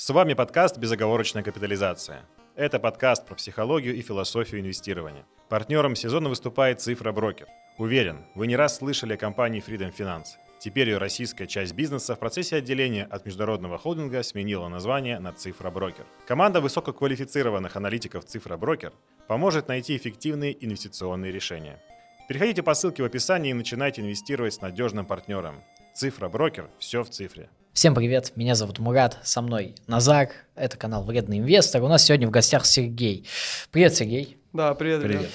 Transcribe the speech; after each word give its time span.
С 0.00 0.10
вами 0.10 0.34
подкаст 0.34 0.78
«Безоговорочная 0.78 1.42
капитализация». 1.42 2.24
Это 2.54 2.78
подкаст 2.78 3.26
про 3.26 3.34
психологию 3.34 3.96
и 3.96 4.00
философию 4.00 4.60
инвестирования. 4.60 5.26
Партнером 5.48 5.96
сезона 5.96 6.28
выступает 6.28 6.80
«Цифра 6.80 7.10
Брокер». 7.10 7.48
Уверен, 7.78 8.24
вы 8.36 8.46
не 8.46 8.54
раз 8.54 8.76
слышали 8.76 9.14
о 9.14 9.16
компании 9.16 9.60
Freedom 9.60 9.92
Finance. 9.92 10.36
Теперь 10.60 10.90
ее 10.90 10.98
российская 10.98 11.48
часть 11.48 11.74
бизнеса 11.74 12.14
в 12.14 12.20
процессе 12.20 12.54
отделения 12.54 13.06
от 13.10 13.26
международного 13.26 13.76
холдинга 13.76 14.22
сменила 14.22 14.68
название 14.68 15.18
на 15.18 15.32
«Цифра 15.32 15.68
Брокер». 15.68 16.06
Команда 16.28 16.60
высококвалифицированных 16.60 17.74
аналитиков 17.74 18.24
«Цифра 18.24 18.56
Брокер» 18.56 18.92
поможет 19.26 19.66
найти 19.66 19.96
эффективные 19.96 20.64
инвестиционные 20.64 21.32
решения. 21.32 21.82
Переходите 22.28 22.62
по 22.62 22.74
ссылке 22.74 23.02
в 23.02 23.06
описании 23.06 23.50
и 23.50 23.54
начинайте 23.54 24.02
инвестировать 24.02 24.54
с 24.54 24.60
надежным 24.60 25.06
партнером. 25.06 25.64
«Цифра 25.98 26.28
Брокер»– 26.28 26.70
все 26.78 27.02
в 27.02 27.10
цифре. 27.10 27.50
Всем 27.72 27.92
привет, 27.92 28.30
меня 28.36 28.54
зовут 28.54 28.78
Мурат, 28.78 29.18
со 29.24 29.42
мной 29.42 29.74
Назар, 29.88 30.28
это 30.54 30.76
канал 30.76 31.02
Вредный 31.02 31.40
инвестор. 31.40 31.82
У 31.82 31.88
нас 31.88 32.04
сегодня 32.04 32.28
в 32.28 32.30
гостях 32.30 32.66
Сергей. 32.66 33.26
Привет, 33.72 33.96
Сергей. 33.96 34.38
Да, 34.52 34.74
привет. 34.74 35.02
Привет. 35.02 35.28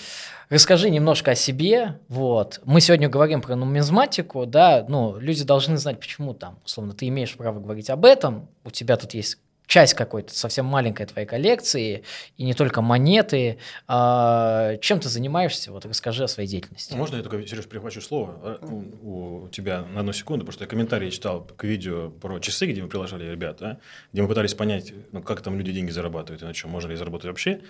Расскажи 0.48 0.90
немножко 0.90 1.32
о 1.32 1.36
себе. 1.36 2.00
Вот. 2.08 2.62
Мы 2.64 2.80
сегодня 2.80 3.10
говорим 3.10 3.42
про 3.42 3.58
нумизматику, 3.58 4.46
да, 4.46 4.86
ну, 4.88 5.18
люди 5.20 5.44
должны 5.44 5.76
знать, 5.76 6.00
почему 6.00 6.34
там, 6.34 6.58
условно, 6.64 6.94
ты 6.94 7.10
имеешь 7.10 7.36
право 7.36 7.60
говорить 7.60 7.90
об 7.90 8.06
этом, 8.06 8.48
у 8.64 8.70
тебя 8.70 8.96
тут 8.96 9.14
есть 9.16 9.40
часть 9.74 9.96
какой-то 9.96 10.32
совсем 10.36 10.68
маленькой 10.68 11.08
твоей 11.08 11.28
коллекции, 11.28 12.04
и 12.38 12.44
не 12.44 12.54
только 12.54 12.84
монеты. 12.84 13.58
А, 13.88 14.78
чем 14.78 15.00
ты 15.00 15.10
занимаешься? 15.10 15.72
Вот 15.72 15.84
расскажи 15.84 16.24
о 16.24 16.28
своей 16.28 16.48
деятельности. 16.48 16.94
Можно 16.94 17.16
я 17.16 17.24
только, 17.24 17.42
Сереж, 17.48 17.66
перехвачу 17.66 18.00
слово 18.00 18.60
э, 18.62 18.66
у, 18.68 19.46
у 19.46 19.50
тебя 19.50 19.82
на 19.82 20.02
одну 20.02 20.14
секунду, 20.14 20.46
потому 20.46 20.54
что 20.54 20.66
я 20.66 20.68
комментарии 20.68 21.10
читал 21.10 21.44
к 21.44 21.64
видео 21.64 22.12
про 22.12 22.38
часы, 22.38 22.68
где 22.68 22.84
мы 22.84 22.88
приложили 22.88 23.26
ребят, 23.26 23.64
где 24.12 24.22
мы 24.22 24.28
пытались 24.28 24.54
понять, 24.54 24.94
ну, 25.12 25.24
как 25.24 25.42
там 25.42 25.58
люди 25.58 25.72
деньги 25.72 25.90
зарабатывают 25.90 26.44
и 26.44 26.46
на 26.46 26.54
чем, 26.54 26.70
можно 26.70 26.92
ли 26.92 26.96
заработать 26.96 27.26
вообще. 27.26 27.62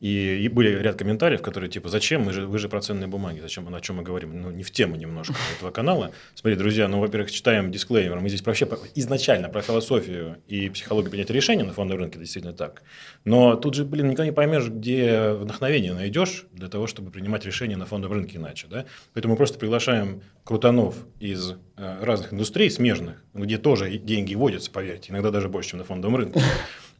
И, 0.00 0.42
и 0.44 0.48
были 0.48 0.70
ряд 0.70 0.96
комментариев, 0.96 1.42
которые 1.42 1.70
типа, 1.70 1.88
зачем, 1.88 2.22
мы 2.22 2.32
же, 2.32 2.46
вы 2.46 2.58
же 2.58 2.68
про 2.68 2.80
ценные 2.80 3.08
бумаги, 3.08 3.40
зачем, 3.40 3.72
о 3.74 3.80
чем 3.80 3.96
мы 3.96 4.02
говорим, 4.02 4.40
ну, 4.40 4.50
не 4.50 4.62
в 4.62 4.70
тему 4.70 4.96
немножко 4.96 5.34
этого 5.56 5.70
канала. 5.70 6.12
Смотри, 6.34 6.56
друзья, 6.56 6.86
ну, 6.88 7.00
во-первых, 7.00 7.30
читаем 7.30 7.72
дисклеймер, 7.72 8.20
мы 8.20 8.28
здесь 8.28 8.44
вообще 8.44 8.68
изначально 8.94 9.48
про 9.48 9.60
философию 9.60 10.38
и 10.46 10.68
психологию 10.68 11.10
принятия 11.10 11.32
решений 11.32 11.64
на 11.64 11.72
фондовом 11.72 12.02
рынке, 12.02 12.18
действительно 12.18 12.54
так. 12.54 12.82
Но 13.24 13.56
тут 13.56 13.74
же, 13.74 13.84
блин, 13.84 14.06
никогда 14.06 14.26
не 14.26 14.32
поймешь, 14.32 14.68
где 14.68 15.32
вдохновение 15.32 15.92
найдешь 15.92 16.46
для 16.52 16.68
того, 16.68 16.86
чтобы 16.86 17.10
принимать 17.10 17.44
решения 17.44 17.76
на 17.76 17.86
фондовом 17.86 18.18
рынке 18.18 18.38
иначе, 18.38 18.66
да. 18.70 18.84
Поэтому 19.14 19.32
мы 19.32 19.36
просто 19.36 19.58
приглашаем 19.58 20.22
крутанов 20.44 20.94
из 21.18 21.54
э, 21.76 22.04
разных 22.04 22.32
индустрий 22.32 22.70
смежных, 22.70 23.22
где 23.34 23.58
тоже 23.58 23.98
деньги 23.98 24.34
водятся, 24.34 24.70
поверьте, 24.70 25.10
иногда 25.10 25.30
даже 25.30 25.48
больше, 25.48 25.70
чем 25.70 25.80
на 25.80 25.84
фондовом 25.84 26.16
рынке. 26.16 26.40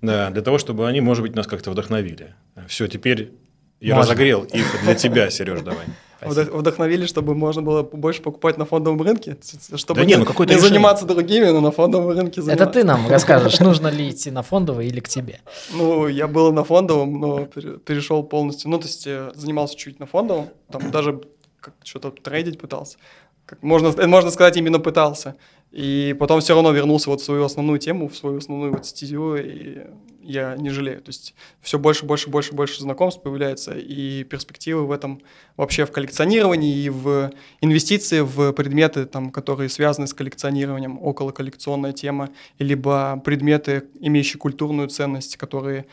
Да, 0.01 0.31
для 0.31 0.43
того, 0.43 0.59
чтобы 0.59 0.87
они, 0.87 1.01
может 1.01 1.23
быть, 1.23 1.35
нас 1.35 1.49
как-то 1.49 1.73
вдохновили. 1.73 2.35
Все, 2.69 2.87
теперь 2.87 3.33
я 3.81 3.95
Можно. 3.97 4.13
разогрел 4.13 4.45
их 4.45 4.83
для 4.85 4.95
тебя, 4.95 5.31
Сереж, 5.31 5.61
давай. 5.63 5.87
Вдох- 6.21 6.51
Вдохновили, 6.51 7.07
чтобы 7.07 7.35
можно 7.37 7.63
было 7.63 7.83
больше 7.85 8.23
покупать 8.23 8.59
на 8.59 8.65
фондовом 8.65 9.01
рынке, 9.03 9.37
чтобы 9.77 10.01
Да 10.01 10.05
не, 10.07 10.17
ну 10.17 10.25
не 10.25 10.33
решение. 10.33 10.59
заниматься 10.59 11.05
другими, 11.07 11.47
но 11.47 11.61
на 11.61 11.71
фондовом 11.71 12.09
рынке 12.11 12.41
Это 12.41 12.43
заниматься. 12.43 12.67
ты 12.73 12.85
нам 12.85 13.09
расскажешь, 13.09 13.61
нужно 13.69 13.87
ли 13.87 14.11
идти 14.11 14.33
на 14.33 14.43
фондовый 14.43 14.89
или 14.89 14.99
к 14.99 15.09
тебе. 15.09 15.41
Ну, 15.73 16.09
я 16.09 16.27
был 16.27 16.53
на 16.53 16.65
фондовом, 16.65 17.21
но 17.21 17.47
пере- 17.47 17.79
перешел 17.79 18.25
полностью, 18.25 18.69
ну, 18.69 18.79
то 18.79 18.87
есть 18.87 19.07
э, 19.07 19.31
занимался 19.37 19.77
чуть 19.77 20.01
на 20.01 20.07
фондовом, 20.07 20.49
там 20.73 20.91
даже 20.91 21.21
как 21.61 21.75
что-то 21.85 22.11
трейдить 22.11 22.59
пытался. 22.59 22.99
Как 23.47 23.63
можно, 23.63 23.93
можно 24.09 24.31
сказать, 24.31 24.57
именно 24.57 24.81
пытался. 24.81 25.37
И 25.71 26.17
потом 26.19 26.41
все 26.41 26.55
равно 26.55 26.73
вернулся 26.73 27.11
вот 27.11 27.21
в 27.21 27.25
свою 27.25 27.45
основную 27.45 27.79
тему, 27.79 28.09
в 28.09 28.17
свою 28.17 28.39
основную 28.39 28.73
вот 28.73 28.87
стезю, 28.87 29.37
и 29.37 29.87
я 30.23 30.57
не 30.57 30.71
жалею. 30.71 31.01
То 31.01 31.09
есть 31.09 31.35
все 31.61 31.79
больше, 31.79 32.07
больше, 32.07 32.31
больше, 32.31 32.55
больше 32.55 32.81
знакомств 32.81 33.23
появляется, 33.23 33.73
и 33.73 34.25
перспективы 34.25 34.87
в 34.87 34.93
этом 34.93 35.23
вообще 35.57 35.87
в 35.87 35.93
коллекционировании 35.93 36.77
и 36.77 36.89
в 36.89 37.33
инвестиции 37.61 38.21
в 38.21 38.53
предметы, 38.53 39.07
там, 39.07 39.31
которые 39.31 39.69
связаны 39.69 40.07
с 40.07 40.15
коллекционированием, 40.15 40.99
около 41.03 41.33
коллекционная 41.33 41.93
тема, 41.93 42.31
либо 42.59 43.21
предметы, 43.25 43.85
имеющие 44.01 44.39
культурную 44.39 44.89
ценность, 44.89 45.37
которые 45.37 45.87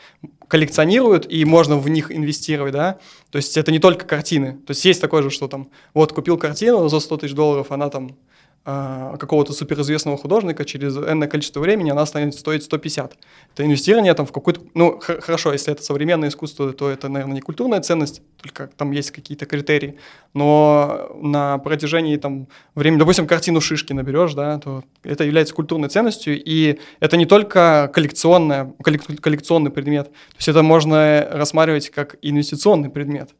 коллекционируют, 0.48 1.30
и 1.30 1.44
можно 1.44 1.78
в 1.78 1.88
них 1.88 2.12
инвестировать, 2.12 2.72
да, 2.72 2.98
то 3.30 3.36
есть 3.36 3.56
это 3.56 3.72
не 3.72 3.78
только 3.78 4.06
картины, 4.06 4.58
то 4.66 4.70
есть 4.70 4.84
есть 4.84 5.00
такое 5.00 5.22
же, 5.22 5.30
что 5.30 5.48
там, 5.48 5.70
вот 5.92 6.12
купил 6.12 6.38
картину 6.38 6.88
за 6.88 7.00
100 7.00 7.16
тысяч 7.16 7.34
долларов, 7.34 7.72
она 7.72 7.88
там 7.88 8.16
какого-то 8.66 9.52
суперизвестного 9.52 10.18
художника, 10.18 10.64
через 10.64 10.96
энное 10.96 11.28
количество 11.28 11.60
времени 11.60 11.90
она 11.90 12.04
станет 12.04 12.34
стоить 12.34 12.64
150. 12.64 13.16
Это 13.54 13.64
инвестирование 13.64 14.12
там 14.14 14.26
в 14.26 14.32
какую-то... 14.32 14.60
Ну, 14.74 14.98
хорошо, 14.98 15.52
если 15.52 15.72
это 15.72 15.84
современное 15.84 16.30
искусство, 16.30 16.72
то 16.72 16.90
это, 16.90 17.08
наверное, 17.08 17.36
не 17.36 17.40
культурная 17.40 17.80
ценность, 17.80 18.22
только 18.42 18.68
там 18.76 18.90
есть 18.90 19.12
какие-то 19.12 19.46
критерии. 19.46 19.98
Но 20.34 21.12
на 21.22 21.58
протяжении 21.58 22.16
там 22.16 22.48
времени, 22.74 22.98
допустим, 22.98 23.28
картину 23.28 23.60
Шишкина 23.60 24.02
берешь, 24.02 24.34
да, 24.34 24.58
то 24.58 24.82
это 25.04 25.22
является 25.22 25.54
культурной 25.54 25.88
ценностью, 25.88 26.42
и 26.42 26.80
это 26.98 27.16
не 27.16 27.26
только 27.26 27.88
коллекционная, 27.94 28.72
коллек- 28.82 29.20
коллекционный 29.20 29.70
предмет, 29.70 30.06
то 30.06 30.36
есть 30.38 30.48
это 30.48 30.64
можно 30.64 31.28
рассматривать 31.30 31.90
как 31.90 32.16
инвестиционный 32.20 32.90
предмет. 32.90 33.30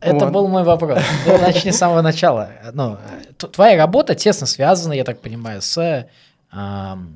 Это 0.00 0.26
Вот. 0.26 0.32
был 0.32 0.48
мой 0.48 0.62
вопрос. 0.64 1.00
Ты 1.24 1.38
Начни 1.38 1.72
с 1.72 1.78
самого 1.78 2.02
начала. 2.02 2.50
Ну, 2.72 2.96
твоя 3.36 3.76
работа 3.76 4.14
тесно 4.14 4.46
связана, 4.46 4.92
я 4.92 5.04
так 5.04 5.20
понимаю, 5.20 5.60
с 5.60 6.06
ам, 6.50 7.14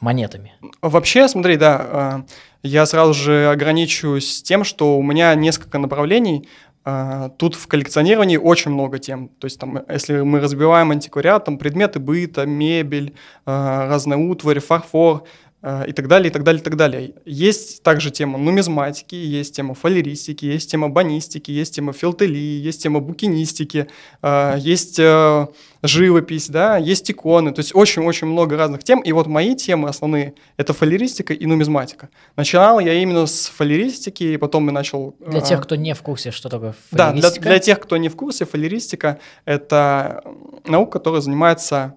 монетами. 0.00 0.52
Вообще, 0.82 1.28
смотри, 1.28 1.56
да, 1.56 2.24
э, 2.24 2.32
я 2.62 2.86
сразу 2.86 3.14
же 3.14 3.50
ограничусь 3.50 4.42
тем, 4.42 4.64
что 4.64 4.98
у 4.98 5.02
меня 5.02 5.34
несколько 5.34 5.78
направлений. 5.78 6.48
Э, 6.84 7.28
Тут 7.36 7.54
в 7.56 7.66
коллекционировании 7.66 8.36
очень 8.36 8.70
много 8.70 8.98
тем. 8.98 9.28
То 9.28 9.46
есть, 9.46 9.58
там, 9.58 9.80
если 9.88 10.20
мы 10.20 10.40
разбиваем 10.40 10.90
антиквариат, 10.92 11.44
там 11.44 11.58
предметы 11.58 11.98
быта, 11.98 12.46
мебель, 12.46 13.14
э, 13.46 13.86
разная 13.88 14.18
утварь, 14.18 14.60
фарфор 14.60 15.24
э, 15.24 15.28
и 15.62 15.92
так 15.92 16.08
далее, 16.08 16.30
и 16.30 16.32
так 16.32 16.42
далее, 16.42 16.60
и 16.60 16.64
так 16.64 16.76
далее. 16.76 17.12
Есть 17.26 17.82
также 17.82 18.10
тема 18.10 18.38
нумизматики, 18.38 19.14
есть 19.14 19.54
тема 19.56 19.74
фалеристики, 19.74 20.46
есть 20.46 20.70
тема 20.70 20.88
банистики, 20.88 21.50
есть 21.50 21.74
тема 21.74 21.92
филателии, 21.92 22.38
есть 22.38 22.82
тема 22.82 23.00
букинистики, 23.00 23.86
э, 24.22 24.54
есть 24.58 24.98
э, 24.98 25.46
живопись, 25.82 26.48
да, 26.48 26.78
есть 26.78 27.10
иконы, 27.10 27.52
то 27.52 27.60
есть 27.60 27.74
очень-очень 27.74 28.26
много 28.26 28.56
разных 28.56 28.84
тем. 28.84 29.00
И 29.00 29.12
вот 29.12 29.26
мои 29.26 29.54
темы 29.54 29.90
основные— 29.90 30.32
это 30.56 30.72
фалеристика 30.72 31.34
и 31.34 31.44
нумизматика. 31.44 32.08
Начинал 32.36 32.80
я 32.80 32.94
именно 32.94 33.26
с 33.26 33.46
фалеристики, 33.46 34.24
и 34.24 34.36
потом 34.38 34.66
я 34.66 34.72
начал... 34.72 35.14
Для 35.20 35.42
тех, 35.42 35.62
кто 35.62 35.76
не 35.76 35.94
в 35.94 36.00
курсе, 36.00 36.30
что 36.30 36.48
такое 36.48 36.74
Да, 36.90 37.12
для, 37.12 37.20
фалеристика. 37.20 37.48
для 37.48 37.58
тех, 37.58 37.80
кто 37.80 37.96
не 37.98 38.08
в 38.08 38.16
курсе, 38.16 38.46
фалеристика— 38.46 39.18
это 39.44 40.22
наука, 40.64 40.98
которая 40.98 41.20
занимается 41.20 41.96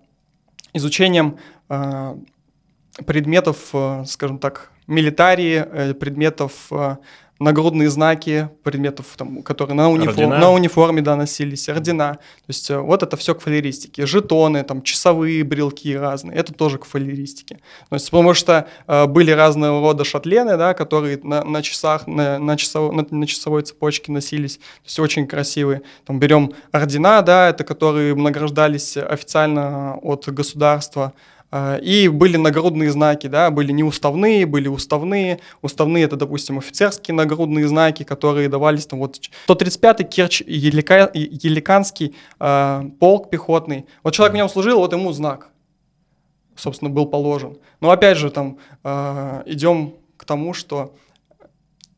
изучением 0.73 1.37
э, 1.69 2.15
предметов, 3.05 3.57
э, 3.73 4.03
скажем 4.07 4.39
так, 4.39 4.71
милитарии, 4.87 5.65
э, 5.71 5.93
предметов 5.93 6.53
э, 6.71 6.97
нагрудные 7.39 7.89
знаки, 7.89 8.49
предметов, 8.63 9.07
там, 9.17 9.43
которые 9.43 9.75
на, 9.75 9.89
Ордена. 9.89 10.37
на 10.37 10.51
униформе 10.51 11.01
да, 11.01 11.15
носились, 11.15 11.67
ордена. 11.67 12.13
То 12.13 12.19
есть 12.47 12.69
вот 12.69 13.03
это 13.03 13.17
все 13.17 13.35
к 13.35 13.41
фалеристике. 13.41 14.05
Жетоны, 14.05 14.63
там, 14.63 14.81
часовые 14.81 15.43
брелки 15.43 15.93
разные, 15.95 16.37
это 16.37 16.53
тоже 16.53 16.77
к 16.77 16.85
фалеристике. 16.85 17.59
То 17.89 17.95
есть, 17.95 18.09
потому 18.09 18.33
что 18.33 18.67
э, 18.87 19.05
были 19.07 19.31
разного 19.31 19.81
рода 19.81 20.03
шатлены, 20.05 20.57
да, 20.57 20.73
которые 20.73 21.19
на, 21.23 21.43
на 21.43 21.61
часах, 21.61 22.07
на, 22.07 22.39
на, 22.39 22.55
часов- 22.55 22.93
на- 22.93 23.05
на 23.09 23.27
часовой 23.27 23.63
цепочке 23.63 24.11
носились, 24.11 24.57
то 24.57 24.85
есть 24.85 24.99
очень 24.99 25.27
красивые. 25.27 25.81
Там 26.05 26.19
берем 26.19 26.53
ордена, 26.71 27.21
да, 27.23 27.49
это 27.49 27.63
которые 27.63 28.15
награждались 28.15 28.95
официально 28.95 29.95
от 29.97 30.29
государства, 30.29 31.13
И 31.83 32.07
были 32.07 32.37
нагрудные 32.37 32.91
знаки, 32.91 33.27
да, 33.27 33.51
были 33.51 33.71
неуставные, 33.71 34.45
были 34.45 34.67
уставные. 34.67 35.39
Уставные 35.61 36.05
это, 36.05 36.15
допустим, 36.15 36.57
офицерские 36.57 37.13
нагрудные 37.13 37.67
знаки, 37.67 38.03
которые 38.03 38.49
давались 38.49 38.87
там 38.87 38.99
вот 38.99 39.19
135-й 39.47 40.03
Керчь 40.05 40.41
Елика- 40.41 41.11
Еликанский 41.13 42.15
а, 42.39 42.85
полк 42.99 43.29
пехотный. 43.29 43.85
Вот 44.03 44.13
человек 44.13 44.33
в 44.33 44.37
нем 44.37 44.49
служил, 44.49 44.79
вот 44.79 44.93
ему 44.93 45.11
знак, 45.11 45.49
собственно, 46.55 46.89
был 46.89 47.05
положен. 47.05 47.57
Но 47.81 47.91
опять 47.91 48.17
же, 48.17 48.31
там 48.31 48.57
а, 48.83 49.43
идем 49.45 49.95
к 50.17 50.25
тому, 50.25 50.53
что 50.53 50.95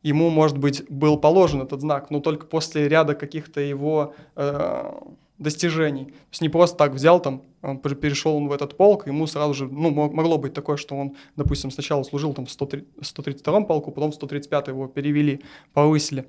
ему, 0.02 0.30
может 0.30 0.58
быть, 0.58 0.84
был 0.88 1.18
положен 1.18 1.62
этот 1.62 1.80
знак, 1.80 2.10
но 2.10 2.20
только 2.20 2.46
после 2.46 2.88
ряда 2.88 3.14
каких-то 3.14 3.60
его 3.60 4.14
э, 4.36 4.92
достижений. 5.38 6.06
То 6.06 6.30
есть 6.30 6.42
не 6.42 6.48
просто 6.48 6.76
так 6.76 6.92
взял 6.92 7.20
там, 7.20 7.42
пер- 7.62 7.94
перешел 7.94 8.36
он 8.36 8.48
в 8.48 8.52
этот 8.52 8.76
полк, 8.76 9.06
ему 9.06 9.26
сразу 9.26 9.54
же, 9.54 9.68
ну, 9.68 9.90
мо- 9.90 10.10
могло 10.10 10.38
быть 10.38 10.54
такое, 10.54 10.76
что 10.76 10.96
он, 10.96 11.16
допустим, 11.36 11.70
сначала 11.70 12.02
служил 12.02 12.34
там 12.34 12.46
в 12.46 12.50
103 12.50 12.86
132-м 13.00 13.66
полку, 13.66 13.92
потом 13.92 14.12
в 14.12 14.14
135 14.14 14.68
его 14.68 14.86
перевели, 14.86 15.42
повысили. 15.72 16.26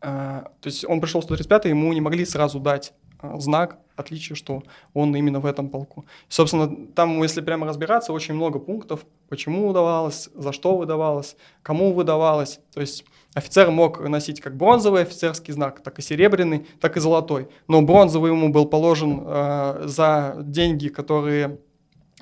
А, 0.00 0.50
то 0.60 0.68
есть 0.68 0.84
он 0.84 1.00
пришел 1.00 1.20
в 1.20 1.24
135 1.24 1.66
ему 1.66 1.92
не 1.92 2.00
могли 2.00 2.24
сразу 2.24 2.58
дать 2.58 2.94
а, 3.18 3.38
знак 3.38 3.78
отличие, 4.00 4.34
что 4.34 4.62
он 4.94 5.14
именно 5.14 5.38
в 5.40 5.46
этом 5.46 5.68
полку. 5.68 6.04
Собственно, 6.28 6.86
там, 6.94 7.22
если 7.22 7.40
прямо 7.40 7.66
разбираться, 7.66 8.12
очень 8.12 8.34
много 8.34 8.58
пунктов, 8.58 9.06
почему 9.28 9.68
выдавалось, 9.68 10.28
за 10.34 10.52
что 10.52 10.76
выдавалось, 10.76 11.36
кому 11.62 11.92
выдавалось. 11.92 12.60
То 12.74 12.80
есть 12.80 13.04
офицер 13.34 13.70
мог 13.70 14.00
носить 14.08 14.40
как 14.40 14.56
бронзовый 14.56 15.02
офицерский 15.02 15.52
знак, 15.52 15.80
так 15.82 15.98
и 15.98 16.02
серебряный, 16.02 16.66
так 16.80 16.96
и 16.96 17.00
золотой. 17.00 17.48
Но 17.68 17.82
бронзовый 17.82 18.30
ему 18.30 18.48
был 18.50 18.66
положен 18.66 19.22
э, 19.24 19.82
за 19.86 20.36
деньги, 20.38 20.88
которые 20.88 21.58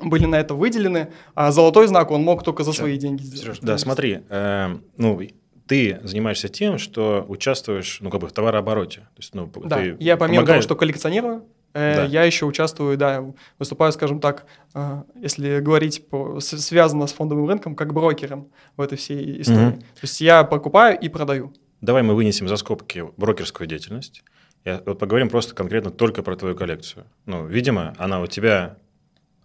были 0.02 0.26
на 0.26 0.37
это 0.37 0.55
выделены, 0.55 1.08
а 1.34 1.50
золотой 1.50 1.87
знак 1.88 2.10
он 2.10 2.22
мог 2.22 2.44
только 2.44 2.62
за 2.64 2.72
свои 2.72 2.96
деньги 2.96 3.22
сделать. 3.22 3.43
Сереж, 3.43 3.58
да, 3.62 3.78
смотри, 3.78 4.20
э, 4.28 4.76
ну, 4.96 5.20
ты 5.66 6.00
занимаешься 6.02 6.49
тем, 6.49 6.78
что 6.78 7.25
участвуешь, 7.28 7.99
ну, 8.00 8.10
как 8.10 8.20
бы 8.20 8.28
в 8.28 8.32
товарообороте. 8.32 9.00
То 9.00 9.06
есть, 9.19 9.34
ну, 9.34 9.50
Да, 9.64 9.76
ты 9.76 9.96
я 9.99 10.16
помимо 10.16 10.43
помогаешь- 10.43 10.64
того, 10.64 10.75
что 10.75 10.76
коллекционирую, 10.76 11.44
Да. 11.79 12.05
я 12.05 12.25
еще 12.25 12.47
участвую, 12.47 12.97
да, 12.97 13.25
выступаю, 13.59 13.93
скажем 13.93 14.21
так, 14.21 14.47
э, 14.75 15.03
если 15.17 15.61
говорить 15.61 16.09
по, 16.09 16.41
связано 16.41 17.07
с 17.07 17.13
фондовым 17.13 17.49
рынком, 17.49 17.75
как 17.75 17.93
брокером 17.93 18.49
в 18.77 18.81
этой 18.81 18.99
всей 18.99 19.41
истории. 19.41 19.59
Мгм. 19.59 19.81
То 19.81 20.03
есть 20.03 20.21
я 20.21 20.45
покупаю 20.45 20.99
и 20.99 21.09
продаю. 21.09 21.53
Давай 21.81 22.03
мы 22.03 22.15
вынесем 22.15 22.49
за 22.49 22.57
скобки 22.57 23.05
брокерскую 23.17 23.67
деятельность. 23.67 24.23
Я, 24.65 24.83
вот 24.85 24.99
поговорим 24.99 25.29
просто 25.29 25.55
конкретно 25.55 25.91
только 25.91 26.23
про 26.23 26.37
твою 26.37 26.57
коллекцию. 26.57 27.07
Ну, 27.27 27.47
видимо, 27.47 27.95
она 27.99 28.21
у 28.21 28.27
тебя 28.27 28.77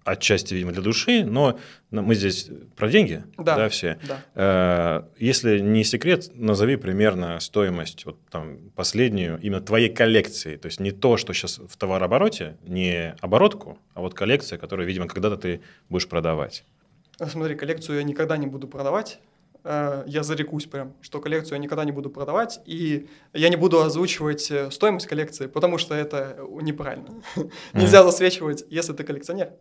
отчасти, 0.06 0.54
видимо, 0.54 0.72
для 0.72 0.82
души, 0.82 1.24
но 1.26 1.58
мы 1.92 2.16
здесь 2.16 2.50
про 2.76 2.88
деньги, 2.90 3.24
Да. 3.38 3.70
все. 3.70 3.98
Да. 4.08 4.22
Э, 4.36 5.04
Если 5.20 5.60
не 5.60 5.84
секрет, 5.84 6.32
назови 6.34 6.76
примерно 6.76 7.40
стоимость 7.40 8.06
вот 8.06 8.18
там 8.30 8.58
последнюю 8.76 9.40
именно 9.42 9.62
твоей 9.62 9.90
коллекции. 9.90 10.58
То 10.58 10.66
есть 10.68 10.80
не 10.80 10.92
то, 10.92 11.18
что 11.18 11.34
сейчас 11.34 11.60
в 11.60 11.78
товарообороте, 11.78 12.58
не 12.68 13.16
оборотку, 13.22 13.78
а 13.94 14.02
вот 14.02 14.14
коллекция, 14.14 14.58
которую, 14.58 14.88
видимо, 14.88 15.08
когда-то 15.08 15.38
ты 15.38 15.62
будешь 15.90 16.08
продавать. 16.08 16.64
А 17.20 17.28
Смотри, 17.28 17.56
коллекцию 17.56 17.98
я 17.98 18.04
никогда 18.04 18.38
не 18.38 18.48
буду 18.48 18.68
продавать. 18.68 19.20
Э, 19.66 20.04
Я 20.08 20.24
зарекусь 20.24 20.66
прям, 20.66 20.94
что 21.02 21.22
коллекцию 21.22 21.54
я 21.58 21.60
никогда 21.64 21.86
не 21.86 21.92
буду 21.94 22.10
продавать, 22.10 22.60
и 22.66 23.08
я 23.34 23.48
не 23.50 23.56
буду 23.56 23.82
озвучивать 23.82 24.52
э, 24.52 24.70
стоимость 24.72 25.08
коллекции, 25.08 25.48
потому 25.48 25.78
что 25.78 25.96
это 25.96 26.38
неправильно. 26.62 27.10
Нельзя 27.74 28.04
засвечивать, 28.04 28.66
если 28.70 28.92
ты 28.94 29.04
коллекционер, 29.06 29.52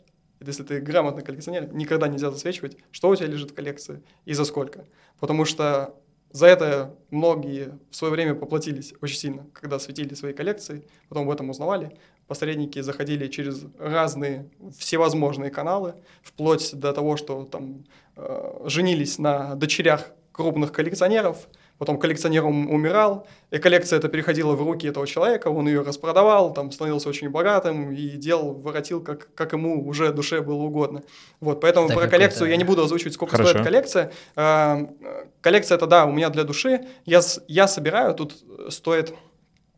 если 0.47 0.63
ты 0.63 0.81
грамотный 0.81 1.23
коллекционер, 1.23 1.73
никогда 1.73 2.09
нельзя 2.09 2.31
засвечивать, 2.31 2.77
что 2.91 3.09
у 3.09 3.17
тебя 3.17 3.29
лежит 3.29 3.51
в 3.51 3.55
коллекции 3.55 4.03
и 4.25 4.33
за 4.33 4.45
сколько. 4.45 4.85
Потому 5.19 5.45
что 5.45 5.95
за 6.33 6.47
это 6.47 6.95
многие 7.11 7.79
в 7.91 7.97
свое 7.97 8.13
время 8.13 8.35
поплатились 8.35 8.95
очень 9.03 9.17
сильно, 9.17 9.47
когда 9.53 9.79
светили 9.79 10.15
свои 10.15 10.33
коллекции, 10.33 10.85
потом 11.09 11.25
об 11.25 11.31
этом 11.31 11.51
узнавали. 11.51 11.97
Посредники 12.27 12.81
заходили 12.81 13.29
через 13.29 13.67
разные 13.79 14.49
всевозможные 14.79 15.51
каналы, 15.51 15.95
вплоть 16.23 16.75
до 16.75 16.95
того, 16.95 17.19
что 17.19 17.45
там 17.45 17.85
э, 18.17 18.63
женились 18.65 19.19
на 19.19 19.55
дочерях 19.57 20.13
крупных 20.33 20.73
коллекционеров, 20.73 21.49
потом 21.83 21.99
коллекционер 21.99 22.45
ум- 22.45 22.71
умирал, 22.71 23.27
и 23.51 23.59
коллекция 23.59 23.99
это 23.99 24.09
переходила 24.09 24.55
в 24.55 24.63
руки 24.63 24.87
этого 24.87 25.05
человека, 25.05 25.49
он 25.49 25.67
ее 25.67 25.83
распродавал, 25.83 26.53
там 26.55 26.71
становился 26.71 27.09
очень 27.09 27.29
богатым 27.29 27.91
и 27.91 28.11
делал, 28.11 28.55
воротил, 28.55 29.03
как, 29.03 29.35
как 29.35 29.53
ему 29.53 29.85
уже 29.89 30.13
душе 30.13 30.43
было 30.43 30.63
угодно. 30.63 31.03
Вот, 31.41 31.61
поэтому 31.61 31.89
Да, 31.89 31.97
про 31.97 32.07
коллекцию 32.07 32.51
я 32.51 32.57
не 32.57 32.63
буду 32.63 32.85
озвучивать, 32.85 33.15
сколько 33.15 33.33
Хорошо. 33.33 33.51
стоит 33.51 33.65
коллекция. 33.65 34.13
Э, 34.37 34.87
Коллекция 35.41 35.75
это, 35.75 35.89
да, 35.89 36.05
у 36.07 36.13
меня 36.13 36.31
для 36.31 36.45
души. 36.45 36.87
Я, 37.05 37.21
я 37.49 37.67
собираю, 37.67 38.15
тут 38.15 38.37
стоит 38.69 39.13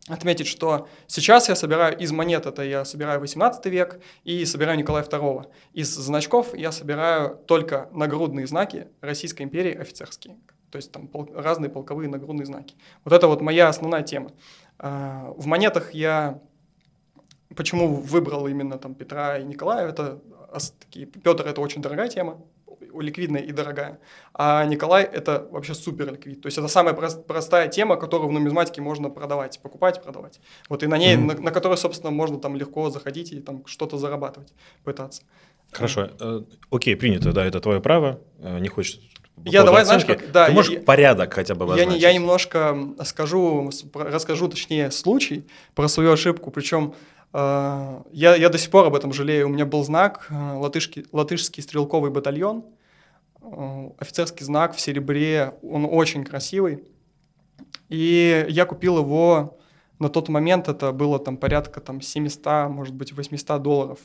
отметить, 0.07 0.47
что 0.47 0.87
сейчас 1.07 1.49
я 1.49 1.57
собираю 1.57 1.97
из 1.97 2.13
монет, 2.13 2.45
это 2.45 2.63
я 2.63 2.85
собираю 2.85 3.21
18 3.21 3.65
век 3.73 3.99
и 4.25 4.45
собираю 4.45 4.77
Николая 4.77 5.05
II. 5.05 5.47
Из 5.73 5.89
значков 5.89 6.55
я 6.55 6.71
собираю 6.71 7.39
только 7.47 7.89
нагрудные 7.93 8.47
знаки 8.47 8.89
Российской 9.01 9.45
империи 9.45 9.75
офицерские. 9.75 10.37
То 10.75 10.79
есть 10.79 10.91
там 10.91 11.07
пол- 11.07 11.31
разные 11.33 11.71
полковые 11.71 12.09
нагрудные 12.09 12.47
знаки. 12.47 12.75
Вот 13.05 13.13
это 13.15 13.29
вот 13.29 13.41
моя 13.41 13.69
основная 13.69 14.03
тема. 14.03 14.33
А, 14.77 15.33
В 15.37 15.47
монетах 15.47 15.95
я 15.95 16.41
почему 17.55 17.95
выбрал 17.95 18.49
именно 18.49 18.77
там 18.77 18.95
Петра 18.97 19.39
и 19.39 19.45
Николая, 19.45 19.87
это 19.89 20.19
ос- 20.53 20.75
такие, 20.81 21.07
Петр 21.07 21.47
это 21.47 21.61
очень 21.61 21.81
дорогая 21.81 22.09
тема, 22.09 22.41
ликвидная 22.99 23.41
и 23.43 23.53
дорогая, 23.53 23.99
а 24.33 24.65
Николай 24.65 25.05
это 25.05 25.47
вообще 25.53 25.75
супер 25.75 26.11
ликвид. 26.13 26.43
То 26.43 26.47
есть 26.49 26.59
это 26.59 26.67
самая 26.67 26.93
прос- 26.95 27.23
простая 27.23 27.69
тема, 27.69 27.95
которую 27.97 28.29
в 28.29 28.33
нумизматике 28.33 28.83
можно 28.83 29.11
продавать, 29.11 29.61
покупать, 29.63 30.03
продавать. 30.03 30.41
Вот 30.69 30.83
и 30.83 30.89
на 30.89 30.99
ней, 30.99 31.17
Мгм. 31.17 31.27
на, 31.29 31.35
на 31.43 31.51
которой, 31.53 31.77
собственно, 31.77 32.11
можно 32.11 32.39
там 32.41 32.57
легко 32.57 32.91
заходить 32.91 33.33
и 33.33 33.39
там 33.41 33.65
что-то 33.67 33.97
зарабатывать, 33.99 34.53
пытаться. 34.83 35.23
Хорошо. 35.71 36.09
Э, 36.21 36.43
Окей, 36.71 36.97
принято, 36.97 37.33
да, 37.33 37.45
это 37.47 37.61
твое 37.61 37.81
право. 37.81 38.19
Э, 38.41 38.59
Не 38.59 38.69
хочешь... 38.69 39.01
Я 39.45 39.63
давай, 39.65 39.85
знаешь, 39.85 40.05
оценки. 40.05 40.23
как- 40.23 40.33
да, 40.33 40.45
Ты 40.47 40.53
я- 40.53 40.55
можешь 40.55 40.73
я- 40.73 40.81
порядок 40.81 41.35
хотя 41.35 41.55
бы 41.55 41.61
Я, 41.67 41.73
обозначить? 41.73 41.93
не- 41.95 41.99
я 42.01 42.13
немножко 42.13 42.77
скажу, 43.05 43.71
расскажу, 43.95 44.49
точнее, 44.49 44.91
случай 44.91 45.45
про 45.75 45.89
свою 45.89 46.13
ошибку. 46.13 46.51
Причем 46.51 46.95
э, 47.37 48.03
я, 48.13 48.37
я 48.37 48.49
до 48.49 48.59
сих 48.59 48.71
пор 48.71 48.87
об 48.87 48.95
этом 48.95 49.13
жалею. 49.13 49.47
У 49.47 49.51
меня 49.51 49.67
был 49.67 49.83
знак 49.83 50.29
э, 50.31 50.35
латышский, 50.55 51.05
латышский 51.11 51.63
стрелковый 51.65 52.13
батальон, 52.13 52.65
э, 53.43 53.91
офицерский 53.99 54.45
знак 54.47 54.75
в 54.77 54.81
серебре, 54.81 55.53
он 55.63 55.85
очень 55.91 56.23
красивый. 56.25 56.85
И 57.89 58.47
я 58.49 58.65
купил 58.67 58.99
его 58.99 59.59
на 59.99 60.09
тот 60.09 60.29
момент, 60.29 60.69
это 60.69 60.93
было 60.93 61.19
там 61.19 61.37
порядка 61.37 61.81
там 61.81 62.01
700, 62.01 62.71
может 62.71 62.95
быть, 62.95 63.13
800 63.13 63.61
долларов. 63.63 63.99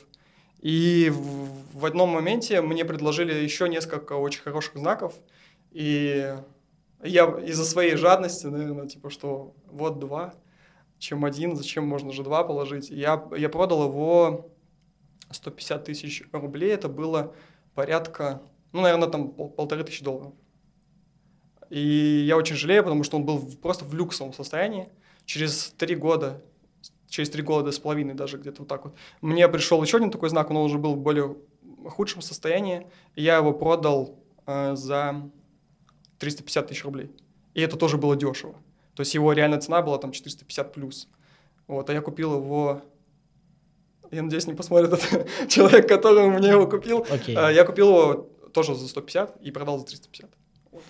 И 0.60 1.10
в, 1.10 1.86
одном 1.86 2.10
моменте 2.10 2.60
мне 2.60 2.84
предложили 2.84 3.32
еще 3.32 3.68
несколько 3.68 4.12
очень 4.14 4.42
хороших 4.42 4.76
знаков, 4.76 5.14
и 5.70 6.36
я 7.02 7.24
из-за 7.46 7.64
своей 7.64 7.96
жадности, 7.96 8.46
наверное, 8.46 8.86
типа, 8.86 9.08
что 9.08 9.54
вот 9.66 9.98
два, 9.98 10.34
чем 10.98 11.24
один, 11.24 11.56
зачем 11.56 11.86
можно 11.86 12.12
же 12.12 12.22
два 12.22 12.44
положить. 12.44 12.90
Я, 12.90 13.26
я 13.36 13.48
продал 13.48 13.84
его 13.84 14.50
150 15.30 15.84
тысяч 15.84 16.24
рублей, 16.32 16.72
это 16.72 16.88
было 16.88 17.34
порядка, 17.74 18.42
ну, 18.72 18.82
наверное, 18.82 19.08
там 19.08 19.30
пол- 19.30 19.48
полторы 19.48 19.82
тысячи 19.82 20.04
долларов. 20.04 20.34
И 21.70 22.24
я 22.26 22.36
очень 22.36 22.56
жалею, 22.56 22.82
потому 22.82 23.02
что 23.02 23.16
он 23.16 23.24
был 23.24 23.50
просто 23.62 23.86
в 23.86 23.94
люксовом 23.94 24.34
состоянии. 24.34 24.90
Через 25.24 25.70
три 25.78 25.94
года, 25.94 26.42
через 27.10 27.28
три 27.28 27.42
года 27.42 27.72
с 27.72 27.78
половиной 27.78 28.14
даже 28.14 28.38
где-то 28.38 28.62
вот 28.62 28.68
так 28.68 28.84
вот, 28.84 28.94
мне 29.20 29.46
пришел 29.48 29.82
еще 29.82 29.98
один 29.98 30.10
такой 30.10 30.30
знак, 30.30 30.50
он 30.50 30.56
уже 30.56 30.78
был 30.78 30.94
в 30.94 30.98
более 30.98 31.36
худшем 31.88 32.22
состоянии. 32.22 32.86
И 33.14 33.22
я 33.22 33.36
его 33.36 33.52
продал 33.52 34.18
э, 34.46 34.74
за 34.76 35.30
350 36.18 36.68
тысяч 36.68 36.84
рублей. 36.84 37.10
И 37.54 37.60
это 37.60 37.76
тоже 37.76 37.98
было 37.98 38.16
дешево. 38.16 38.54
То 38.94 39.00
есть 39.00 39.14
его 39.14 39.32
реальная 39.32 39.60
цена 39.60 39.82
была 39.82 39.98
там 39.98 40.12
450 40.12 40.72
плюс. 40.72 41.08
Вот, 41.66 41.90
а 41.90 41.92
я 41.92 42.00
купил 42.00 42.36
его... 42.36 42.82
Я 44.10 44.22
надеюсь, 44.22 44.46
не 44.46 44.54
посмотрит 44.54 44.92
этот 44.92 45.28
человек, 45.48 45.88
который 45.88 46.28
мне 46.28 46.48
его 46.48 46.66
купил. 46.66 47.06
Окей. 47.10 47.36
А, 47.36 47.50
Я 47.50 47.64
купил 47.64 47.88
его 47.88 48.14
тоже 48.52 48.74
за 48.74 48.88
150 48.88 49.40
и 49.40 49.50
продал 49.50 49.78
за 49.78 49.86
350. 49.86 50.30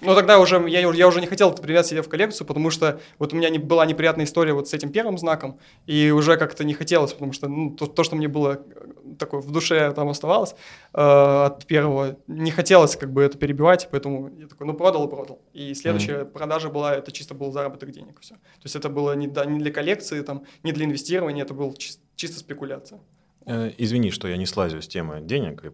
Но 0.02 0.14
тогда 0.14 0.38
уже 0.38 0.62
я, 0.68 0.80
я 0.80 1.08
уже 1.08 1.20
не 1.20 1.26
хотел 1.26 1.50
это 1.50 1.62
привязать 1.62 1.87
себе 1.87 2.02
в 2.02 2.08
коллекцию, 2.08 2.46
потому 2.46 2.70
что 2.70 3.00
вот 3.18 3.32
у 3.32 3.37
меня 3.37 3.49
не, 3.49 3.58
была 3.58 3.87
неприятная 3.87 4.26
история 4.26 4.52
вот 4.52 4.68
с 4.68 4.75
этим 4.75 4.90
первым 4.92 5.16
знаком, 5.16 5.58
и 5.87 6.10
уже 6.10 6.37
как-то 6.37 6.64
не 6.64 6.75
хотелось, 6.75 7.12
потому 7.14 7.32
что 7.32 7.49
ну, 7.49 7.70
то, 7.70 7.87
то, 7.87 8.04
что 8.04 8.14
мне 8.16 8.28
было 8.28 8.62
э, 8.66 9.14
такое 9.18 9.40
в 9.40 9.50
душе 9.50 9.92
там 9.92 10.08
оставалось 10.10 10.54
э, 10.92 11.00
от 11.00 11.66
первого, 11.66 12.18
не 12.26 12.50
хотелось 12.50 12.96
как 12.96 13.10
бы 13.12 13.22
это 13.22 13.38
перебивать, 13.38 13.88
поэтому 13.90 14.30
я 14.38 14.49
такой, 14.49 14.66
ну 14.66 14.75
продал 14.75 15.06
и 15.06 15.10
продал. 15.10 15.40
И 15.54 15.72
следующая 15.75 16.25
продажа 16.25 16.68
была, 16.68 16.94
это 16.94 17.10
чисто 17.10 17.34
был 17.34 17.50
заработок 17.50 17.90
денег, 17.90 18.20
все. 18.20 18.34
То 18.34 18.64
есть 18.64 18.76
это 18.76 18.90
было 18.90 19.14
не, 19.14 19.28
да, 19.28 19.46
не 19.46 19.58
для 19.58 19.72
коллекции, 19.72 20.20
там, 20.20 20.44
не 20.62 20.72
для 20.72 20.84
инвестирования, 20.84 21.42
это 21.44 21.54
был 21.54 21.70
чис- 21.70 22.00
чисто 22.16 22.38
спекуляция. 22.38 23.00
Э, 23.50 23.73
Извини, 23.78 24.11
что 24.12 24.28
я 24.28 24.37
не 24.37 24.47
слазю 24.47 24.80
с 24.80 24.87
темы 24.87 25.21
денег. 25.21 25.64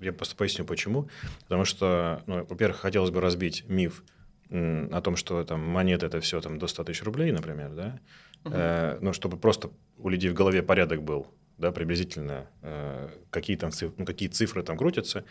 Я 0.00 0.12
просто 0.12 0.36
поясню, 0.36 0.64
почему. 0.64 1.08
Потому 1.42 1.64
что, 1.64 2.22
ну, 2.26 2.46
во-первых, 2.46 2.78
хотелось 2.78 3.10
бы 3.10 3.20
разбить 3.20 3.64
миф 3.68 4.02
о 4.50 5.00
том, 5.02 5.16
что 5.16 5.44
там 5.44 5.60
монеты 5.60 6.06
это 6.06 6.20
все 6.20 6.40
там 6.40 6.58
до 6.58 6.68
100 6.68 6.84
тысяч 6.84 7.02
рублей, 7.02 7.32
например, 7.32 7.70
да. 7.74 8.00
Э, 8.44 8.98
ну, 9.02 9.12
чтобы 9.12 9.36
просто 9.36 9.70
у 9.98 10.08
людей 10.08 10.30
в 10.30 10.34
голове 10.34 10.62
порядок 10.62 11.02
был, 11.02 11.26
да, 11.58 11.70
приблизительно, 11.70 12.46
э, 12.62 13.10
какие 13.28 13.58
там 13.58 13.72
цифры, 13.72 13.94
ну, 13.98 14.06
какие 14.06 14.30
цифры 14.30 14.62
там 14.62 14.78
крутятся. 14.78 15.24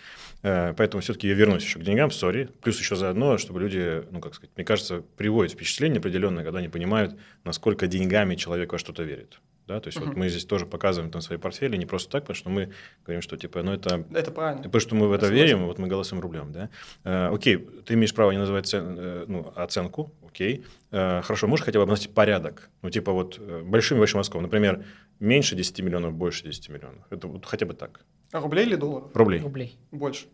Э, 0.43 0.75
поэтому 0.77 1.01
все-таки 1.01 1.27
я 1.27 1.33
вернусь 1.33 1.63
еще 1.63 1.79
к 1.79 1.83
деньгам, 1.83 2.11
сори. 2.11 2.49
Плюс 2.61 2.77
еще 2.79 2.95
заодно, 2.95 3.39
чтобы 3.39 3.59
люди, 3.59 4.03
ну, 4.11 4.19
как 4.19 4.35
сказать, 4.35 4.51
мне 4.55 4.65
кажется, 4.65 5.01
приводят 5.15 5.53
впечатление 5.53 5.97
определенное, 5.97 6.43
когда 6.43 6.59
они 6.59 6.69
понимают, 6.69 7.17
насколько 7.43 7.87
деньгами 7.87 8.35
человек 8.35 8.71
во 8.71 8.77
что-то 8.77 9.01
верит. 9.01 9.39
Да? 9.67 9.79
То 9.81 9.89
есть 9.89 9.99
вот 9.99 10.15
мы 10.15 10.29
здесь 10.29 10.45
тоже 10.45 10.65
показываем 10.65 11.11
там 11.11 11.21
свои 11.21 11.37
портфели 11.37 11.75
не 11.75 11.85
просто 11.85 12.09
так, 12.09 12.23
потому 12.23 12.35
что 12.35 12.49
мы 12.49 12.71
говорим, 13.05 13.21
что 13.21 13.35
типа, 13.35 13.61
ну 13.63 13.73
это... 13.73 14.05
Это 14.13 14.31
правильно. 14.31 14.63
Потому 14.63 14.79
что 14.79 14.95
мы 14.95 15.07
в 15.09 15.11
это 15.11 15.25
Я 15.25 15.29
согласен. 15.29 15.45
верим, 15.45 15.65
вот 15.67 15.77
мы 15.77 15.87
голосуем 15.87 16.21
рублем, 16.21 16.51
да? 16.53 16.69
Э, 17.03 17.27
окей, 17.33 17.57
ты 17.57 17.95
имеешь 17.95 18.13
право 18.13 18.31
не 18.31 18.37
называть 18.37 18.65
цен- 18.65 18.95
э, 18.97 19.25
ну, 19.27 19.51
оценку, 19.55 20.13
окей. 20.25 20.63
Э, 20.91 21.21
хорошо, 21.21 21.47
можешь 21.47 21.65
хотя 21.65 21.79
бы 21.79 21.83
обозначить 21.83 22.13
порядок? 22.13 22.69
Ну, 22.81 22.89
типа 22.89 23.11
вот 23.11 23.37
э, 23.39 23.61
большим 23.63 23.97
и 23.97 23.99
большим 23.99 24.19
мазком. 24.19 24.41
Например, 24.41 24.85
меньше 25.19 25.55
10 25.55 25.79
миллионов, 25.81 26.13
больше 26.13 26.43
10 26.45 26.69
миллионов. 26.69 27.05
Это 27.09 27.27
вот 27.27 27.45
хотя 27.45 27.65
бы 27.65 27.73
так. 27.73 28.01
А 28.31 28.39
рублей 28.39 28.65
или 28.65 28.75
долларов? 28.75 29.11
Рублей. 29.13 29.41
Рублей. 29.41 29.77
Больше. 29.91 30.25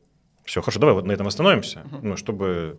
Все, 0.43 0.61
хорошо, 0.61 0.79
давай 0.79 0.93
вот 0.93 1.05
на 1.05 1.11
этом 1.13 1.25
остановимся, 1.25 1.83
ну, 2.01 2.17
чтобы 2.17 2.77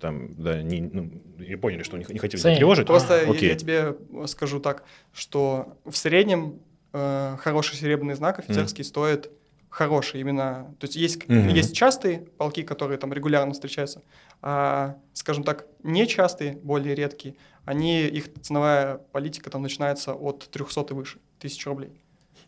там, 0.00 0.34
да, 0.36 0.62
не, 0.62 0.80
ну, 0.80 1.10
и 1.38 1.56
поняли, 1.56 1.82
что 1.82 1.96
не, 1.96 2.04
не 2.08 2.18
хотели 2.18 2.40
Саня, 2.40 2.56
тревожить. 2.56 2.86
Просто 2.86 3.22
я- 3.24 3.30
Окей. 3.30 3.48
я 3.48 3.54
тебе 3.54 3.96
скажу 4.26 4.60
так, 4.60 4.84
что 5.12 5.78
в 5.84 5.96
среднем 5.96 6.60
э, 6.92 7.36
хороший 7.40 7.76
серебряный 7.76 8.14
знак 8.14 8.38
офицерский 8.38 8.84
стоит 8.84 9.30
хороший 9.68 10.20
именно. 10.20 10.72
То 10.78 10.84
есть 10.86 10.94
есть, 10.94 11.28
Мгм. 11.28 11.48
есть 11.48 11.74
частые 11.74 12.20
полки, 12.38 12.62
которые 12.62 12.98
там 12.98 13.12
регулярно 13.12 13.52
встречаются, 13.52 14.02
а, 14.42 14.96
скажем 15.12 15.42
так, 15.42 15.66
нечастые, 15.82 16.52
более 16.62 16.94
редкие, 16.94 17.34
они, 17.64 18.06
их 18.06 18.32
ценовая 18.42 18.98
политика 19.10 19.50
там 19.50 19.62
начинается 19.62 20.14
от 20.14 20.48
300 20.52 20.86
и 20.90 20.94
выше, 20.94 21.18
тысяч 21.40 21.66
рублей. 21.66 21.90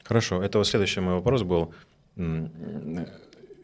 Хорошо, 0.05 0.41
это 0.43 0.59
вот 0.59 0.67
следующий 0.69 1.01
мой 1.01 1.15
вопрос 1.15 1.43
был. 1.43 1.75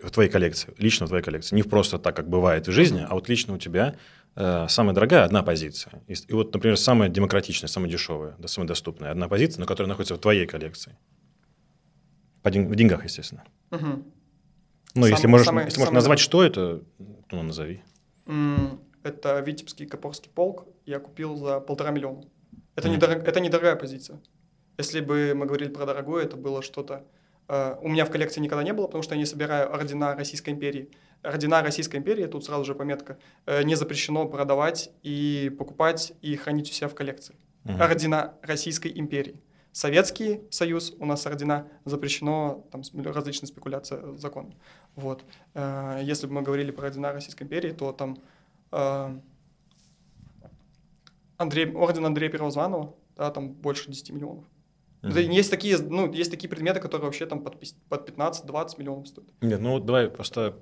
В 0.03 0.11
твоей 0.11 0.31
коллекции, 0.31 0.75
лично 0.79 1.07
в 1.07 1.09
твоей 1.11 1.23
коллекции. 1.25 1.55
Не 1.57 1.63
просто 1.63 1.99
так, 1.99 2.17
как 2.17 2.29
бывает 2.29 2.67
в 2.67 2.73
жизни, 2.73 3.07
а 3.09 3.15
вот 3.15 3.29
лично 3.29 3.55
у 3.55 3.59
тебя 3.59 3.95
э, 4.35 4.67
самая 4.69 4.95
дорогая 4.95 5.25
одна 5.25 5.43
позиция. 5.43 6.03
И, 6.09 6.15
и 6.15 6.33
вот, 6.33 6.53
например, 6.53 6.77
самая 6.77 7.09
демократичная, 7.09 7.69
самая 7.69 7.91
дешевая, 7.91 8.35
да, 8.39 8.49
самая 8.49 8.69
доступная 8.69 9.13
одна 9.13 9.29
позиция, 9.29 9.61
но 9.61 9.67
которая 9.67 9.89
находится 9.89 10.15
в 10.15 10.19
твоей 10.19 10.47
коллекции. 10.47 10.97
По 12.43 12.51
ден- 12.51 12.69
в 12.69 12.75
деньгах, 12.75 13.05
естественно. 13.05 13.45
Мгм. 13.71 14.05
Ну, 14.95 15.07
если 15.07 15.27
можешь, 15.29 15.47
самый- 15.47 15.65
если 15.65 15.79
можешь 15.79 15.89
самый 15.89 15.95
назвать, 15.95 16.19
что 16.19 16.43
это, 16.43 16.83
ну, 17.31 17.43
назови. 17.43 17.83
Это 19.05 19.41
Витебский 19.41 19.87
Копорский 19.87 20.31
полк, 20.35 20.67
я 20.87 20.99
купил 21.01 21.37
за 21.37 21.61
полтора 21.61 21.91
миллиона. 21.91 22.23
Это, 22.77 22.89
Мгм. 22.89 22.97
недорог- 22.99 23.25
это 23.25 23.41
недорогая 23.41 23.77
позиция. 23.77 24.21
Если 24.79 25.01
бы 25.01 25.35
мы 25.35 25.47
говорили 25.47 25.69
про 25.71 25.87
дорогое, 25.87 26.25
это 26.25 26.37
было 26.37 26.63
что-то... 26.63 27.05
э, 27.49 27.77
у 27.81 27.89
меня 27.89 28.05
в 28.05 28.11
коллекции 28.11 28.41
никогда 28.41 28.63
не 28.63 28.73
было, 28.73 28.87
потому 28.87 29.03
что 29.03 29.15
я 29.15 29.21
не 29.21 29.27
собираю 29.27 29.73
ордена 29.73 30.15
Российской 30.15 30.51
империи. 30.51 30.91
Ордена 31.23 31.63
Российской 31.63 31.97
империи, 31.97 32.27
тут 32.27 32.45
сразу 32.45 32.65
же 32.65 32.75
пометка, 32.75 33.19
э, 33.47 33.63
не 33.63 33.75
запрещено 33.75 34.27
продавать 34.27 34.91
и 35.03 35.55
покупать 35.59 36.13
и 36.21 36.37
хранить 36.37 36.71
у 36.71 36.73
себя 36.73 36.89
в 36.89 36.95
коллекции. 36.95 37.37
Мгм. 37.65 37.81
Ордена 37.81 38.35
Российской 38.43 38.93
империи. 38.95 39.41
Советский 39.73 40.43
Союз, 40.51 40.95
у 40.99 41.07
нас 41.07 41.27
ордена 41.27 41.67
запрещено, 41.85 42.67
там 42.71 42.83
различные 43.05 43.49
спекуляции 43.49 43.99
э, 44.01 44.17
законом. 44.19 44.55
Вот. 44.95 45.25
Если 45.55 46.27
бы 46.27 46.35
мы 46.35 46.43
говорили 46.43 46.71
про 46.71 46.89
ордена 46.89 47.13
Российской 47.13 47.45
империи, 47.45 47.71
то 47.71 47.93
там 47.93 48.19
Андрей, 51.39 51.73
орден 51.73 52.05
Андрея 52.05 52.31
Первозванного, 52.31 52.95
да, 53.17 53.31
там 53.31 53.53
больше 53.53 53.91
10 53.91 54.11
миллионов. 54.11 54.45
Да, 55.03 55.19
Есть 55.19 55.51
такие, 55.51 55.79
ну, 55.79 56.13
есть 56.13 56.31
такие 56.31 56.49
предметы, 56.49 56.79
которые 56.79 57.07
вообще 57.07 57.27
там 57.27 57.43
под, 57.43 57.57
под 57.89 58.09
15-20 58.09 58.75
миллионов 58.79 59.09
стоят. 59.09 59.29
Нет, 59.41 59.61
ну 59.61 59.81
давай 59.81 60.09
просто... 60.09 60.55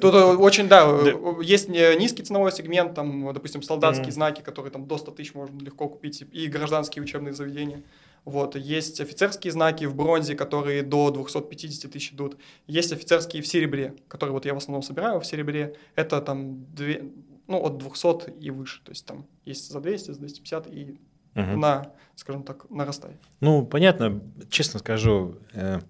Тут 0.00 0.14
э, 0.14 0.24
очень, 0.36 0.68
да, 0.68 0.86
Да. 0.86 1.10
э, 1.10 1.42
есть 1.42 1.68
низкий 1.68 2.22
ценовой 2.22 2.52
сегмент, 2.52 2.94
там, 2.94 3.28
э, 3.28 3.32
допустим, 3.32 3.60
солдатские 3.62 4.04
Мгм. 4.06 4.12
знаки, 4.12 4.40
которые 4.42 4.70
там 4.70 4.86
до 4.86 4.98
100 4.98 5.10
тысяч 5.12 5.34
можно 5.34 5.58
легко 5.58 5.88
купить, 5.88 6.22
и 6.30 6.46
гражданские 6.46 7.02
учебные 7.02 7.32
заведения. 7.34 7.82
Вот. 8.24 8.54
Есть 8.54 9.00
офицерские 9.00 9.50
знаки 9.52 9.84
в 9.84 9.96
бронзе, 9.96 10.36
которые 10.36 10.84
до 10.84 11.10
250 11.10 11.90
тысяч 11.90 12.12
идут. 12.12 12.36
Есть 12.68 12.92
офицерские 12.92 13.42
в 13.42 13.48
серебре, 13.48 13.94
которые 14.06 14.32
вот 14.32 14.44
я 14.46 14.54
в 14.54 14.58
основном 14.58 14.82
собираю 14.82 15.18
в 15.20 15.26
серебре. 15.26 15.74
Это 15.96 16.20
там 16.20 16.64
две, 16.72 17.10
ну, 17.48 17.58
от 17.60 17.78
200 17.78 18.30
и 18.38 18.50
выше. 18.52 18.80
То 18.84 18.92
есть 18.92 19.04
там 19.06 19.26
есть 19.44 19.68
за 19.72 19.80
200, 19.80 20.12
за 20.12 20.18
250 20.20 20.68
и 20.68 21.00
Мгм. 21.34 21.60
на, 21.60 21.86
скажем 22.16 22.42
так, 22.42 22.68
нарастает. 22.70 23.16
Ну, 23.40 23.64
понятно, 23.64 24.20
честно 24.50 24.78
скажу, 24.80 25.36
э, 25.54 25.80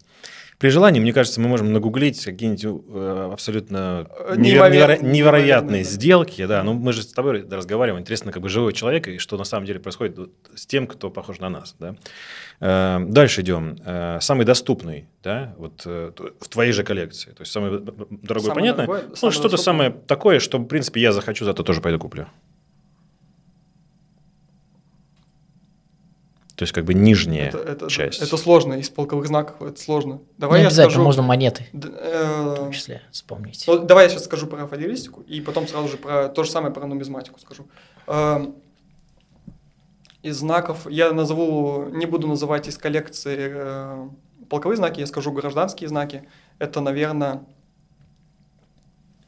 при 0.58 0.68
желании, 0.68 1.00
мне 1.00 1.12
кажется, 1.12 1.40
мы 1.40 1.49
можем 1.49 1.72
нагуглить 1.72 2.25
какие-нибудь 2.25 2.64
э, 2.94 3.30
абсолютно 3.32 4.06
неверо- 4.37 4.70
неверо- 4.70 5.02
невероятные 5.04 5.82
сделки, 5.82 6.46
да, 6.46 6.62
ну 6.62 6.75
мы 6.75 6.92
же 6.92 7.02
с 7.02 7.06
тобой 7.08 7.44
разговариваем, 7.50 8.00
интересно, 8.00 8.30
как 8.30 8.40
бы 8.42 8.49
живой 8.49 8.72
человек, 8.72 9.08
и 9.08 9.18
что 9.18 9.37
на 9.37 9.42
самом 9.44 9.66
деле 9.66 9.80
происходит 9.80 10.16
вот 10.18 10.30
с 10.54 10.64
тем, 10.66 10.87
кто 10.87 11.11
похож 11.11 11.40
на 11.40 11.49
нас, 11.49 11.75
да. 11.80 11.96
Э, 12.61 13.00
Дальше 13.04 13.40
идем. 13.40 13.76
Э, 13.84 14.18
Самый 14.20 14.46
доступный, 14.46 15.08
да, 15.25 15.52
вот 15.58 15.82
э, 15.84 16.12
в 16.38 16.49
твоей 16.49 16.70
же 16.70 16.84
коллекции, 16.84 17.30
то 17.32 17.40
есть 17.40 17.50
самый 17.50 17.80
дорогой, 17.80 18.42
Самый 18.46 18.54
понятно, 18.54 18.87
дорогой, 18.87 19.08
ну 19.08 19.16
самый 19.16 19.32
что-то 19.32 19.49
доступный. 19.56 19.64
самое 19.64 19.90
такое, 20.06 20.38
что, 20.38 20.58
в 20.58 20.66
принципе, 20.66 21.00
я 21.00 21.11
захочу, 21.12 21.44
зато 21.44 21.64
тоже 21.64 21.80
пойду 21.80 21.99
куплю. 21.99 22.26
То 26.56 26.64
есть 26.64 26.73
как 26.73 26.85
бы 26.85 26.92
нижняя 26.94 27.49
Это, 27.49 27.59
это- 27.59 27.88
часть. 27.88 28.21
это 28.23 28.37
сложно, 28.37 28.75
из 28.75 28.90
полковых 28.90 29.26
знаков 29.26 29.61
это 29.62 29.80
сложно. 29.80 30.14
Не 30.14 30.21
Давай 30.38 30.61
я 30.61 30.66
обязательно, 30.66 30.90
скажу. 30.92 31.04
можно 31.04 31.23
монеты 31.23 31.66
Д- 31.73 31.88
в 31.88 31.94
э, 31.97 32.56
том 32.56 32.73
числе 32.73 33.02
вспомнить. 33.11 33.64
Ну, 33.66 33.78
давай 33.78 34.04
я 34.04 34.11
сейчас 34.11 34.25
скажу 34.25 34.47
про 34.47 34.66
фалеристику, 34.66 35.23
и 35.23 35.40
потом 35.40 35.66
сразу 35.66 35.88
же 35.88 35.97
про 35.97 36.28
то 36.28 36.44
же 36.44 36.50
самое 36.50 36.73
про 36.75 36.87
нумизматику 36.87 37.40
скажу. 37.40 37.66
Эм, 38.06 38.54
Из 40.23 40.37
знаков 40.37 40.87
я 40.88 41.12
назову, 41.12 41.88
не 41.88 42.06
буду 42.06 42.28
называть 42.28 42.68
из 42.68 42.78
коллекции 42.78 43.50
э, 43.54 44.09
полковые 44.49 44.76
знаки, 44.76 45.00
я 45.00 45.06
скажу 45.06 45.32
гражданские 45.32 45.88
знаки. 45.88 46.28
Это, 46.61 46.80
наверное... 46.80 47.42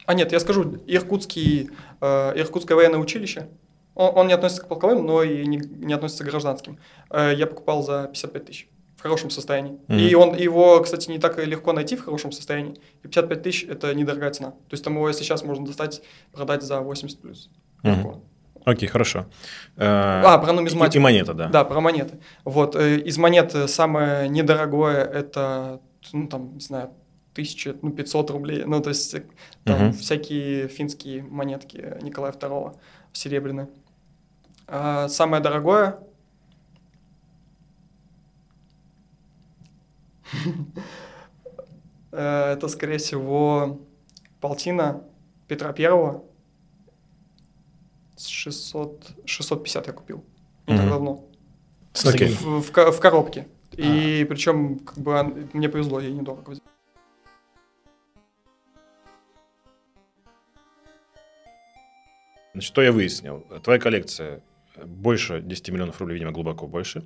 А 0.05 0.13
нет, 0.13 0.31
я 0.31 0.39
скажу 0.39 0.77
Иркутский, 0.85 1.69
э, 1.99 2.33
Иркутское 2.39 2.75
военное 2.77 2.99
училище. 2.99 3.49
Он, 3.95 4.11
он 4.15 4.27
не 4.27 4.33
относится 4.33 4.61
к 4.63 4.67
полковым, 4.67 5.05
но 5.05 5.23
и 5.23 5.45
не, 5.45 5.57
не 5.57 5.93
относится 5.93 6.23
к 6.23 6.27
гражданским. 6.27 6.77
Э, 7.09 7.33
я 7.35 7.47
покупал 7.47 7.81
за 7.81 8.07
55 8.07 8.45
тысяч 8.45 8.69
в 8.97 9.01
хорошем 9.01 9.29
состоянии. 9.29 9.79
Мгм. 9.87 9.97
И 9.99 10.13
он, 10.15 10.35
его, 10.35 10.81
кстати, 10.81 11.09
не 11.09 11.19
так 11.19 11.37
легко 11.45 11.73
найти 11.73 11.95
в 11.95 12.03
хорошем 12.03 12.31
состоянии. 12.31 12.75
И 13.03 13.07
55 13.07 13.41
тысяч– 13.43 13.63
это 13.69 13.93
недорогая 13.95 14.31
цена. 14.31 14.51
То 14.51 14.73
есть 14.73 14.83
там 14.83 14.95
его, 14.95 15.07
если 15.07 15.23
сейчас 15.23 15.43
можно 15.43 15.65
достать, 15.65 16.01
продать 16.31 16.63
за 16.63 16.79
80 16.81 17.21
плюс. 17.21 17.49
Мгм. 17.83 17.95
Легко. 17.97 18.21
Окей, 18.65 18.89
хорошо. 18.89 19.27
А, 19.77 20.23
А, 20.25 20.37
про 20.39 20.51
нумизматику. 20.51 20.97
И, 20.97 20.99
монета, 20.99 21.33
да. 21.35 21.47
Да, 21.49 21.63
про 21.65 21.81
монеты. 21.81 22.19
Вот, 22.45 22.75
э, 22.75 22.97
из 22.97 23.17
монет 23.19 23.53
э, 23.53 23.67
самое 23.67 24.27
недорогое 24.27 25.03
это, 25.05 25.79
ну, 26.13 26.27
там, 26.27 26.55
не 26.55 26.61
знаю, 26.61 26.89
1000, 27.33 27.75
ну, 27.83 27.91
500 27.91 28.31
рублей. 28.31 28.63
Ну, 28.65 28.81
то 28.81 28.89
есть, 28.89 29.13
э, 29.13 29.23
там 29.65 29.89
Мгм. 29.89 29.93
всякие 29.93 30.67
финские 30.67 31.21
монетки 31.21 31.97
Николая 32.01 32.31
II 32.33 32.75
серебряные. 33.13 33.67
А 34.67 35.07
самое 35.09 35.41
дорогое... 35.43 35.99
Э, 42.11 42.53
Это, 42.53 42.67
скорее 42.69 42.97
всего, 42.97 43.81
полтина 44.39 45.03
Петра 45.49 45.73
Первого. 45.73 46.23
С 48.15 48.27
600, 48.27 49.11
650 49.25 49.87
я 49.87 49.93
купил. 49.93 50.23
Не 50.67 50.77
так 50.77 50.89
давно. 50.89 51.25
В, 52.41 52.61
в 52.61 52.71
ко- 52.71 52.91
в 52.93 52.99
коробке. 53.01 53.47
И 53.73 54.25
причем, 54.29 54.79
как 54.79 54.97
бы, 54.97 55.23
мне 55.53 55.67
повезло, 55.67 55.99
я 55.99 56.09
недорого 56.09 56.51
взял. 56.51 56.63
Значит, 62.53 62.67
что 62.67 62.81
я 62.81 62.91
выяснил? 62.91 63.41
Твоя 63.63 63.79
коллекция 63.79 64.41
больше 64.85 65.41
10 65.41 65.69
миллионов 65.69 65.99
рублей, 65.99 66.15
видимо, 66.15 66.31
глубоко 66.31 66.67
больше. 66.67 67.03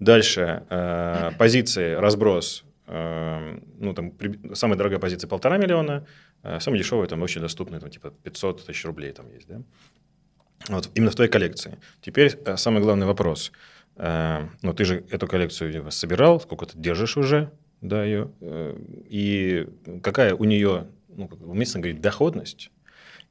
Дальше 0.00 0.64
э, 0.70 1.30
позиции, 1.38 1.94
разброс. 1.94 2.64
э, 2.86 3.58
ну, 3.78 3.94
там, 3.94 4.10
при- 4.10 4.54
самая 4.54 4.76
дорогая 4.76 4.98
позиция 4.98 5.28
полтора 5.28 5.56
миллиона, 5.58 6.04
э, 6.42 6.60
самая 6.60 6.78
дешевая, 6.78 7.06
там, 7.08 7.22
очень 7.22 7.40
доступная, 7.40 7.80
там, 7.80 7.90
типа 7.90 8.10
500 8.22 8.66
тысяч 8.66 8.84
рублей 8.84 9.12
там 9.12 9.30
есть, 9.30 9.46
да? 9.48 9.62
Вот, 10.68 10.90
именно 10.94 11.10
в 11.10 11.14
твоей 11.14 11.30
коллекции. 11.30 11.78
Теперь 12.00 12.32
э, 12.44 12.56
самый 12.56 12.82
главный 12.82 13.06
вопрос. 13.06 13.52
Э, 13.96 14.48
ну, 14.62 14.72
ты 14.74 14.84
же 14.84 15.04
эту 15.10 15.26
коллекцию 15.26 15.68
видимо, 15.68 15.90
собирал, 15.90 16.40
сколько 16.40 16.66
ты 16.66 16.78
держишь 16.78 17.16
уже, 17.16 17.50
да, 17.80 18.04
ее, 18.04 18.30
э, 18.40 18.76
и 19.08 19.68
какая 20.02 20.34
у 20.34 20.44
нее, 20.44 20.86
ну, 21.08 21.28
как 21.28 21.40
уместно 21.40 21.80
говорить, 21.80 22.00
доходность, 22.00 22.70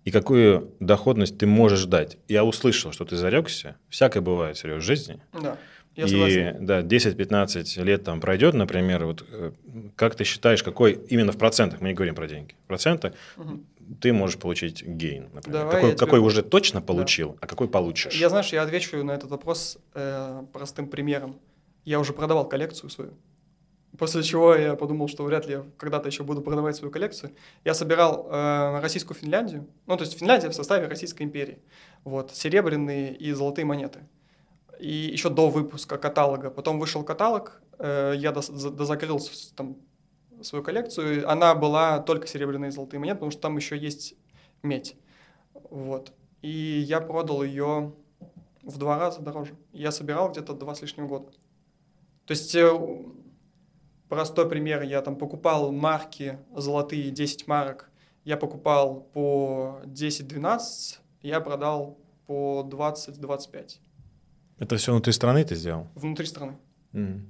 и 0.05 0.11
какую 0.11 0.71
доходность 0.79 1.37
ты 1.37 1.45
можешь 1.45 1.85
дать. 1.85 2.17
Я 2.27 2.43
услышал, 2.43 2.91
что 2.91 3.05
ты 3.05 3.15
зарекся. 3.15 3.75
Всякое 3.89 4.21
бывает, 4.21 4.57
Сереж, 4.57 4.83
в 4.83 4.85
жизни. 4.85 5.21
Да, 5.33 5.57
я 5.95 6.05
и 6.05 6.07
согласен. 6.07 6.65
да, 6.65 6.81
10-15 6.81 7.83
лет 7.83 8.03
там 8.03 8.19
пройдет, 8.21 8.53
например, 8.53 9.05
вот 9.05 9.25
э, 9.29 9.51
как 9.95 10.15
ты 10.15 10.23
считаешь, 10.23 10.63
какой 10.63 10.93
именно 11.09 11.31
в 11.31 11.37
процентах, 11.37 11.81
мы 11.81 11.89
не 11.89 11.93
говорим 11.93 12.15
про 12.15 12.27
деньги, 12.27 12.55
в 12.63 12.67
процентах 12.67 13.13
Мгм. 13.37 13.65
ты 13.99 14.13
можешь 14.13 14.37
получить 14.39 14.83
гейн, 14.83 15.29
например. 15.33 15.59
Давай 15.59 15.75
какой 15.75 15.89
тебе- 15.91 15.99
какой 15.99 16.19
уже 16.19 16.41
точно 16.43 16.81
получил, 16.81 17.37
а 17.41 17.45
какой 17.47 17.67
получишь. 17.67 18.13
Я, 18.15 18.29
знаешь, 18.29 18.53
я 18.53 18.63
отвечу 18.63 19.03
на 19.03 19.11
этот 19.11 19.29
вопрос 19.29 19.77
э, 19.93 20.43
простым 20.53 20.87
примером. 20.87 21.35
я 21.83 21.99
уже 21.99 22.13
продавал 22.13 22.47
коллекцию 22.47 22.89
свою. 22.89 23.11
После 23.97 24.23
чего 24.23 24.55
я 24.55 24.75
подумал, 24.75 25.07
что 25.07 25.23
вряд 25.23 25.47
ли 25.47 25.53
я 25.53 25.65
когда-то 25.77 26.07
еще 26.07 26.23
буду 26.23 26.41
продавать 26.41 26.75
свою 26.75 26.91
коллекцию. 26.91 27.33
Я 27.65 27.73
собирал 27.73 28.27
э, 28.29 28.79
российскую 28.79 29.17
Финляндию, 29.17 29.67
ну 29.85 29.97
то 29.97 30.03
есть 30.03 30.17
Финляндия 30.17 30.49
в 30.49 30.55
составе 30.55 30.87
Российской 30.87 31.23
империи. 31.23 31.59
Вот, 32.03 32.31
серебряные 32.31 33.15
и 33.15 33.31
золотые 33.33 33.65
монеты. 33.65 34.07
И 34.79 34.91
еще 34.91 35.29
до 35.29 35.49
выпуска 35.49 35.97
каталога. 35.97 36.49
Потом 36.49 36.79
вышел 36.79 37.03
каталог, 37.03 37.61
э, 37.79 38.13
я 38.15 38.31
дозакрыл 38.31 39.19
там 39.55 39.77
свою 40.41 40.63
коллекцию. 40.63 41.29
Она 41.29 41.53
была 41.53 41.99
только 41.99 42.27
серебряные 42.27 42.69
и 42.69 42.71
золотые 42.71 42.99
монеты, 42.99 43.17
потому 43.17 43.31
что 43.31 43.41
там 43.41 43.57
еще 43.57 43.77
есть 43.77 44.15
медь. 44.63 44.95
Вот. 45.69 46.13
И 46.41 46.49
я 46.49 47.01
продал 47.01 47.43
ее 47.43 47.93
в 48.63 48.77
два 48.77 48.97
раза 48.97 49.21
дороже. 49.21 49.55
Я 49.73 49.91
собирал 49.91 50.31
где-то 50.31 50.53
два 50.53 50.75
с 50.75 50.81
лишним 50.81 51.07
года. 51.07 51.27
То 52.25 52.31
есть 52.31 52.55
э, 52.55 52.71
простой 54.11 54.49
пример, 54.49 54.81
я 54.81 55.01
там 55.01 55.15
покупал 55.15 55.71
марки 55.71 56.37
золотые 56.53 57.11
10 57.11 57.47
марок, 57.47 57.89
я 58.25 58.35
покупал 58.35 59.07
по 59.13 59.79
10-12, 59.85 60.59
я 61.21 61.39
продал 61.39 61.97
по 62.27 62.67
20-25. 62.69 63.77
Это 64.59 64.75
все 64.75 64.91
внутри 64.91 65.13
страны 65.13 65.45
ты 65.45 65.55
сделал? 65.55 65.87
Внутри 65.95 66.25
страны. 66.25 66.57
Mm. 66.91 67.21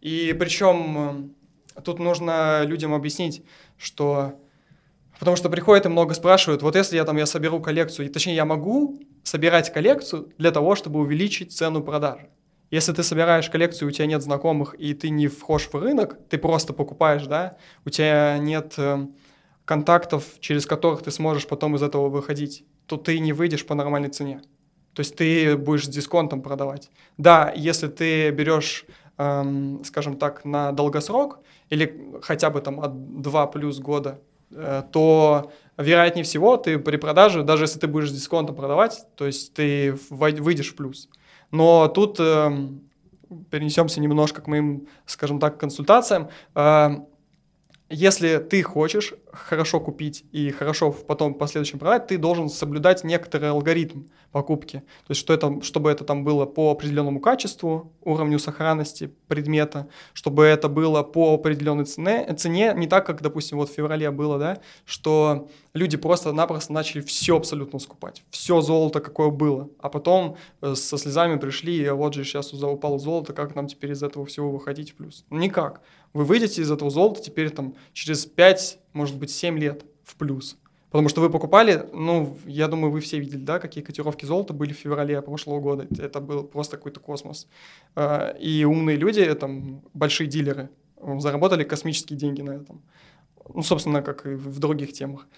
И 0.00 0.34
причем 0.36 1.32
э, 1.76 1.80
тут 1.82 2.00
нужно 2.00 2.64
людям 2.64 2.92
объяснить, 2.92 3.44
что... 3.78 4.34
Потому 5.20 5.36
что 5.36 5.48
приходят 5.48 5.86
и 5.86 5.88
много 5.88 6.14
спрашивают, 6.14 6.62
вот 6.62 6.74
если 6.74 6.96
я 6.96 7.04
там 7.04 7.18
я 7.18 7.26
соберу 7.26 7.60
коллекцию, 7.60 8.10
точнее 8.10 8.34
я 8.34 8.44
могу 8.44 9.00
собирать 9.22 9.72
коллекцию 9.72 10.32
для 10.38 10.50
того, 10.50 10.74
чтобы 10.74 10.98
увеличить 10.98 11.52
цену 11.52 11.84
продажи. 11.84 12.30
Если 12.70 12.92
ты 12.92 13.02
собираешь 13.02 13.50
коллекцию, 13.50 13.88
у 13.88 13.90
тебя 13.90 14.06
нет 14.06 14.22
знакомых, 14.22 14.74
и 14.78 14.94
ты 14.94 15.10
не 15.10 15.26
вхож 15.26 15.68
в 15.68 15.74
рынок, 15.74 16.18
ты 16.28 16.38
просто 16.38 16.72
покупаешь, 16.72 17.26
да, 17.26 17.56
у 17.84 17.90
тебя 17.90 18.38
нет 18.38 18.74
э, 18.76 19.06
контактов, 19.64 20.24
через 20.38 20.66
которых 20.66 21.02
ты 21.02 21.10
сможешь 21.10 21.46
потом 21.48 21.74
из 21.74 21.82
этого 21.82 22.08
выходить, 22.08 22.64
то 22.86 22.96
ты 22.96 23.18
не 23.18 23.32
выйдешь 23.32 23.66
по 23.66 23.74
нормальной 23.74 24.08
цене. 24.08 24.40
То 24.94 25.00
есть 25.00 25.16
ты 25.16 25.56
будешь 25.56 25.86
с 25.86 25.88
дисконтом 25.88 26.42
продавать. 26.42 26.90
Да, 27.18 27.52
если 27.56 27.88
ты 27.88 28.30
берешь, 28.30 28.84
эм, 29.18 29.82
скажем 29.84 30.16
так, 30.16 30.44
на 30.44 30.72
долгосрок 30.72 31.40
или 31.70 32.20
хотя 32.22 32.50
бы 32.50 32.60
там 32.60 32.80
от 32.80 33.22
2 33.22 33.46
плюс 33.48 33.78
года, 33.78 34.20
э, 34.52 34.82
то 34.92 35.52
вероятнее 35.76 36.24
всего 36.24 36.56
ты 36.56 36.78
при 36.78 36.96
продаже, 36.96 37.42
даже 37.42 37.64
если 37.64 37.78
ты 37.80 37.86
будешь 37.86 38.10
с 38.10 38.14
дисконтом 38.14 38.54
продавать, 38.54 39.06
то 39.16 39.26
есть 39.26 39.54
ты 39.54 39.96
выйдешь 40.10 40.72
в 40.72 40.76
плюс. 40.76 41.08
Но 41.50 41.88
тут 41.88 42.20
э, 42.20 42.68
перенесемся 43.50 44.00
немножко 44.00 44.42
к 44.42 44.46
моим, 44.46 44.86
скажем 45.06 45.38
так, 45.38 45.58
консультациям. 45.58 46.28
Э, 46.54 46.96
если 47.90 48.38
ты 48.38 48.62
хочешь 48.62 49.14
хорошо 49.32 49.80
купить 49.80 50.24
и 50.30 50.50
хорошо 50.50 50.92
потом 50.92 51.34
в 51.34 51.38
последующем 51.38 51.80
продать, 51.80 52.06
ты 52.06 52.18
должен 52.18 52.48
соблюдать 52.48 53.02
некоторый 53.02 53.50
алгоритм 53.50 54.04
покупки. 54.30 54.78
То 54.78 55.10
есть, 55.10 55.20
что 55.20 55.34
это, 55.34 55.60
чтобы 55.62 55.90
это 55.90 56.04
там 56.04 56.22
было 56.22 56.46
по 56.46 56.70
определенному 56.70 57.18
качеству, 57.20 57.92
уровню 58.02 58.38
сохранности 58.38 59.12
предмета, 59.26 59.88
чтобы 60.12 60.44
это 60.44 60.68
было 60.68 61.02
по 61.02 61.34
определенной 61.34 61.84
цене, 61.84 62.32
цене, 62.36 62.72
не 62.76 62.86
так, 62.86 63.06
как, 63.06 63.22
допустим, 63.22 63.58
вот 63.58 63.68
в 63.68 63.74
феврале 63.74 64.12
было, 64.12 64.38
да, 64.38 64.58
что 64.84 65.48
люди 65.74 65.96
просто-напросто 65.96 66.72
начали 66.72 67.00
все 67.00 67.36
абсолютно 67.36 67.80
скупать, 67.80 68.22
все 68.30 68.60
золото, 68.60 69.00
какое 69.00 69.30
было, 69.30 69.68
а 69.80 69.88
потом 69.88 70.36
э, 70.60 70.74
со 70.76 70.96
слезами 70.96 71.38
пришли, 71.38 71.76
и 71.76 71.88
вот 71.90 72.14
же 72.14 72.22
сейчас 72.22 72.52
упало 72.52 73.00
золото, 73.00 73.32
как 73.32 73.56
нам 73.56 73.66
теперь 73.66 73.92
из 73.92 74.02
этого 74.04 74.26
всего 74.26 74.50
выходить 74.52 74.92
в 74.92 74.94
плюс? 74.94 75.24
Никак 75.30 75.80
вы 76.12 76.24
выйдете 76.24 76.62
из 76.62 76.70
этого 76.70 76.90
золота 76.90 77.22
теперь 77.22 77.50
там 77.50 77.74
через 77.92 78.26
5, 78.26 78.78
может 78.92 79.16
быть, 79.16 79.30
7 79.30 79.58
лет 79.58 79.84
в 80.04 80.16
плюс. 80.16 80.56
Потому 80.90 81.08
что 81.08 81.20
вы 81.20 81.30
покупали, 81.30 81.86
ну, 81.92 82.36
я 82.46 82.66
думаю, 82.66 82.90
вы 82.90 83.00
все 83.00 83.20
видели, 83.20 83.38
да, 83.44 83.60
какие 83.60 83.84
котировки 83.84 84.24
золота 84.24 84.52
были 84.52 84.72
в 84.72 84.76
феврале 84.76 85.22
прошлого 85.22 85.60
года. 85.60 85.86
Это 85.98 86.20
был 86.20 86.42
просто 86.42 86.76
какой-то 86.76 86.98
космос. 86.98 87.46
А, 87.94 88.30
и 88.30 88.64
умные 88.64 88.96
люди, 88.96 89.32
там, 89.34 89.82
большие 89.94 90.26
дилеры, 90.26 90.68
заработали 91.18 91.62
космические 91.62 92.18
деньги 92.18 92.42
на 92.42 92.52
этом. 92.52 92.82
Ну, 93.54 93.62
собственно, 93.62 94.02
как 94.02 94.26
и 94.26 94.30
в 94.30 94.58
других 94.58 94.92
темах. 94.92 95.28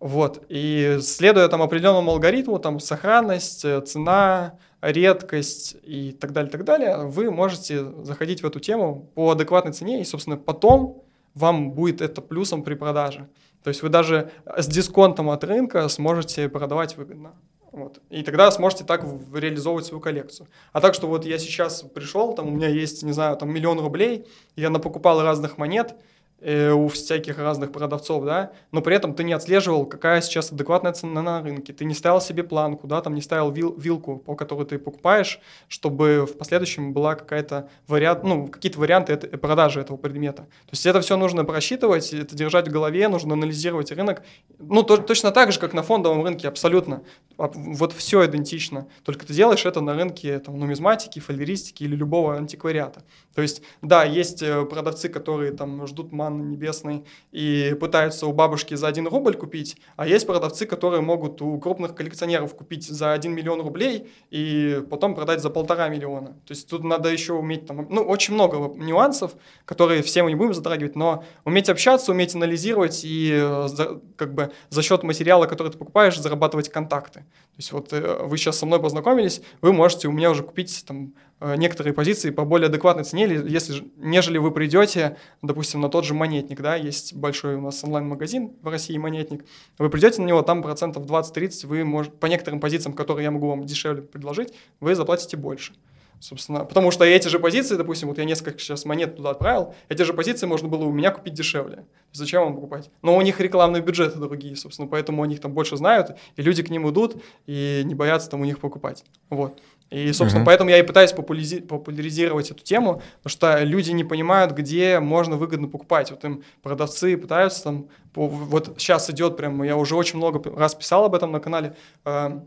Вот. 0.00 0.44
И 0.50 0.98
следуя 1.00 1.48
там 1.48 1.62
определенному 1.62 2.10
алгоритму, 2.10 2.58
там, 2.58 2.78
сохранность, 2.78 3.64
э, 3.64 3.80
цена, 3.80 4.58
редкость 4.80 5.76
и 5.82 6.12
так 6.12 6.32
далее, 6.32 6.50
так 6.50 6.64
далее, 6.64 7.06
вы 7.06 7.30
можете 7.30 7.84
заходить 8.02 8.42
в 8.42 8.46
эту 8.46 8.60
тему 8.60 9.10
по 9.14 9.30
адекватной 9.30 9.72
цене, 9.72 10.00
и, 10.00 10.04
собственно, 10.04 10.36
потом 10.36 11.04
вам 11.34 11.72
будет 11.72 12.00
это 12.00 12.20
плюсом 12.20 12.62
при 12.62 12.74
продаже. 12.74 13.28
То 13.62 13.68
есть 13.68 13.82
вы 13.82 13.88
даже 13.88 14.30
с 14.44 14.66
дисконтом 14.66 15.30
от 15.30 15.44
рынка 15.44 15.86
сможете 15.88 16.48
продавать 16.48 16.96
выгодно. 16.96 17.34
Вот. 17.72 18.00
И 18.10 18.22
тогда 18.22 18.50
сможете 18.50 18.84
так 18.84 19.04
реализовывать 19.32 19.86
свою 19.86 20.00
коллекцию. 20.00 20.48
А 20.72 20.80
так, 20.80 20.94
что 20.94 21.06
вот 21.06 21.24
я 21.24 21.38
сейчас 21.38 21.82
пришел, 21.82 22.34
там 22.34 22.48
у 22.48 22.50
меня 22.50 22.68
есть, 22.68 23.02
не 23.02 23.12
знаю, 23.12 23.36
там 23.36 23.50
миллион 23.50 23.78
рублей, 23.78 24.26
я 24.56 24.70
напокупал 24.70 25.22
разных 25.22 25.56
монет, 25.56 25.94
у 26.42 26.88
всяких 26.88 27.38
разных 27.38 27.70
продавцов, 27.70 28.24
да, 28.24 28.52
но 28.72 28.80
при 28.80 28.96
этом 28.96 29.14
ты 29.14 29.24
не 29.24 29.32
отслеживал, 29.32 29.84
какая 29.84 30.20
сейчас 30.22 30.50
адекватная 30.50 30.92
цена 30.92 31.22
на 31.22 31.42
рынке, 31.42 31.72
ты 31.72 31.84
не 31.84 31.94
ставил 31.94 32.20
себе 32.20 32.42
планку, 32.42 32.86
да, 32.86 33.00
там 33.02 33.14
не 33.14 33.20
ставил 33.20 33.50
вил, 33.50 33.74
вилку, 33.76 34.16
по 34.16 34.34
которой 34.34 34.64
ты 34.64 34.78
покупаешь, 34.78 35.40
чтобы 35.68 36.26
в 36.26 36.38
последующем 36.38 36.92
была 36.92 37.14
какая-то 37.14 37.68
вариант, 37.86 38.24
ну, 38.24 38.48
какие-то 38.48 38.78
варианты 38.78 39.12
это, 39.12 39.36
продажи 39.38 39.80
этого 39.80 39.96
предмета. 39.96 40.42
То 40.44 40.72
есть 40.72 40.86
это 40.86 41.00
все 41.00 41.16
нужно 41.16 41.44
просчитывать, 41.44 42.12
это 42.12 42.34
держать 42.34 42.68
в 42.68 42.70
голове, 42.70 43.08
нужно 43.08 43.34
анализировать 43.34 43.92
рынок, 43.92 44.22
ну, 44.58 44.82
то, 44.82 44.96
точно 44.96 45.32
так 45.32 45.52
же, 45.52 45.60
как 45.60 45.74
на 45.74 45.82
фондовом 45.82 46.24
рынке, 46.24 46.48
абсолютно. 46.48 47.02
Вот 47.36 47.92
все 47.92 48.26
идентично, 48.26 48.86
только 49.04 49.26
ты 49.26 49.32
делаешь 49.32 49.64
это 49.64 49.80
на 49.80 49.94
рынке 49.94 50.38
там, 50.38 50.58
нумизматики, 50.58 51.18
фалеристики 51.18 51.84
или 51.84 51.96
любого 51.96 52.36
антиквариата. 52.36 53.02
То 53.34 53.42
есть, 53.42 53.62
да, 53.82 54.04
есть 54.04 54.42
э, 54.42 54.64
продавцы, 54.64 55.08
которые 55.08 55.52
там 55.52 55.86
ждут 55.86 56.12
манны 56.30 56.50
небесной 56.50 57.04
и 57.32 57.76
пытаются 57.80 58.26
у 58.26 58.32
бабушки 58.32 58.74
за 58.74 58.88
1 58.88 59.06
рубль 59.08 59.34
купить, 59.34 59.76
а 59.96 60.06
есть 60.06 60.26
продавцы, 60.26 60.66
которые 60.66 61.00
могут 61.00 61.42
у 61.42 61.58
крупных 61.58 61.94
коллекционеров 61.94 62.54
купить 62.54 62.86
за 62.88 63.12
1 63.12 63.32
миллион 63.32 63.60
рублей 63.60 64.10
и 64.30 64.82
потом 64.88 65.14
продать 65.14 65.40
за 65.42 65.50
полтора 65.50 65.88
миллиона. 65.88 66.28
То 66.46 66.52
есть 66.52 66.68
тут 66.68 66.84
надо 66.84 67.10
еще 67.10 67.34
уметь, 67.34 67.66
там, 67.66 67.86
ну, 67.90 68.02
очень 68.02 68.34
много 68.34 68.56
нюансов, 68.76 69.32
которые 69.64 70.02
все 70.02 70.22
мы 70.22 70.30
не 70.30 70.36
будем 70.36 70.54
затрагивать, 70.54 70.96
но 70.96 71.24
уметь 71.44 71.68
общаться, 71.68 72.12
уметь 72.12 72.34
анализировать 72.34 73.02
и 73.04 73.30
э, 73.32 73.68
как 74.16 74.34
бы 74.34 74.52
за 74.68 74.82
счет 74.82 75.02
материала, 75.02 75.46
который 75.46 75.72
ты 75.72 75.78
покупаешь, 75.78 76.18
зарабатывать 76.18 76.68
контакты. 76.68 77.20
То 77.20 77.56
есть 77.56 77.72
вот 77.72 77.92
э, 77.92 78.22
вы 78.22 78.36
сейчас 78.38 78.58
со 78.58 78.66
мной 78.66 78.80
познакомились, 78.80 79.42
вы 79.60 79.72
можете 79.72 80.08
у 80.08 80.12
меня 80.12 80.30
уже 80.30 80.42
купить 80.42 80.84
там 80.86 81.14
некоторые 81.40 81.94
позиции 81.94 82.30
по 82.30 82.44
более 82.44 82.66
адекватной 82.66 83.04
цене, 83.04 83.24
если, 83.24 83.90
нежели 83.96 84.38
вы 84.38 84.50
придете, 84.50 85.16
допустим, 85.42 85.80
на 85.80 85.88
тот 85.88 86.04
же 86.04 86.14
монетник, 86.14 86.60
да, 86.60 86.76
есть 86.76 87.14
большой 87.14 87.56
у 87.56 87.60
нас 87.60 87.82
онлайн-магазин 87.82 88.52
в 88.62 88.68
России 88.68 88.96
монетник, 88.98 89.44
вы 89.78 89.88
придете 89.90 90.20
на 90.20 90.26
него, 90.26 90.42
там 90.42 90.62
процентов 90.62 91.04
20-30, 91.04 91.66
вы 91.66 91.84
можете, 91.84 92.16
по 92.16 92.26
некоторым 92.26 92.60
позициям, 92.60 92.92
которые 92.92 93.24
я 93.24 93.30
могу 93.30 93.48
вам 93.48 93.64
дешевле 93.64 94.02
предложить, 94.02 94.52
вы 94.80 94.94
заплатите 94.94 95.36
больше. 95.36 95.72
Собственно, 96.20 96.66
потому 96.66 96.90
что 96.90 97.04
эти 97.04 97.28
же 97.28 97.38
позиции, 97.38 97.76
допустим, 97.76 98.08
вот 98.08 98.18
я 98.18 98.24
несколько 98.24 98.58
сейчас 98.58 98.84
монет 98.84 99.16
туда 99.16 99.30
отправил, 99.30 99.74
эти 99.88 100.02
же 100.02 100.12
позиции 100.12 100.46
можно 100.46 100.68
было 100.68 100.84
у 100.84 100.92
меня 100.92 101.10
купить 101.10 101.32
дешевле. 101.32 101.86
Зачем 102.12 102.42
вам 102.42 102.54
покупать? 102.56 102.90
Но 103.00 103.16
у 103.16 103.22
них 103.22 103.40
рекламные 103.40 103.82
бюджеты 103.82 104.18
другие, 104.18 104.54
собственно, 104.54 104.86
поэтому 104.86 105.22
о 105.22 105.26
них 105.26 105.40
там 105.40 105.54
больше 105.54 105.78
знают, 105.78 106.18
и 106.36 106.42
люди 106.42 106.62
к 106.62 106.68
ним 106.68 106.88
идут 106.90 107.22
и 107.46 107.80
не 107.86 107.94
боятся 107.94 108.28
там 108.28 108.42
у 108.42 108.44
них 108.44 108.58
покупать. 108.58 109.02
Вот. 109.30 109.58
И, 109.90 110.12
собственно, 110.12 110.42
uh-huh. 110.42 110.46
поэтому 110.46 110.70
я 110.70 110.78
и 110.78 110.82
пытаюсь 110.82 111.12
популяризи- 111.12 111.62
популяризировать 111.62 112.50
эту 112.52 112.62
тему, 112.62 113.02
потому 113.22 113.30
что 113.30 113.64
люди 113.64 113.90
не 113.90 114.04
понимают, 114.04 114.52
где 114.52 115.00
можно 115.00 115.36
выгодно 115.36 115.66
покупать. 115.66 116.12
Вот 116.12 116.24
им 116.24 116.44
продавцы 116.62 117.16
пытаются 117.16 117.64
там, 117.64 117.88
по, 118.12 118.28
вот 118.28 118.76
сейчас 118.78 119.10
идет 119.10 119.36
прям, 119.36 119.62
я 119.64 119.76
уже 119.76 119.96
очень 119.96 120.18
много 120.18 120.40
раз 120.56 120.76
писал 120.76 121.06
об 121.06 121.16
этом 121.16 121.32
на 121.32 121.40
канале, 121.40 121.76
э, 122.04 122.40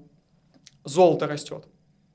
золото 0.85 1.27
растет. 1.27 1.65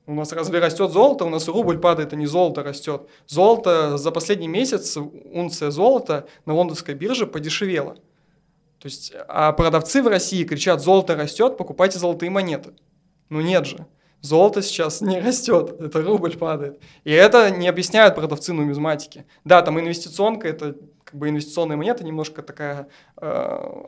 У 0.07 0.15
нас 0.15 0.33
разве 0.33 0.57
растет 0.57 0.91
золото? 0.91 1.25
У 1.25 1.29
нас 1.29 1.47
рубль 1.47 1.77
падает, 1.77 2.13
а 2.13 2.15
не 2.15 2.25
золото 2.25 2.63
растет. 2.63 3.07
Золото 3.27 3.99
за 3.99 4.09
последний 4.09 4.47
месяц, 4.47 4.97
унция 4.97 5.69
золота 5.69 6.25
на 6.47 6.55
лондонской 6.55 6.95
бирже 6.95 7.27
подешевела. 7.27 7.93
То 8.79 8.85
есть, 8.85 9.13
а 9.27 9.51
продавцы 9.51 10.01
в 10.01 10.07
России 10.07 10.43
кричат, 10.43 10.81
золото 10.81 11.15
растет, 11.15 11.57
покупайте 11.57 11.99
золотые 11.99 12.31
монеты. 12.31 12.71
Ну 13.29 13.41
нет 13.41 13.67
же. 13.67 13.85
Золото 14.21 14.61
сейчас 14.61 15.01
не 15.01 15.19
растет, 15.19 15.79
это 15.79 16.01
рубль 16.01 16.37
падает. 16.37 16.81
И 17.03 17.11
это 17.11 17.51
не 17.51 17.67
объясняют 17.67 18.15
продавцы 18.15 18.53
нумизматики. 18.53 19.25
Да, 19.43 19.61
там 19.61 19.79
инвестиционка, 19.79 20.47
это 20.47 20.75
как 21.03 21.15
бы 21.15 21.29
инвестиционная 21.29 21.77
монета, 21.77 22.03
немножко 22.03 22.43
такая 22.43 22.87
э, 23.19 23.83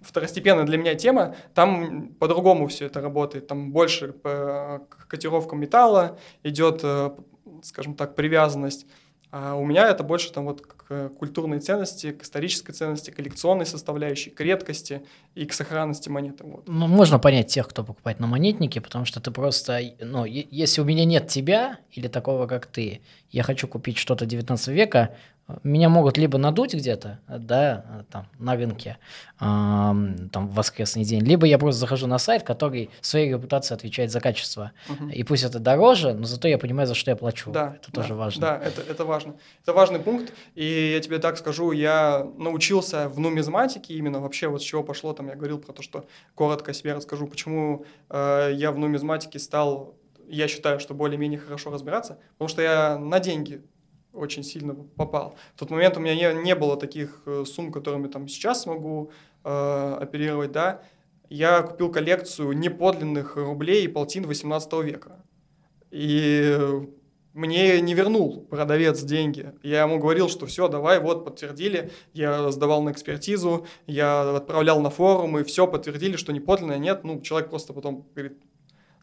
второстепенная 0.00 0.64
для 0.64 0.78
меня 0.78 0.94
тема. 0.94 1.34
Там 1.54 2.08
по-другому 2.20 2.68
все 2.68 2.86
это 2.86 3.00
работает. 3.00 3.46
Там 3.46 3.72
больше 3.72 4.12
по 4.12 4.86
котировкам 5.08 5.60
металла 5.60 6.18
идет 6.42 6.80
э, 6.82 7.10
скажем 7.62 7.94
так, 7.94 8.14
привязанность. 8.14 8.86
А 9.30 9.54
у 9.54 9.64
меня 9.64 9.88
это 9.88 10.04
больше 10.04 10.32
там 10.32 10.44
вот 10.44 10.64
к 10.88 11.08
культурной 11.10 11.60
ценности, 11.60 12.12
к 12.12 12.22
исторической 12.22 12.72
ценности, 12.72 13.10
коллекционной 13.10 13.66
составляющей, 13.66 14.30
к 14.30 14.40
редкости 14.40 15.02
и 15.34 15.46
к 15.46 15.52
сохранности 15.52 16.08
монеты. 16.08 16.44
Вот. 16.44 16.68
Ну, 16.68 16.86
можно 16.86 17.18
понять 17.18 17.48
тех, 17.48 17.68
кто 17.68 17.84
покупает 17.84 18.20
на 18.20 18.26
монетнике, 18.26 18.80
потому 18.80 19.04
что 19.04 19.20
ты 19.20 19.30
просто, 19.30 19.80
ну, 20.00 20.24
если 20.24 20.80
у 20.80 20.84
меня 20.84 21.04
нет 21.04 21.28
тебя 21.28 21.78
или 21.92 22.08
такого, 22.08 22.46
как 22.46 22.66
ты, 22.66 23.00
я 23.30 23.42
хочу 23.42 23.66
купить 23.66 23.96
что-то 23.96 24.26
19 24.26 24.68
века, 24.68 25.16
меня 25.62 25.88
могут 25.88 26.16
либо 26.16 26.38
надуть 26.38 26.74
где-то, 26.74 27.20
да, 27.28 28.04
там, 28.10 28.26
на 28.38 28.56
рынке, 28.56 28.96
эм, 29.40 30.30
там, 30.30 30.48
в 30.48 30.54
воскресный 30.54 31.04
день, 31.04 31.22
либо 31.22 31.46
я 31.46 31.58
просто 31.58 31.80
захожу 31.80 32.06
на 32.06 32.18
сайт, 32.18 32.44
который 32.44 32.90
своей 33.02 33.30
репутацией 33.30 33.76
отвечает 33.76 34.10
за 34.10 34.20
качество. 34.20 34.72
Угу. 34.88 35.10
И 35.10 35.22
пусть 35.22 35.44
это 35.44 35.58
дороже, 35.58 36.14
но 36.14 36.24
зато 36.24 36.48
я 36.48 36.56
понимаю, 36.56 36.86
за 36.86 36.94
что 36.94 37.10
я 37.10 37.16
плачу. 37.16 37.50
Да, 37.50 37.74
это 37.76 37.92
да, 37.92 38.00
тоже 38.00 38.14
важно. 38.14 38.40
Да, 38.40 38.56
это, 38.58 38.80
это 38.80 39.04
важно. 39.04 39.34
Это 39.62 39.74
важный 39.74 39.98
пункт. 39.98 40.32
И 40.54 40.73
я 40.74 41.00
тебе 41.00 41.18
так 41.18 41.38
скажу, 41.38 41.72
я 41.72 42.26
научился 42.38 43.08
в 43.08 43.18
нумизматике 43.18 43.94
именно 43.94 44.20
вообще 44.20 44.48
вот 44.48 44.62
с 44.62 44.64
чего 44.64 44.82
пошло, 44.82 45.12
там 45.12 45.28
я 45.28 45.34
говорил 45.34 45.58
про 45.58 45.72
то, 45.72 45.82
что 45.82 46.06
коротко 46.34 46.72
себе 46.72 46.94
расскажу, 46.94 47.26
почему 47.26 47.84
э, 48.10 48.50
я 48.54 48.72
в 48.72 48.78
нумизматике 48.78 49.38
стал 49.38 49.96
я 50.28 50.48
считаю, 50.48 50.80
что 50.80 50.94
более-менее 50.94 51.38
хорошо 51.38 51.70
разбираться, 51.70 52.18
потому 52.32 52.48
что 52.48 52.62
я 52.62 52.98
на 52.98 53.20
деньги 53.20 53.62
очень 54.12 54.44
сильно 54.44 54.74
попал. 54.74 55.36
В 55.54 55.58
тот 55.58 55.70
момент 55.70 55.96
у 55.96 56.00
меня 56.00 56.14
не, 56.14 56.42
не 56.42 56.54
было 56.54 56.76
таких 56.76 57.22
э, 57.26 57.44
сумм, 57.46 57.72
которыми 57.72 58.08
там 58.08 58.28
сейчас 58.28 58.64
могу 58.66 59.10
э, 59.42 59.98
оперировать, 60.00 60.52
да. 60.52 60.82
Я 61.28 61.62
купил 61.62 61.90
коллекцию 61.90 62.52
неподлинных 62.52 63.36
рублей 63.36 63.84
и 63.84 63.88
полтин 63.88 64.24
18 64.26 64.72
века. 64.84 65.24
И 65.90 66.58
мне 67.34 67.80
не 67.80 67.94
вернул 67.94 68.46
продавец 68.48 69.02
деньги. 69.02 69.52
Я 69.62 69.82
ему 69.82 69.98
говорил, 69.98 70.28
что 70.28 70.46
все, 70.46 70.68
давай, 70.68 71.00
вот, 71.00 71.24
подтвердили. 71.24 71.90
Я 72.12 72.50
сдавал 72.52 72.82
на 72.82 72.90
экспертизу, 72.90 73.66
я 73.86 74.36
отправлял 74.36 74.80
на 74.80 74.88
форум, 74.88 75.38
и 75.38 75.42
все, 75.42 75.66
подтвердили, 75.66 76.16
что 76.16 76.32
не 76.32 76.38
подлинное, 76.38 76.78
нет. 76.78 77.02
Ну, 77.02 77.20
человек 77.20 77.50
просто 77.50 77.72
потом 77.72 78.06
говорит, 78.14 78.38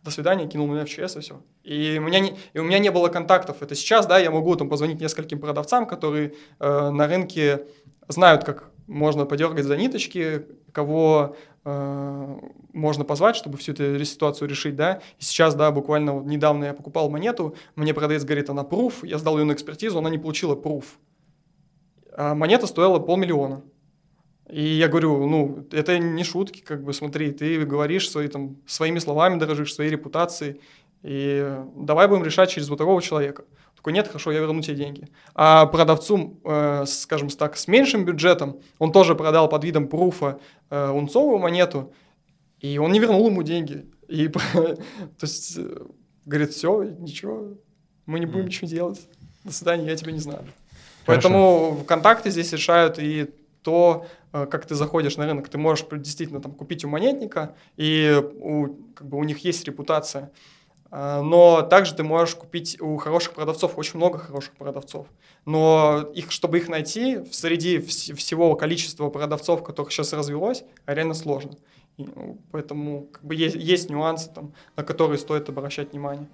до 0.01 0.11
свидания, 0.11 0.47
кинул 0.47 0.67
меня 0.67 0.85
в 0.85 0.89
ЧС 0.89 1.17
и 1.17 1.19
все. 1.19 1.41
И 1.63 1.97
у 1.99 2.03
меня 2.03 2.21
не, 2.21 2.37
и 2.53 2.59
у 2.59 2.63
меня 2.63 2.79
не 2.79 2.89
было 2.89 3.09
контактов. 3.09 3.61
Это 3.61 3.75
сейчас, 3.75 4.07
да, 4.07 4.17
я 4.17 4.31
могу 4.31 4.55
там 4.55 4.69
позвонить 4.69 5.01
нескольким 5.01 5.39
продавцам, 5.39 5.85
которые 5.85 6.33
э, 6.59 6.89
на 6.89 7.07
рынке 7.07 7.67
знают, 8.07 8.45
как 8.45 8.71
можно 8.87 9.25
подергать 9.25 9.65
за 9.65 9.75
ниточки, 9.75 10.45
кого 10.71 11.35
можно 11.63 13.03
позвать, 13.03 13.35
чтобы 13.35 13.57
всю 13.57 13.73
эту 13.73 14.03
ситуацию 14.03 14.49
решить, 14.49 14.75
да. 14.75 15.01
И 15.19 15.23
сейчас, 15.23 15.53
да, 15.53 15.71
буквально 15.71 16.13
вот 16.13 16.25
недавно 16.25 16.65
я 16.65 16.73
покупал 16.73 17.09
монету, 17.09 17.55
мне 17.75 17.93
продавец 17.93 18.23
говорит, 18.23 18.49
она 18.49 18.63
пруф, 18.63 19.03
я 19.03 19.17
сдал 19.19 19.37
ее 19.37 19.45
на 19.45 19.53
экспертизу, 19.53 19.99
она 19.99 20.09
не 20.09 20.17
получила 20.17 20.55
пруф. 20.55 20.97
А 22.13 22.33
монета 22.33 22.67
стоила 22.67 22.99
полмиллиона. 22.99 23.61
И 24.49 24.63
я 24.63 24.89
говорю, 24.89 25.27
ну, 25.27 25.65
это 25.71 25.97
не 25.97 26.23
шутки, 26.23 26.61
как 26.61 26.83
бы, 26.83 26.93
смотри, 26.93 27.31
ты 27.31 27.63
говоришь 27.63 28.09
свои, 28.09 28.27
там, 28.27 28.57
своими 28.65 28.99
словами 28.99 29.39
дорожишь, 29.39 29.73
своей 29.73 29.91
репутацией, 29.91 30.59
и 31.03 31.63
давай 31.75 32.07
будем 32.07 32.23
решать 32.23 32.49
через 32.49 32.69
вот 32.69 32.77
такого 32.77 33.01
человека. 33.01 33.45
Такой, 33.81 33.93
нет, 33.93 34.07
хорошо, 34.07 34.31
я 34.31 34.39
верну 34.41 34.61
тебе 34.61 34.75
деньги. 34.75 35.07
А 35.33 35.65
продавцу, 35.65 36.39
э, 36.45 36.83
скажем 36.85 37.29
так, 37.29 37.57
с 37.57 37.67
меньшим 37.67 38.05
бюджетом, 38.05 38.59
он 38.77 38.91
тоже 38.91 39.15
продал 39.15 39.49
под 39.49 39.63
видом 39.63 39.87
пруфа 39.87 40.39
э, 40.69 40.89
унцовую 40.89 41.39
монету, 41.39 41.91
и 42.59 42.77
он 42.77 42.91
не 42.91 42.99
вернул 42.99 43.25
ему 43.25 43.41
деньги. 43.41 43.87
И, 44.07 44.27
то 44.53 44.77
есть, 45.21 45.57
э, 45.57 45.77
говорит, 46.25 46.51
все, 46.51 46.83
ничего, 46.83 47.57
мы 48.05 48.19
не 48.19 48.27
будем 48.27 48.45
ничего 48.45 48.67
делать. 48.67 49.01
До 49.43 49.51
свидания, 49.51 49.87
я 49.87 49.95
тебя 49.95 50.11
не 50.11 50.19
знаю. 50.19 50.43
Хорошо. 50.43 51.29
Поэтому 51.29 51.83
контакты 51.87 52.29
здесь 52.29 52.53
решают 52.53 52.99
и 52.99 53.31
то, 53.63 54.05
э, 54.31 54.45
как 54.45 54.67
ты 54.67 54.75
заходишь 54.75 55.17
на 55.17 55.25
рынок, 55.25 55.49
ты 55.49 55.57
можешь 55.57 55.87
действительно 55.91 56.39
там 56.39 56.51
купить 56.51 56.85
у 56.85 56.87
монетника, 56.87 57.55
и 57.77 58.21
у, 58.35 58.67
как 58.93 59.07
бы 59.07 59.17
у 59.17 59.23
них 59.23 59.39
есть 59.39 59.65
репутация. 59.65 60.31
А, 60.93 61.21
но 61.21 61.61
также 61.61 61.95
ты 61.95 62.03
можешь 62.03 62.35
купить 62.35 62.79
у 62.81 62.97
хороших 62.97 63.33
продавцов, 63.33 63.77
очень 63.77 63.95
много 63.95 64.19
хороших 64.19 64.53
продавцов. 64.55 65.07
Но 65.45 66.05
их, 66.13 66.31
чтобы 66.31 66.57
их 66.57 66.67
найти 66.67 67.23
среди 67.31 67.77
вс- 67.77 68.13
всего 68.13 68.55
количества 68.55 69.09
продавцов, 69.09 69.63
которых 69.63 69.93
сейчас 69.93 70.11
развелось, 70.11 70.65
реально 70.85 71.13
сложно. 71.13 71.53
И, 71.95 72.03
ну, 72.03 72.37
поэтому 72.51 73.07
как 73.07 73.23
бы 73.23 73.35
есть, 73.35 73.55
есть 73.55 73.89
нюансы, 73.89 74.29
там, 74.33 74.53
на 74.75 74.83
которые 74.83 75.17
стоит 75.17 75.47
обращать 75.47 75.93
внимание. 75.93 76.27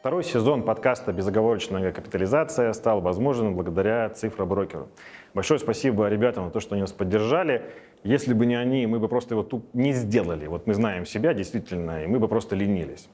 Второй 0.00 0.22
сезон 0.22 0.64
подкаста 0.64 1.14
«Безоговорочная 1.14 1.90
капитализация» 1.90 2.70
стал 2.74 3.00
возможен 3.00 3.54
благодаря 3.54 4.10
цифроброкеру. 4.10 4.90
Большое 5.34 5.58
спасибо 5.58 6.08
ребятам 6.08 6.46
за 6.46 6.50
то, 6.52 6.60
что 6.60 6.74
они 6.74 6.82
нас 6.82 6.92
поддержали. 6.92 7.62
Если 8.04 8.32
бы 8.34 8.46
не 8.46 8.54
они, 8.54 8.86
мы 8.86 9.00
бы 9.00 9.08
просто 9.08 9.34
его 9.34 9.42
тут 9.42 9.74
не 9.74 9.92
сделали. 9.92 10.46
Вот 10.46 10.68
мы 10.68 10.74
знаем 10.74 11.04
себя 11.04 11.34
действительно, 11.34 12.04
и 12.04 12.06
мы 12.06 12.20
бы 12.20 12.28
просто 12.28 12.54
ленились. 12.54 13.08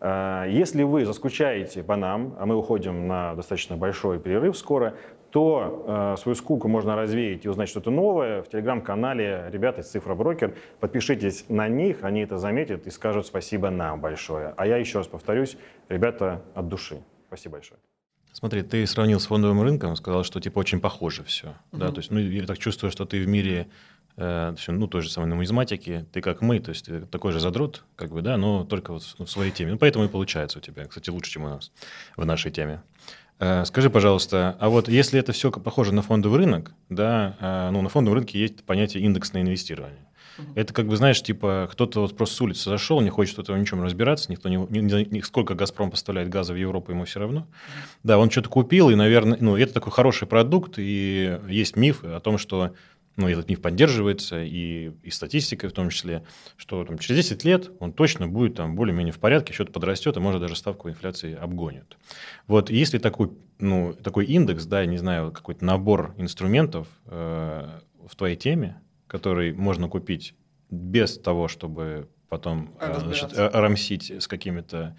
А, 0.00 0.46
если 0.46 0.84
вы 0.84 1.04
заскучаете 1.04 1.82
по 1.82 1.96
нам, 1.96 2.36
а 2.38 2.46
мы 2.46 2.56
уходим 2.56 3.08
на 3.08 3.34
достаточно 3.34 3.76
большой 3.76 4.20
перерыв 4.20 4.56
скоро, 4.56 4.94
то 5.30 6.14
э, 6.14 6.20
свою 6.20 6.36
скуку 6.36 6.68
можно 6.68 6.94
развеять 6.94 7.44
и 7.44 7.48
узнать 7.48 7.68
что-то 7.68 7.90
новое 7.90 8.42
в 8.42 8.48
телеграм-канале 8.48 9.46
ребята 9.50 9.80
из 9.80 9.88
Цифроброкер. 9.88 10.54
Подпишитесь 10.78 11.46
на 11.48 11.66
них, 11.66 12.04
они 12.04 12.20
это 12.20 12.38
заметят 12.38 12.86
и 12.86 12.90
скажут 12.90 13.26
спасибо 13.26 13.70
нам 13.70 14.00
большое. 14.00 14.54
А 14.56 14.64
я 14.64 14.76
еще 14.76 14.98
раз 14.98 15.08
повторюсь, 15.08 15.58
ребята 15.88 16.42
от 16.54 16.68
души. 16.68 16.98
Спасибо 17.26 17.54
большое. 17.54 17.80
Смотри, 18.34 18.62
ты 18.62 18.84
сравнил 18.86 19.20
с 19.20 19.26
фондовым 19.26 19.62
рынком, 19.62 19.94
сказал, 19.94 20.24
что 20.24 20.40
типа 20.40 20.58
очень 20.58 20.80
похоже 20.80 21.22
все. 21.22 21.46
Uh-huh. 21.46 21.78
Да? 21.78 21.90
То 21.90 21.98
есть, 21.98 22.10
ну, 22.10 22.18
я 22.18 22.44
так 22.44 22.58
чувствую, 22.58 22.90
что 22.90 23.04
ты 23.04 23.22
в 23.22 23.28
мире 23.28 23.68
э, 24.16 24.54
ну, 24.66 24.88
той 24.88 25.02
же 25.02 25.10
самой 25.10 25.28
нумизматики, 25.28 26.04
ты 26.12 26.20
как 26.20 26.40
мы, 26.40 26.58
то 26.58 26.70
есть 26.70 26.86
ты 26.86 27.02
такой 27.02 27.30
же 27.30 27.38
задрот, 27.38 27.84
как 27.94 28.10
бы, 28.10 28.22
да, 28.22 28.36
но 28.36 28.64
только 28.64 28.92
вот 28.92 29.02
в 29.02 29.26
своей 29.26 29.52
теме. 29.52 29.72
Ну, 29.72 29.78
поэтому 29.78 30.04
и 30.04 30.08
получается 30.08 30.58
у 30.58 30.60
тебя, 30.60 30.84
кстати, 30.86 31.10
лучше, 31.10 31.30
чем 31.30 31.44
у 31.44 31.48
нас 31.48 31.70
в 32.16 32.26
нашей 32.26 32.50
теме. 32.50 32.82
Э, 33.38 33.64
скажи, 33.66 33.88
пожалуйста, 33.88 34.56
а 34.58 34.68
вот 34.68 34.88
если 34.88 35.20
это 35.20 35.30
все 35.30 35.52
похоже 35.52 35.94
на 35.94 36.02
фондовый 36.02 36.40
рынок, 36.40 36.72
да, 36.88 37.36
э, 37.38 37.70
ну, 37.70 37.82
на 37.82 37.88
фондовом 37.88 38.18
рынке 38.18 38.40
есть 38.40 38.64
понятие 38.64 39.04
индексное 39.04 39.42
инвестирование. 39.42 40.08
Это 40.54 40.72
как 40.72 40.86
бы, 40.86 40.96
знаешь, 40.96 41.22
типа 41.22 41.68
кто-то 41.70 42.00
вот 42.00 42.16
просто 42.16 42.36
с 42.36 42.40
улицы 42.40 42.70
зашел, 42.70 43.00
не 43.00 43.10
хочет 43.10 43.36
в 43.36 43.56
ничем 43.56 43.82
разбираться, 43.82 44.30
никто 44.30 44.48
не, 44.48 44.56
не, 44.56 45.04
не, 45.04 45.22
сколько 45.22 45.54
«Газпром» 45.54 45.90
поставляет 45.90 46.28
газа 46.28 46.52
в 46.52 46.56
Европу, 46.56 46.92
ему 46.92 47.04
все 47.04 47.20
равно. 47.20 47.46
Да, 48.02 48.18
он 48.18 48.30
что-то 48.30 48.48
купил, 48.48 48.90
и, 48.90 48.94
наверное, 48.94 49.38
ну, 49.40 49.56
это 49.56 49.74
такой 49.74 49.92
хороший 49.92 50.26
продукт, 50.26 50.74
и 50.78 51.38
есть 51.48 51.76
миф 51.76 52.02
о 52.04 52.20
том, 52.20 52.38
что 52.38 52.74
ну, 53.16 53.28
этот 53.28 53.48
миф 53.48 53.60
поддерживается, 53.60 54.42
и, 54.42 54.92
и 55.02 55.10
статистикой 55.10 55.70
в 55.70 55.72
том 55.72 55.90
числе, 55.90 56.24
что 56.56 56.84
там, 56.84 56.98
через 56.98 57.24
10 57.24 57.44
лет 57.44 57.70
он 57.78 57.92
точно 57.92 58.26
будет 58.26 58.56
там 58.56 58.74
более-менее 58.74 59.12
в 59.12 59.18
порядке, 59.18 59.52
что-то 59.52 59.72
подрастет, 59.72 60.16
и 60.16 60.20
может 60.20 60.40
даже 60.40 60.56
ставку 60.56 60.88
инфляции 60.88 61.34
обгонит. 61.34 61.96
Вот 62.46 62.70
если 62.70 62.98
такой, 62.98 63.30
ну, 63.58 63.94
такой 63.94 64.26
индекс, 64.26 64.66
да, 64.66 64.80
я 64.80 64.86
не 64.86 64.98
знаю, 64.98 65.30
какой-то 65.30 65.64
набор 65.64 66.14
инструментов 66.18 66.88
э, 67.06 67.68
в 68.06 68.16
твоей 68.16 68.36
теме, 68.36 68.80
который 69.14 69.52
можно 69.52 69.88
купить 69.88 70.34
без 70.70 71.16
того, 71.18 71.46
чтобы 71.46 72.08
потом 72.28 72.74
э, 72.80 72.98
значит, 72.98 73.32
э, 73.32 73.48
рамсить 73.48 74.10
с 74.10 74.26
какими-то 74.26 74.96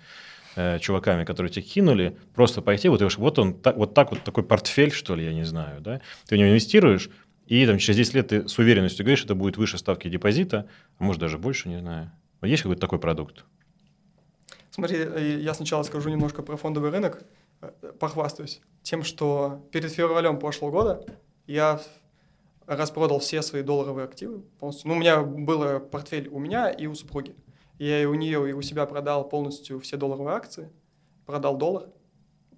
э, 0.55 0.79
чуваками, 0.79 1.25
которые 1.25 1.51
тебя 1.51 1.65
кинули, 1.65 2.17
просто 2.33 2.61
пойти, 2.61 2.87
вот, 2.87 3.01
вот 3.17 3.39
он, 3.39 3.59
так, 3.59 3.75
вот 3.75 3.93
так 3.93 4.11
вот 4.11 4.23
такой 4.23 4.45
портфель, 4.45 4.93
что 4.93 5.15
ли, 5.15 5.25
я 5.25 5.33
не 5.33 5.43
знаю, 5.43 5.81
да, 5.81 5.99
ты 6.27 6.35
в 6.35 6.37
него 6.39 6.47
инвестируешь, 6.47 7.09
и 7.45 7.65
там, 7.65 7.77
через 7.77 7.97
10 7.97 8.13
лет 8.13 8.27
ты 8.29 8.47
с 8.47 8.57
уверенностью 8.57 9.03
говоришь, 9.03 9.19
что 9.19 9.27
это 9.27 9.35
будет 9.35 9.57
выше 9.57 9.77
ставки 9.77 10.07
депозита, 10.07 10.65
а 10.97 11.03
может 11.03 11.19
даже 11.19 11.37
больше, 11.37 11.67
не 11.67 11.79
знаю. 11.79 12.09
Есть 12.41 12.63
какой-то 12.63 12.79
такой 12.79 12.99
продукт? 12.99 13.43
Смотри, 14.69 14.95
э, 14.97 15.39
я 15.41 15.53
сначала 15.53 15.83
скажу 15.83 16.07
немножко 16.07 16.41
про 16.41 16.55
фондовый 16.55 16.91
рынок, 16.91 17.21
похвастаюсь 17.99 18.61
тем, 18.81 19.03
что 19.03 19.67
перед 19.73 19.91
февралем 19.91 20.39
прошлого 20.39 20.71
года 20.71 21.05
я 21.47 21.81
распродал 22.67 23.19
все 23.19 23.41
свои 23.41 23.61
долларовые 23.61 24.05
активы 24.05 24.41
полностью. 24.59 24.87
Ну, 24.89 24.95
у 24.95 24.97
меня 24.97 25.21
был 25.21 25.79
портфель 25.79 26.27
у 26.29 26.39
меня 26.39 26.69
и 26.69 26.87
у 26.87 26.95
супруги. 26.95 27.35
Я 27.77 28.01
и 28.01 28.05
у 28.05 28.13
нее, 28.13 28.49
и 28.49 28.53
у 28.53 28.61
себя 28.61 28.85
продал 28.85 29.27
полностью 29.27 29.79
все 29.79 29.97
долларовые 29.97 30.35
акции, 30.35 30.71
продал 31.25 31.57
доллар 31.57 31.89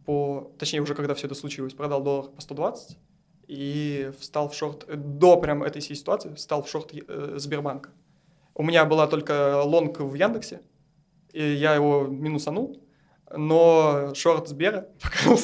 по, 0.06 0.54
точнее, 0.58 0.82
уже 0.82 0.96
когда 0.96 1.15
все 1.15 1.28
это 1.28 1.36
случилось, 1.36 1.74
продал 1.74 2.02
доллар 2.02 2.30
по 2.32 2.39
120, 2.39 2.98
и 3.48 4.12
встал 4.20 4.50
в 4.50 4.54
шорт, 4.54 4.86
до 4.88 5.38
прям 5.38 5.63
этой 5.63 5.82
всей 5.82 5.96
ситуации, 5.96 6.34
встал 6.34 6.63
в 6.63 6.70
шорт 6.70 6.93
э, 6.93 7.34
Сбербанка. 7.38 7.89
У 8.54 8.63
меня 8.63 8.86
была 8.86 9.08
только 9.08 9.62
лонг 9.63 10.00
в 10.00 10.13
Яндексе, 10.13 10.62
и 11.34 11.43
я 11.43 11.76
его 11.76 12.06
минусанул, 12.08 12.82
но 13.36 14.13
шорт 14.15 14.48
Сбера 14.48 14.88
покрыл, 15.02 15.38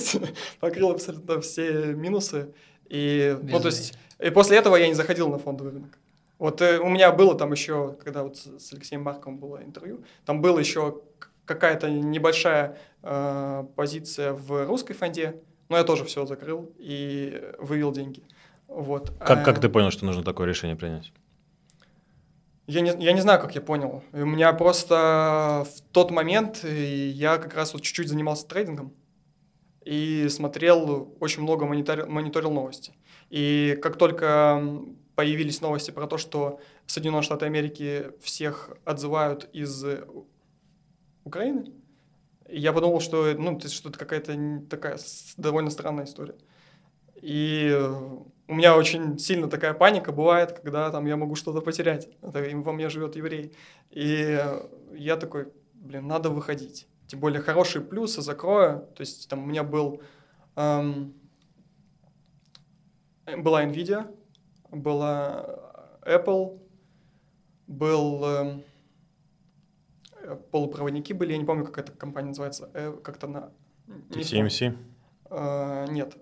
покрыл 0.60 0.92
абсолютно 0.92 1.42
все 1.42 1.94
минусы. 1.94 2.54
И, 2.88 3.38
ну, 3.42 3.60
то 3.60 3.68
есть, 3.68 3.98
и 4.24 4.30
после 4.30 4.58
этого 4.58 4.76
я 4.76 4.88
не 4.88 4.94
заходил 4.94 5.30
на 5.30 5.38
фондовый 5.38 5.74
рынок. 5.74 5.98
Вот 6.40 6.62
э, 6.62 6.80
у 6.80 6.90
меня 6.90 7.12
было 7.12 7.36
там 7.36 7.52
еще, 7.52 7.96
когда 8.04 8.24
вот 8.24 8.38
с, 8.38 8.60
с 8.60 8.74
Алексеем 8.74 9.04
Марковым 9.04 9.38
было 9.38 9.64
интервью, 9.64 10.04
там 10.26 10.42
была 10.42 10.60
еще 10.60 11.02
какая-то 11.46 11.90
небольшая 11.90 12.78
э, 13.02 13.66
позиция 13.76 14.34
в 14.34 14.66
русской 14.66 14.94
фонде, 14.94 15.42
но 15.70 15.78
я 15.78 15.84
тоже 15.84 16.06
все 16.06 16.26
закрыл 16.26 16.72
и 16.78 17.42
вывел 17.60 17.92
деньги. 17.92 18.24
Вот. 18.68 19.12
Как, 19.20 19.46
как 19.46 19.60
ты 19.60 19.70
понял, 19.70 19.92
что 19.92 20.06
нужно 20.06 20.24
такое 20.24 20.48
решение 20.48 20.76
принять? 20.76 21.12
Я 22.66 22.80
не, 22.82 22.94
я 23.04 23.12
не 23.12 23.22
знаю, 23.22 23.42
как 23.42 23.56
я 23.56 23.62
понял. 23.62 24.04
У 24.14 24.26
меня 24.26 24.54
просто 24.54 25.66
в 25.66 25.82
тот 25.92 26.12
момент 26.12 26.64
я 26.64 27.38
как 27.38 27.56
раз 27.56 27.74
вот 27.74 27.82
чуть-чуть 27.82 28.08
занимался 28.08 28.48
трейдингом 28.48 28.94
и 29.84 30.28
смотрел, 30.30 31.14
очень 31.20 31.44
много 31.44 31.66
мониторил, 31.66 32.08
мониторил 32.08 32.52
новости. 32.52 32.94
И 33.30 33.78
как 33.82 33.98
только 33.98 34.62
появились 35.16 35.62
новости 35.62 35.92
про 35.92 36.08
то, 36.08 36.18
что 36.18 36.60
Соединенные 36.86 37.22
Штаты 37.22 37.46
Америки 37.46 38.12
всех 38.22 38.72
отзывают 38.86 39.50
из 39.54 39.86
Украины, 41.24 41.72
я 42.50 42.74
подумал, 42.74 43.00
что, 43.00 43.34
ну, 43.38 43.60
что 43.60 43.90
это 43.90 43.98
какая-то 43.98 44.64
такая 44.70 45.00
довольно 45.38 45.70
странная 45.70 46.06
история. 46.06 46.36
И 47.22 47.74
у 48.48 48.54
меня 48.54 48.76
очень 48.76 49.18
сильно 49.18 49.50
такая 49.50 49.74
паника 49.74 50.12
бывает, 50.12 50.52
когда 50.52 50.92
там 50.92 51.06
я 51.06 51.16
могу 51.16 51.36
что-то 51.36 51.62
потерять. 51.62 52.10
Это, 52.22 52.44
во 52.58 52.74
мне 52.74 52.90
живет 52.90 53.16
еврей. 53.16 53.56
И 53.92 54.40
я 54.94 55.16
такой, 55.16 55.48
блин, 55.74 56.08
надо 56.08 56.30
выходить. 56.30 56.88
Тем 57.08 57.22
более 57.22 57.42
хорошие 57.42 57.82
плюсы 57.82 58.22
закрою. 58.22 58.88
То 58.96 59.02
есть 59.02 59.30
там 59.30 59.44
у 59.44 59.46
меня 59.46 59.64
был 59.64 60.02
эм, 60.56 61.14
была 63.26 63.66
Nvidia, 63.66 64.14
была 64.72 65.60
Apple, 66.02 66.60
был 67.68 68.26
эм, 68.26 68.64
полупроводники 70.52 71.14
были, 71.14 71.34
я 71.34 71.38
не 71.38 71.46
помню, 71.46 71.66
как 71.66 71.78
эта 71.78 71.92
компания 71.92 72.30
называется, 72.30 72.70
э, 72.74 72.94
как-то 73.04 73.28
на... 73.28 73.52
TMC? 74.10 74.76
Э, 75.30 75.86
нет, 75.90 76.16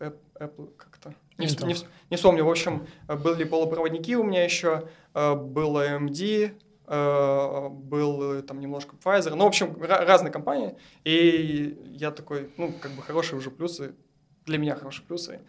э, 0.00 0.12
Apple 0.38 0.74
как-то. 0.76 1.14
Не, 1.38 1.46
не, 1.46 1.74
не 2.10 2.16
вспомню. 2.16 2.44
В 2.44 2.50
общем, 2.50 2.86
были 3.08 3.44
полупроводники 3.44 4.16
у 4.16 4.24
меня 4.24 4.44
еще, 4.44 4.88
э, 5.14 5.34
был 5.34 5.76
AMD, 5.78 6.52
э, 6.86 7.68
был 7.68 8.42
там 8.42 8.60
немножко 8.60 8.96
Pfizer. 8.96 9.34
Ну, 9.34 9.44
в 9.44 9.48
общем, 9.48 9.76
разные 9.80 10.32
компании. 10.32 10.76
И 11.04 11.78
я 11.86 12.10
такой, 12.10 12.50
ну, 12.56 12.72
как 12.80 12.92
бы 12.92 13.02
хорошие 13.02 13.38
уже 13.38 13.50
плюсы, 13.50 13.94
для 14.46 14.58
меня 14.58 14.74
хорошие 14.76 15.04
плюсы. 15.04 15.40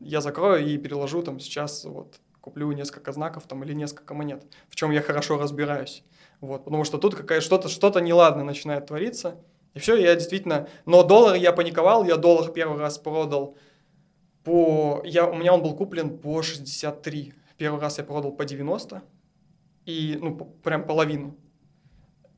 Я 0.00 0.20
закрою 0.20 0.66
и 0.66 0.78
переложу 0.78 1.22
там 1.22 1.40
сейчас 1.40 1.84
вот 1.84 2.20
куплю 2.40 2.70
несколько 2.72 3.12
знаков 3.12 3.44
там 3.46 3.64
или 3.64 3.72
несколько 3.72 4.14
монет, 4.14 4.44
в 4.68 4.76
чем 4.76 4.90
я 4.90 5.02
хорошо 5.02 5.38
разбираюсь. 5.38 6.04
Вот, 6.40 6.64
потому 6.64 6.84
что 6.84 6.98
тут 6.98 7.14
какая 7.14 7.40
что-то 7.40 7.68
что-то 7.68 8.00
неладное 8.00 8.44
начинает 8.44 8.86
твориться. 8.86 9.36
И 9.72 9.78
все, 9.78 9.96
я 9.96 10.14
действительно... 10.14 10.68
Но 10.86 11.02
доллар 11.02 11.34
я 11.34 11.52
паниковал, 11.52 12.04
я 12.04 12.16
доллар 12.16 12.52
первый 12.52 12.78
раз 12.78 12.98
продал 12.98 13.56
по... 14.44 15.02
Я, 15.04 15.26
у 15.26 15.34
меня 15.34 15.54
он 15.54 15.62
был 15.62 15.74
куплен 15.74 16.18
по 16.18 16.42
63. 16.42 17.34
Первый 17.56 17.80
раз 17.80 17.98
я 17.98 18.04
продал 18.04 18.30
по 18.30 18.44
90. 18.44 19.02
И, 19.86 20.18
ну, 20.20 20.36
прям 20.36 20.86
половину. 20.86 21.36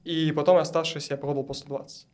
И 0.05 0.33
потом 0.33 0.57
оставшееся 0.57 1.15
я 1.15 1.19
продал 1.19 1.45
по 1.45 1.53
120. 1.53 2.07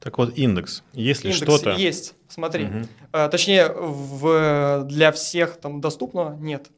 Так 0.00 0.18
вот, 0.18 0.36
индекс. 0.36 0.82
Если 0.92 1.28
индекс 1.28 1.42
что-то... 1.42 1.70
есть, 1.72 2.14
смотри. 2.28 2.64
Угу. 2.66 2.86
А, 3.12 3.28
точнее, 3.28 3.68
в, 3.68 4.84
для 4.84 5.12
всех 5.12 5.56
там 5.56 5.80
доступно 5.80 6.36
нет. 6.40 6.70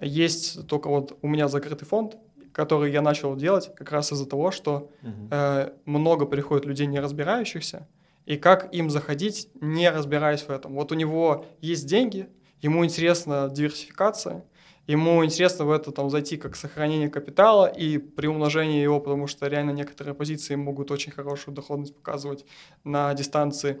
Есть 0.00 0.66
только 0.66 0.88
вот 0.88 1.18
у 1.22 1.28
меня 1.28 1.48
закрытый 1.48 1.86
фонд, 1.86 2.16
который 2.52 2.92
я 2.92 3.02
начал 3.02 3.36
делать 3.36 3.74
как 3.74 3.90
раз 3.90 4.12
из-за 4.12 4.26
того, 4.26 4.50
что 4.50 4.90
угу. 5.02 5.28
э, 5.30 5.70
много 5.84 6.26
приходит 6.26 6.64
людей 6.64 6.86
не 6.86 7.00
разбирающихся, 7.00 7.86
и 8.26 8.36
как 8.36 8.72
им 8.72 8.90
заходить, 8.90 9.48
не 9.60 9.90
разбираясь 9.90 10.42
в 10.42 10.50
этом. 10.50 10.74
Вот 10.74 10.92
у 10.92 10.94
него 10.94 11.46
есть 11.60 11.86
деньги, 11.86 12.28
ему 12.62 12.84
интересна 12.84 13.50
диверсификация, 13.52 14.44
ему 14.86 15.24
интересно 15.24 15.64
в 15.64 15.70
это 15.70 15.92
там 15.92 16.10
зайти 16.10 16.36
как 16.36 16.56
сохранение 16.56 17.08
капитала 17.08 17.66
и 17.66 17.98
при 17.98 18.26
умножении 18.26 18.82
его, 18.82 19.00
потому 19.00 19.26
что 19.26 19.46
реально 19.46 19.70
некоторые 19.70 20.14
позиции 20.14 20.54
могут 20.54 20.90
очень 20.90 21.12
хорошую 21.12 21.54
доходность 21.54 21.96
показывать 21.96 22.44
на 22.84 23.12
дистанции. 23.14 23.80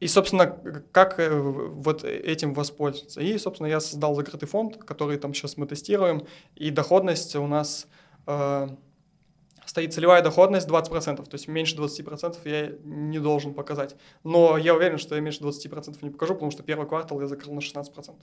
И, 0.00 0.08
собственно, 0.08 0.46
как 0.90 1.20
э, 1.20 1.30
вот 1.32 2.02
этим 2.02 2.54
воспользоваться? 2.54 3.20
И, 3.20 3.38
собственно, 3.38 3.68
я 3.68 3.78
создал 3.78 4.16
закрытый 4.16 4.48
фонд, 4.48 4.76
который 4.78 5.16
там 5.16 5.32
сейчас 5.32 5.56
мы 5.56 5.66
тестируем, 5.66 6.26
и 6.56 6.70
доходность 6.70 7.36
у 7.36 7.46
нас 7.46 7.86
э, 8.26 8.68
стоит 9.64 9.94
целевая 9.94 10.20
доходность 10.20 10.68
20%, 10.68 11.16
то 11.16 11.34
есть 11.34 11.46
меньше 11.46 11.76
20% 11.76 12.36
я 12.44 12.72
не 12.84 13.20
должен 13.20 13.54
показать. 13.54 13.94
Но 14.24 14.58
я 14.58 14.74
уверен, 14.74 14.98
что 14.98 15.14
я 15.14 15.20
меньше 15.20 15.40
20% 15.40 15.98
не 16.02 16.10
покажу, 16.10 16.34
потому 16.34 16.50
что 16.50 16.64
первый 16.64 16.88
квартал 16.88 17.20
я 17.20 17.28
закрыл 17.28 17.54
на 17.54 17.60
16%. 17.60 18.16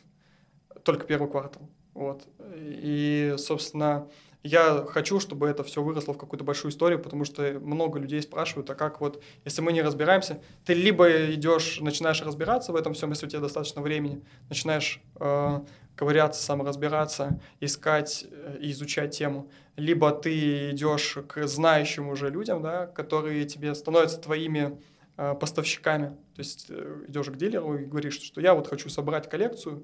Только 0.83 1.05
первый 1.05 1.29
квартал. 1.29 1.69
Вот. 1.93 2.27
И, 2.55 3.35
собственно, 3.37 4.07
я 4.43 4.85
хочу, 4.87 5.19
чтобы 5.19 5.47
это 5.47 5.63
все 5.63 5.83
выросло 5.83 6.13
в 6.13 6.17
какую-то 6.17 6.45
большую 6.45 6.71
историю, 6.71 6.99
потому 7.01 7.25
что 7.25 7.59
много 7.59 7.99
людей 7.99 8.21
спрашивают, 8.21 8.69
а 8.69 8.75
как 8.75 9.01
вот, 9.01 9.21
если 9.43 9.61
мы 9.61 9.73
не 9.73 9.81
разбираемся, 9.81 10.41
ты 10.65 10.73
либо 10.73 11.33
идешь, 11.33 11.81
начинаешь 11.81 12.21
разбираться 12.21 12.71
в 12.71 12.77
этом 12.77 12.93
всем, 12.93 13.09
если 13.09 13.25
у 13.25 13.29
тебя 13.29 13.41
достаточно 13.41 13.81
времени, 13.81 14.23
начинаешь 14.47 15.01
э, 15.19 15.59
ковыряться, 15.95 16.41
саморазбираться, 16.41 17.41
искать 17.59 18.25
э, 18.31 18.59
и 18.61 18.71
изучать 18.71 19.17
тему, 19.17 19.51
либо 19.75 20.11
ты 20.11 20.71
идешь 20.71 21.17
к 21.27 21.45
знающим 21.45 22.07
уже 22.07 22.29
людям, 22.29 22.61
да, 22.61 22.87
которые 22.87 23.43
тебе 23.43 23.75
становятся 23.75 24.21
твоими 24.21 24.79
э, 25.17 25.35
поставщиками. 25.35 26.09
То 26.35 26.39
есть 26.39 26.67
э, 26.69 27.03
идешь 27.09 27.27
к 27.27 27.35
дилеру 27.35 27.77
и 27.77 27.83
говоришь, 27.83 28.21
что 28.21 28.39
я 28.39 28.53
вот 28.53 28.67
хочу 28.67 28.87
собрать 28.87 29.29
коллекцию. 29.29 29.83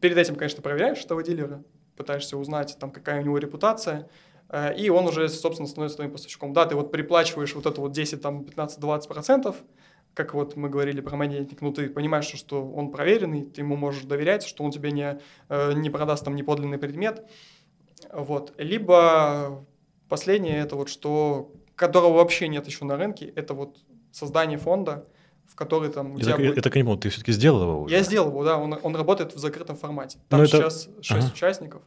Перед 0.00 0.16
этим, 0.16 0.36
конечно, 0.36 0.62
проверяешь 0.62 1.04
этого 1.04 1.22
дилера, 1.22 1.62
пытаешься 1.96 2.36
узнать, 2.36 2.76
там, 2.78 2.90
какая 2.90 3.20
у 3.20 3.24
него 3.24 3.38
репутация, 3.38 4.08
э, 4.48 4.76
и 4.76 4.88
он 4.88 5.06
уже, 5.06 5.28
собственно, 5.28 5.68
становится 5.68 5.96
твоим 5.96 6.12
поставщиком. 6.12 6.52
Да, 6.52 6.66
ты 6.66 6.74
вот 6.74 6.90
приплачиваешь 6.90 7.54
вот 7.54 7.66
это 7.66 7.80
вот 7.80 7.92
10, 7.92 8.20
там, 8.20 8.44
15, 8.44 8.80
20 8.80 9.08
процентов, 9.08 9.56
как 10.14 10.34
вот 10.34 10.56
мы 10.56 10.68
говорили 10.68 11.00
про 11.00 11.16
монетник, 11.16 11.60
ну, 11.60 11.72
ты 11.72 11.88
понимаешь, 11.88 12.26
что 12.26 12.68
он 12.68 12.90
проверенный, 12.90 13.44
ты 13.44 13.60
ему 13.60 13.76
можешь 13.76 14.02
доверять, 14.04 14.44
что 14.44 14.64
он 14.64 14.70
тебе 14.70 14.90
не, 14.90 15.20
э, 15.48 15.72
не 15.74 15.90
продаст 15.90 16.24
там 16.24 16.34
неподлинный 16.34 16.78
предмет, 16.78 17.24
вот. 18.12 18.54
Либо 18.58 19.64
последнее, 20.08 20.58
это 20.58 20.76
вот 20.76 20.88
что, 20.88 21.52
которого 21.74 22.14
вообще 22.14 22.48
нет 22.48 22.66
еще 22.66 22.84
на 22.84 22.96
рынке, 22.96 23.26
это 23.26 23.54
вот 23.54 23.78
создание 24.12 24.58
фонда, 24.58 25.06
который 25.58 25.90
там 25.90 26.12
у 26.12 26.18
я 26.18 26.22
тебя 26.22 26.32
так, 26.32 26.40
будет... 26.40 26.56
Я 26.56 26.62
так 26.62 26.76
не 26.76 26.84
понял, 26.84 26.98
ты 26.98 27.08
все-таки 27.08 27.32
сделал 27.32 27.62
его 27.62 27.82
уже? 27.82 27.94
Я 27.94 28.02
сделал 28.04 28.28
его, 28.28 28.44
да, 28.44 28.58
он, 28.58 28.78
он 28.80 28.94
работает 28.94 29.34
в 29.34 29.38
закрытом 29.38 29.74
формате. 29.74 30.18
Там 30.28 30.38
ну, 30.38 30.46
это... 30.46 30.56
сейчас 30.56 30.88
6 31.00 31.10
ага. 31.10 31.32
участников. 31.32 31.82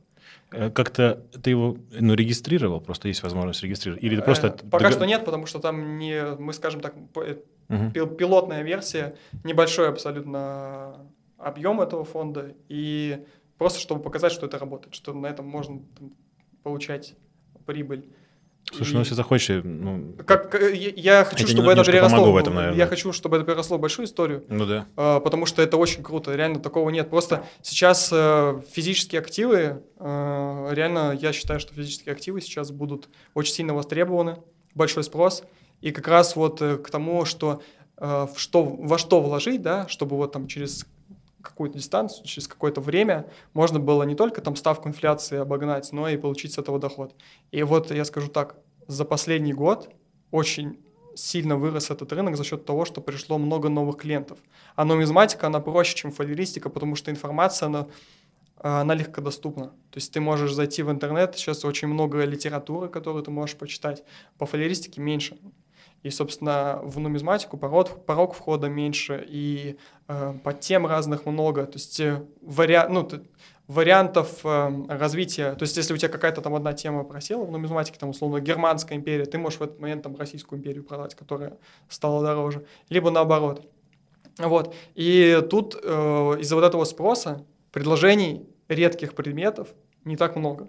Э, 0.52 0.70
как-то 0.70 1.26
ты 1.42 1.52
его 1.52 1.78
ну, 1.98 2.14
регистрировал, 2.14 2.82
просто 2.82 3.08
есть 3.08 3.24
возможность 3.24 3.64
регистрировать? 3.64 4.04
Или 4.04 4.18
ты 4.18 4.24
просто... 4.24 4.48
Э, 4.48 4.70
пока 4.70 4.90
дог... 4.90 4.94
что 4.94 5.06
нет, 5.06 5.24
потому 5.24 5.46
что 5.46 5.60
там 5.60 5.98
не, 5.98 6.36
мы 6.38 6.52
скажем 6.52 6.82
так, 6.82 6.96
угу. 6.98 7.92
пилотная 7.92 8.64
версия, 8.64 9.16
небольшой 9.46 9.88
абсолютно 9.88 11.08
объем 11.38 11.80
этого 11.80 12.04
фонда, 12.04 12.54
и 12.68 13.26
просто 13.58 13.80
чтобы 13.80 14.02
показать, 14.02 14.34
что 14.34 14.48
это 14.48 14.60
работает, 14.60 14.96
что 14.96 15.14
на 15.14 15.28
этом 15.28 15.48
можно 15.48 15.82
там, 15.98 16.12
получать 16.62 17.16
прибыль. 17.66 18.10
Слушай, 18.74 18.94
ну 18.94 19.00
если 19.00 19.16
захочешь, 19.16 19.62
ну... 19.64 20.16
Как, 20.26 20.54
я, 20.54 20.92
я 20.96 21.26
хочу, 21.26 21.48
чтобы 21.48 21.72
это 21.72 21.84
переросло... 21.84 22.32
В 22.32 22.38
этом, 22.38 22.56
наверное. 22.56 22.78
Я 22.78 22.88
хочу, 22.88 23.12
чтобы 23.12 23.38
это 23.38 23.46
переросло 23.46 23.78
в 23.78 23.82
большую 23.82 24.06
историю. 24.06 24.46
Ну 24.48 24.66
да. 24.66 24.88
Э, 24.96 25.20
потому 25.22 25.46
что 25.46 25.62
это 25.62 25.78
очень 25.78 26.04
круто. 26.04 26.34
Реально 26.34 26.60
такого 26.60 26.90
нет. 26.90 27.10
Просто 27.10 27.44
сейчас 27.62 28.10
э, 28.14 28.62
физические 28.72 29.20
активы, 29.20 29.84
э, 30.00 30.68
реально 30.72 31.18
я 31.20 31.34
считаю, 31.34 31.60
что 31.60 31.74
физические 31.74 32.14
активы 32.14 32.40
сейчас 32.40 32.72
будут 32.72 33.10
очень 33.34 33.54
сильно 33.54 33.74
востребованы, 33.74 34.38
большой 34.74 35.04
спрос. 35.04 35.44
И 35.82 35.92
как 35.92 36.08
раз 36.08 36.36
вот 36.36 36.62
э, 36.62 36.78
к 36.78 36.90
тому, 36.90 37.26
что, 37.26 37.62
э, 37.98 38.28
что 38.38 38.64
во 38.64 38.98
что 38.98 39.22
вложить, 39.22 39.62
да, 39.62 39.88
чтобы 39.90 40.16
вот 40.16 40.32
там 40.32 40.48
через 40.48 40.86
какую-то 41.42 41.78
дистанцию, 41.78 42.26
через 42.26 42.48
какое-то 42.48 42.82
время 42.82 43.30
можно 43.54 43.80
было 43.80 44.04
не 44.04 44.16
только 44.16 44.42
там 44.42 44.56
ставку 44.56 44.90
инфляции 44.90 45.38
обогнать, 45.38 45.92
но 45.92 46.08
и 46.08 46.18
получить 46.18 46.54
с 46.54 46.58
этого 46.58 46.80
доход. 46.80 47.16
И 47.52 47.64
вот 47.64 47.92
я 47.92 48.06
скажу 48.06 48.28
так, 48.28 48.56
за 48.88 49.06
последний 49.06 49.54
год 49.54 49.90
очень 50.32 50.80
сильно 51.16 51.58
вырос 51.58 51.90
этот 51.92 52.12
рынок 52.14 52.38
за 52.38 52.44
счет 52.44 52.66
того, 52.66 52.86
что 52.86 53.02
пришло 53.02 53.38
много 53.38 53.70
новых 53.70 53.98
клиентов. 53.98 54.40
А 54.76 54.86
нумизматика, 54.86 55.48
она 55.48 55.60
проще, 55.60 55.96
чем 55.96 56.12
фалеристика, 56.12 56.70
потому 56.70 56.96
что 56.96 57.12
информация, 57.12 57.68
она, 57.68 57.88
она 58.58 58.96
легкодоступна. 58.96 59.68
То 59.68 59.98
есть 59.98 60.14
ты 60.14 60.22
можешь 60.22 60.54
зайти 60.54 60.84
в 60.84 60.92
интернет, 60.92 61.36
сейчас 61.36 61.66
очень 61.66 61.88
много 61.88 62.24
литературы, 62.24 62.90
которую 62.90 63.24
ты 63.24 63.32
можешь 63.32 63.58
почитать, 63.58 64.04
по 64.38 64.46
фалеристике 64.46 65.02
меньше. 65.02 65.38
И, 66.04 66.10
собственно, 66.10 66.80
в 66.84 67.00
нумизматику 67.00 67.58
порог, 67.58 68.06
порог 68.06 68.34
входа 68.34 68.70
меньше, 68.70 69.24
и 69.28 69.78
э, 70.08 70.34
под 70.44 70.60
тем 70.60 70.88
разных 70.88 71.26
много. 71.26 71.66
То 71.66 71.78
есть 71.78 72.00
э, 72.00 72.26
вариа... 72.42 72.88
ну, 72.90 73.04
ты, 73.04 73.22
вариантов 73.68 74.42
э, 74.44 74.86
развития. 74.90 75.54
То 75.54 75.64
есть, 75.64 75.78
если 75.78 75.94
у 75.94 75.98
тебя 75.98 76.10
какая-то 76.10 76.42
там 76.42 76.56
одна 76.56 76.74
тема 76.74 77.04
просела 77.04 77.46
в 77.46 77.52
нумизматике, 77.52 77.98
там, 78.00 78.10
условно, 78.10 78.40
германская 78.40 78.98
империя, 78.98 79.26
ты 79.26 79.38
можешь 79.38 79.60
в 79.60 79.64
этот 79.64 79.80
момент 79.80 80.04
там 80.04 80.16
Российскую 80.16 80.60
империю 80.60 80.84
продать, 80.84 81.16
которая 81.16 81.58
стала 81.88 82.24
дороже. 82.24 82.66
Либо 82.90 83.12
наоборот. 83.12 83.66
Вот. 84.38 84.74
И 84.96 85.42
тут 85.50 85.80
э, 85.82 85.88
из-за 86.40 86.56
вот 86.56 86.64
этого 86.64 86.84
спроса 86.84 87.46
предложений 87.72 88.50
редких 88.68 89.14
предметов 89.14 89.70
не 90.04 90.18
так 90.18 90.36
много. 90.36 90.68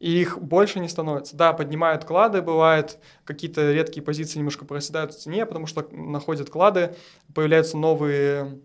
И 0.00 0.20
их 0.20 0.40
больше 0.40 0.80
не 0.80 0.88
становится. 0.88 1.36
Да, 1.36 1.52
поднимают 1.52 2.04
клады, 2.04 2.42
бывает, 2.42 2.98
какие-то 3.24 3.72
редкие 3.72 4.02
позиции 4.02 4.38
немножко 4.38 4.64
проседают 4.64 5.12
в 5.12 5.18
цене, 5.18 5.46
потому 5.46 5.66
что 5.66 5.86
находят 5.92 6.50
клады, 6.50 6.96
появляются 7.32 7.76
новые 7.76 8.58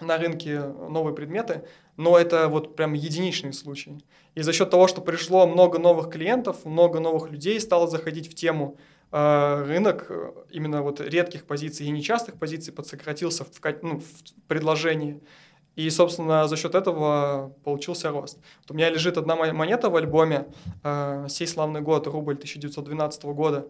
на 0.00 0.18
рынке 0.18 0.60
новые 0.60 1.14
предметы, 1.14 1.64
но 1.96 2.18
это 2.18 2.48
вот 2.48 2.76
прям 2.76 2.94
единичный 2.94 3.52
случай. 3.52 4.04
И 4.34 4.42
за 4.42 4.52
счет 4.52 4.70
того, 4.70 4.88
что 4.88 5.00
пришло 5.00 5.46
много 5.46 5.78
новых 5.78 6.10
клиентов, 6.10 6.64
много 6.64 6.98
новых 7.00 7.30
людей 7.30 7.60
стало 7.60 7.86
заходить 7.86 8.28
в 8.30 8.34
тему, 8.34 8.76
э, 9.12 9.64
рынок 9.66 10.06
э, 10.08 10.32
именно 10.50 10.82
вот 10.82 11.00
редких 11.00 11.44
позиций 11.44 11.86
и 11.86 11.90
нечастых 11.90 12.36
позиций 12.36 12.72
подсократился 12.72 13.44
в, 13.44 13.50
ну, 13.82 14.00
в 14.00 14.46
предложении. 14.48 15.22
И, 15.76 15.90
собственно, 15.90 16.46
за 16.46 16.56
счет 16.56 16.74
этого 16.74 17.52
получился 17.64 18.10
рост. 18.10 18.38
Вот 18.60 18.70
у 18.70 18.74
меня 18.74 18.90
лежит 18.90 19.18
одна 19.18 19.34
монета 19.34 19.90
в 19.90 19.96
альбоме 19.96 20.46
э, 20.82 21.26
«Сей 21.28 21.46
славный 21.46 21.80
год», 21.80 22.06
рубль 22.06 22.34
1912 22.34 23.24
года. 23.24 23.66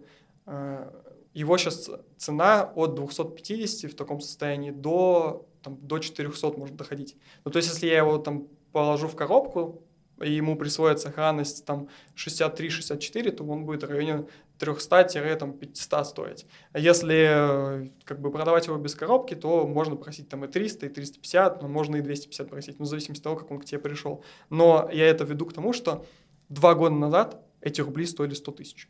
Э, 0.47 0.91
его 1.33 1.57
сейчас 1.59 1.91
цена 2.17 2.73
от 2.75 2.95
250 2.95 3.91
в 3.91 3.97
таком 3.97 4.21
состоянии 4.21 4.71
до, 4.71 5.47
там, 5.63 5.79
до 5.81 5.99
400 5.99 6.53
может 6.59 6.77
доходить. 6.77 7.17
Ну, 7.45 7.51
то 7.51 7.57
есть, 7.57 7.71
если 7.71 7.87
я 7.87 7.99
его 7.99 8.19
там 8.19 8.49
положу 8.73 9.09
в 9.09 9.17
коробку, 9.17 9.83
и 10.23 10.33
ему 10.33 10.57
присвоит 10.57 11.01
сохранность 11.01 11.65
там 11.65 11.89
63-64, 12.17 13.31
то 13.33 13.45
он 13.45 13.65
будет 13.65 13.83
в 13.83 13.91
районе 13.91 14.27
300-500 14.59 16.05
стоить. 16.05 16.47
А 16.73 16.79
если 16.79 17.93
как 18.05 18.21
бы 18.21 18.31
продавать 18.31 18.67
его 18.67 18.77
без 18.77 18.95
коробки, 18.95 19.35
то 19.35 19.67
можно 19.67 19.97
просить 19.97 20.29
там 20.29 20.45
и 20.45 20.49
300, 20.49 20.87
и 20.87 20.89
350, 20.89 21.63
но 21.63 21.69
можно 21.69 21.97
и 21.97 22.01
250 22.01 22.49
просить, 22.49 22.79
ну, 22.79 22.85
в 22.85 22.89
зависимости 22.89 23.21
от 23.21 23.25
того, 23.25 23.37
как 23.37 23.51
он 23.51 23.59
к 23.59 23.65
тебе 23.65 23.81
пришел. 23.81 24.23
Но 24.51 24.89
я 24.93 25.07
это 25.07 25.25
веду 25.25 25.47
к 25.47 25.53
тому, 25.53 25.73
что 25.73 26.07
два 26.49 26.75
года 26.75 26.95
назад 26.95 27.43
эти 27.61 27.81
рубли 27.81 28.07
стоили 28.07 28.35
100 28.35 28.53
тысяч 28.53 28.89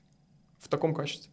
в 0.59 0.69
таком 0.69 0.95
качестве. 0.95 1.33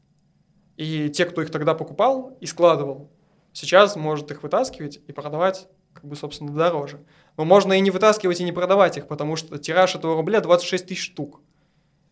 И 0.78 1.10
те, 1.10 1.26
кто 1.26 1.42
их 1.42 1.52
тогда 1.52 1.74
покупал 1.74 2.38
и 2.40 2.46
складывал, 2.46 3.12
сейчас 3.52 3.96
может 3.96 4.32
их 4.32 4.44
вытаскивать 4.44 5.02
и 5.08 5.12
продавать 5.12 5.68
как 5.94 6.06
бы, 6.06 6.16
собственно, 6.16 6.52
дороже. 6.52 7.04
Но 7.38 7.46
можно 7.46 7.74
и 7.74 7.80
не 7.80 7.92
вытаскивать, 7.92 8.40
и 8.40 8.44
не 8.44 8.52
продавать 8.52 8.98
их, 8.98 9.08
потому 9.08 9.36
что 9.36 9.58
тираж 9.58 9.96
этого 9.96 10.16
рубля 10.16 10.42
26 10.42 10.88
тысяч 10.88 11.06
штук. 11.06 11.42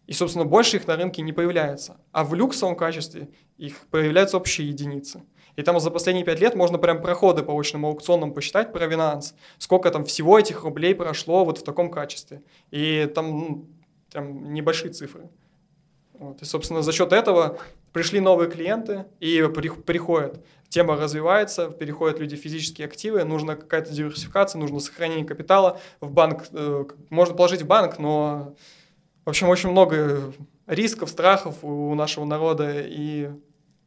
И, 0.07 0.13
собственно, 0.13 0.45
больше 0.45 0.77
их 0.77 0.87
на 0.87 0.95
рынке 0.95 1.21
не 1.21 1.33
появляется. 1.33 1.97
А 2.11 2.23
в 2.23 2.33
люксовом 2.33 2.75
качестве 2.75 3.29
их 3.57 3.87
появляются 3.91 4.37
общие 4.37 4.67
единицы. 4.67 5.23
И 5.55 5.61
там 5.61 5.79
за 5.79 5.91
последние 5.91 6.25
пять 6.25 6.39
лет 6.39 6.55
можно 6.55 6.77
прям 6.77 7.01
проходы 7.01 7.43
по 7.43 7.55
очным 7.59 7.85
аукционам 7.85 8.33
посчитать 8.33 8.71
про 8.73 8.87
Binance. 8.87 9.33
Сколько 9.57 9.91
там 9.91 10.05
всего 10.05 10.39
этих 10.39 10.63
рублей 10.63 10.95
прошло 10.95 11.45
вот 11.45 11.59
в 11.59 11.63
таком 11.63 11.91
качестве. 11.91 12.41
И 12.71 13.11
там, 13.13 13.29
ну, 13.29 13.69
там 14.09 14.51
небольшие 14.53 14.91
цифры. 14.91 15.29
Вот. 16.19 16.41
И, 16.41 16.45
собственно, 16.45 16.81
за 16.81 16.91
счет 16.91 17.13
этого 17.13 17.59
пришли 17.93 18.19
новые 18.19 18.51
клиенты 18.51 19.05
и 19.21 19.41
приходят. 19.85 20.43
Тема 20.67 20.97
развивается, 20.97 21.69
переходят 21.69 22.19
люди 22.19 22.35
в 22.35 22.39
физические 22.39 22.85
активы, 22.85 23.23
нужна 23.23 23.55
какая-то 23.55 23.91
диверсификация, 23.91 24.59
нужно 24.59 24.81
сохранение 24.81 25.25
капитала. 25.25 25.79
В 26.01 26.11
банк 26.11 26.43
э, 26.51 26.85
можно 27.09 27.35
положить 27.35 27.61
в 27.61 27.67
банк, 27.67 27.97
но, 27.99 28.53
в 29.25 29.29
общем, 29.29 29.47
очень 29.47 29.69
много 29.69 30.33
рисков, 30.67 31.09
страхов 31.09 31.63
у 31.63 31.95
нашего 31.95 32.25
народа, 32.25 32.81
и 32.81 33.31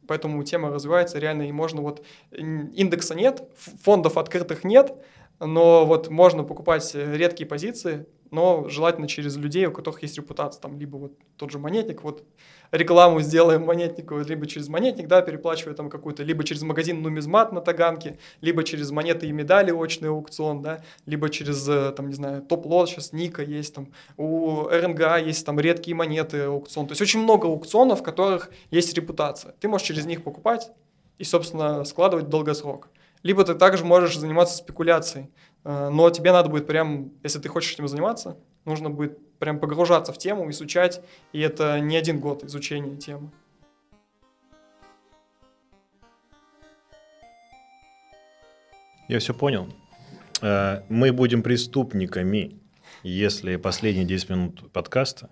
поэтому 0.07 0.43
тема 0.43 0.71
развивается 0.71 1.19
реально, 1.19 1.43
и 1.43 1.51
можно 1.51 1.81
вот... 1.81 2.03
Индекса 2.31 3.15
нет, 3.15 3.47
фондов 3.83 4.17
открытых 4.17 4.63
нет, 4.63 4.93
но 5.39 5.85
вот 5.85 6.09
можно 6.09 6.43
покупать 6.43 6.93
редкие 6.95 7.47
позиции, 7.47 8.05
но 8.33 8.67
желательно 8.67 9.07
через 9.07 9.37
людей, 9.37 9.65
у 9.67 9.71
которых 9.71 10.01
есть 10.01 10.17
репутация, 10.17 10.59
там, 10.59 10.77
либо 10.77 10.97
вот 10.97 11.13
тот 11.37 11.51
же 11.51 11.59
монетник, 11.59 12.03
вот 12.03 12.23
рекламу 12.71 13.21
сделаем 13.21 13.63
монетнику, 13.63 14.17
либо 14.19 14.47
через 14.47 14.67
монетник, 14.67 15.07
да, 15.07 15.21
переплачивая 15.21 15.75
там 15.75 15.89
какую-то, 15.89 16.23
либо 16.23 16.43
через 16.43 16.63
магазин 16.63 17.01
нумизмат 17.01 17.51
на 17.51 17.61
Таганке, 17.61 18.17
либо 18.41 18.63
через 18.63 18.89
монеты 18.91 19.27
и 19.27 19.31
медали 19.31 19.71
очный 19.71 20.09
аукцион, 20.09 20.63
да, 20.63 20.81
либо 21.05 21.29
через, 21.29 21.69
э, 21.69 21.91
там, 21.95 22.07
не 22.07 22.15
знаю, 22.15 22.41
топ-лот, 22.41 22.89
сейчас 22.89 23.13
Ника 23.13 23.43
есть, 23.43 23.75
там, 23.75 23.93
у 24.17 24.63
РНГ 24.63 25.25
есть 25.25 25.45
там 25.45 25.59
редкие 25.59 25.95
монеты 25.95 26.41
аукцион, 26.41 26.87
то 26.87 26.91
есть 26.91 27.01
очень 27.01 27.21
много 27.21 27.47
аукционов, 27.47 27.99
в 27.99 28.03
которых 28.03 28.49
есть 28.71 28.93
репутация. 28.95 29.53
Ты 29.59 29.67
можешь 29.67 29.87
через 29.87 30.05
них 30.05 30.23
покупать 30.23 30.71
и, 31.19 31.23
собственно, 31.23 31.85
складывать 31.85 32.29
долгосрок. 32.29 32.89
Либо 33.23 33.45
ты 33.45 33.55
также 33.55 33.85
можешь 33.85 34.17
заниматься 34.17 34.57
спекуляцией. 34.57 35.29
Э, 35.63 35.89
но 35.89 36.09
тебе 36.09 36.31
надо 36.31 36.49
будет 36.49 36.67
прям, 36.67 37.11
если 37.23 37.39
ты 37.39 37.49
хочешь 37.49 37.73
этим 37.73 37.87
заниматься, 37.87 38.37
нужно 38.65 38.89
будет 38.89 39.17
прям 39.39 39.59
погружаться 39.59 40.13
в 40.13 40.17
тему, 40.17 40.49
изучать, 40.51 41.01
и 41.31 41.39
это 41.39 41.79
не 41.79 41.97
один 41.97 42.19
год 42.19 42.43
изучения 42.43 42.97
темы. 42.97 43.29
Я 49.07 49.19
все 49.19 49.33
понял. 49.33 49.67
Э, 50.41 50.81
мы 50.89 51.11
будем 51.11 51.43
преступниками, 51.43 52.59
если 53.03 53.57
последние 53.57 54.05
10 54.05 54.29
минут 54.29 54.71
подкаста 54.71 55.29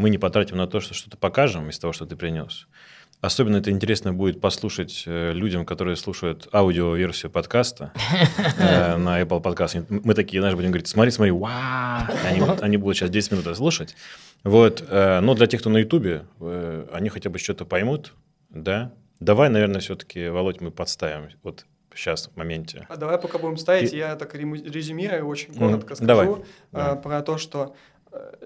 мы 0.00 0.08
не 0.08 0.18
потратим 0.18 0.56
на 0.56 0.66
то, 0.66 0.80
что 0.80 0.94
что-то 0.94 1.18
покажем 1.18 1.68
из 1.68 1.78
того, 1.78 1.92
что 1.92 2.06
ты 2.06 2.16
принес. 2.16 2.66
Особенно 3.20 3.58
это 3.58 3.70
интересно 3.70 4.14
будет 4.14 4.40
послушать 4.40 5.04
э, 5.06 5.32
людям, 5.32 5.66
которые 5.66 5.96
слушают 5.96 6.48
аудиоверсию 6.54 7.30
подкаста 7.30 7.92
э, 8.58 8.96
на 8.96 9.20
Apple 9.20 9.42
Podcast. 9.42 9.84
Мы 9.90 10.14
такие, 10.14 10.40
знаешь, 10.40 10.56
будем 10.56 10.70
говорить, 10.70 10.88
смотри, 10.88 11.10
смотри, 11.10 11.30
вау! 11.30 12.06
Они, 12.62 12.78
будут 12.78 12.96
сейчас 12.96 13.10
10 13.10 13.32
минут 13.32 13.56
слушать. 13.56 13.94
Вот. 14.42 14.82
Э, 14.88 15.20
но 15.20 15.34
для 15.34 15.46
тех, 15.46 15.60
кто 15.60 15.68
на 15.68 15.78
Ютубе, 15.78 16.24
они 16.92 17.10
хотя 17.10 17.28
бы 17.28 17.38
что-то 17.38 17.66
поймут, 17.66 18.14
да? 18.48 18.92
Давай, 19.20 19.50
наверное, 19.50 19.80
все-таки, 19.80 20.28
Володь, 20.28 20.62
мы 20.62 20.70
подставим 20.70 21.28
вот 21.42 21.66
сейчас, 21.94 22.30
в 22.32 22.36
моменте. 22.36 22.86
А 22.88 22.96
давай 22.96 23.18
пока 23.18 23.38
будем 23.38 23.56
ставить, 23.56 23.92
И... 23.92 23.98
я 23.98 24.16
так 24.16 24.34
резюмирую, 24.34 25.26
очень 25.26 25.54
коротко 25.54 25.92
mm, 25.92 25.96
скажу 25.96 26.06
давай. 26.06 26.28
Э, 26.72 26.96
про 26.96 27.20
то, 27.22 27.36
что 27.36 27.74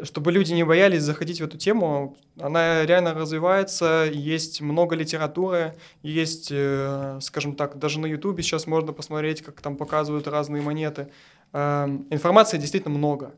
чтобы 0.02 0.32
люди 0.32 0.52
не 0.52 0.64
боялись 0.64 1.02
заходить 1.02 1.40
в 1.40 1.44
эту 1.44 1.56
тему, 1.56 2.16
она 2.38 2.84
реально 2.84 3.14
развивается, 3.14 4.08
есть 4.12 4.60
много 4.60 4.94
литературы, 4.94 5.74
есть, 6.02 6.48
э, 6.50 7.18
скажем 7.22 7.54
так, 7.54 7.78
даже 7.78 8.00
на 8.00 8.06
Ютубе 8.06 8.42
сейчас 8.42 8.66
можно 8.66 8.92
посмотреть, 8.92 9.42
как 9.42 9.60
там 9.60 9.76
показывают 9.76 10.28
разные 10.28 10.62
монеты. 10.62 11.08
Эм, 11.52 12.06
информации 12.10 12.58
действительно 12.58 12.96
много. 12.96 13.34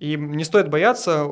И 0.00 0.16
не 0.16 0.44
стоит 0.44 0.68
бояться. 0.68 1.24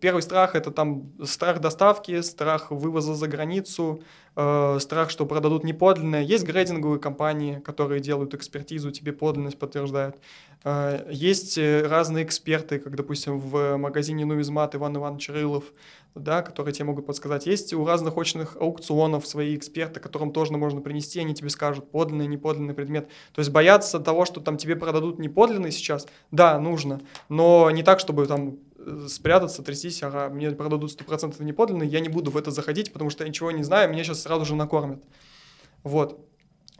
Первый 0.00 0.20
страх 0.20 0.56
это 0.56 0.70
там 0.70 1.12
страх 1.24 1.60
доставки, 1.60 2.20
страх 2.22 2.70
вывоза 2.70 3.14
за 3.14 3.28
границу, 3.28 4.02
э, 4.36 4.78
страх, 4.80 5.10
что 5.10 5.26
продадут 5.26 5.64
неподлинное. 5.64 6.22
Есть 6.22 6.44
грейдинговые 6.44 7.00
компании, 7.00 7.60
которые 7.60 8.00
делают 8.00 8.34
экспертизу, 8.34 8.90
тебе 8.90 9.12
подлинность 9.12 9.58
подтверждают. 9.58 10.16
Э, 10.64 11.06
есть 11.10 11.58
э, 11.58 11.86
разные 11.86 12.24
эксперты, 12.24 12.78
как, 12.78 12.96
допустим, 12.96 13.38
в 13.38 13.76
магазине 13.76 14.24
«Нумизмат» 14.24 14.74
Иван 14.74 14.96
Иванович 14.96 15.30
Рылов, 15.30 15.64
да, 16.14 16.42
которые 16.42 16.72
тебе 16.72 16.86
могут 16.86 17.06
подсказать. 17.06 17.46
Есть 17.46 17.74
у 17.74 17.84
разных 17.84 18.16
очных 18.16 18.56
аукционов 18.56 19.26
свои 19.26 19.56
эксперты, 19.56 20.00
которым 20.00 20.32
тоже 20.32 20.52
можно 20.52 20.80
принести, 20.80 21.20
они 21.20 21.34
тебе 21.34 21.50
скажут, 21.50 21.90
подлинный, 21.90 22.26
неподлинный 22.26 22.74
предмет. 22.74 23.08
То 23.32 23.40
есть 23.40 23.50
бояться 23.50 23.98
того, 23.98 24.24
что 24.24 24.40
там 24.40 24.56
тебе 24.56 24.76
продадут 24.76 25.18
неподлинный 25.18 25.72
сейчас, 25.72 26.06
да, 26.30 26.58
нужно, 26.58 27.00
но 27.28 27.70
не 27.70 27.82
так, 27.82 28.00
чтобы 28.00 28.26
там 28.26 28.58
спрятаться, 29.08 29.62
трястись, 29.62 30.02
ага, 30.02 30.28
мне 30.28 30.50
продадут 30.50 30.98
100% 30.98 31.42
неподлинный, 31.42 31.86
я 31.86 32.00
не 32.00 32.08
буду 32.08 32.30
в 32.30 32.36
это 32.36 32.50
заходить, 32.50 32.92
потому 32.92 33.10
что 33.10 33.24
я 33.24 33.28
ничего 33.28 33.50
не 33.50 33.62
знаю, 33.62 33.90
меня 33.90 34.04
сейчас 34.04 34.22
сразу 34.22 34.44
же 34.44 34.54
накормят. 34.54 35.02
Вот. 35.82 36.20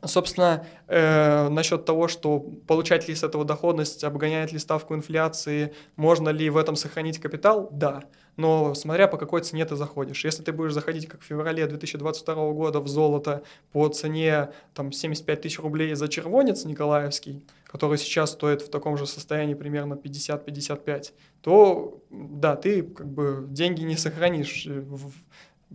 Собственно, 0.07 0.67
э, 0.87 1.49
насчет 1.49 1.85
того, 1.85 2.09
что 2.09 2.41
получать 2.67 3.09
ли 3.09 3.15
с 3.15 3.23
этого 3.23 3.45
доходность, 3.45 4.05
обгоняет 4.05 4.53
ли 4.53 4.59
ставку 4.59 4.95
инфляции, 4.95 5.75
можно 5.97 6.29
ли 6.29 6.51
в 6.51 6.57
этом 6.57 6.77
сохранить 6.77 7.19
капитал, 7.19 7.69
да. 7.73 8.05
Но 8.37 8.75
смотря 8.75 9.07
по 9.07 9.17
какой 9.17 9.41
цене 9.43 9.65
ты 9.65 9.77
заходишь. 9.77 10.25
Если 10.25 10.43
ты 10.43 10.53
будешь 10.53 10.73
заходить, 10.73 11.07
как 11.07 11.21
в 11.21 11.25
феврале 11.25 11.67
2022 11.67 12.35
года, 12.53 12.81
в 12.81 12.89
золото 12.89 13.45
по 13.73 13.89
цене 13.89 14.51
там, 14.75 14.93
75 14.93 15.41
тысяч 15.41 15.59
рублей 15.61 15.95
за 15.95 16.09
червонец 16.09 16.65
николаевский, 16.65 17.43
который 17.75 17.99
сейчас 17.99 18.31
стоит 18.31 18.63
в 18.63 18.71
таком 18.71 18.97
же 18.97 19.05
состоянии 19.05 19.55
примерно 19.55 19.95
50-55, 19.95 21.13
то 21.41 22.01
да, 22.09 22.55
ты 22.55 22.85
как 22.85 23.09
бы 23.09 23.47
деньги 23.49 23.83
не 23.83 23.97
сохранишь, 23.97 24.65
э, 24.69 24.85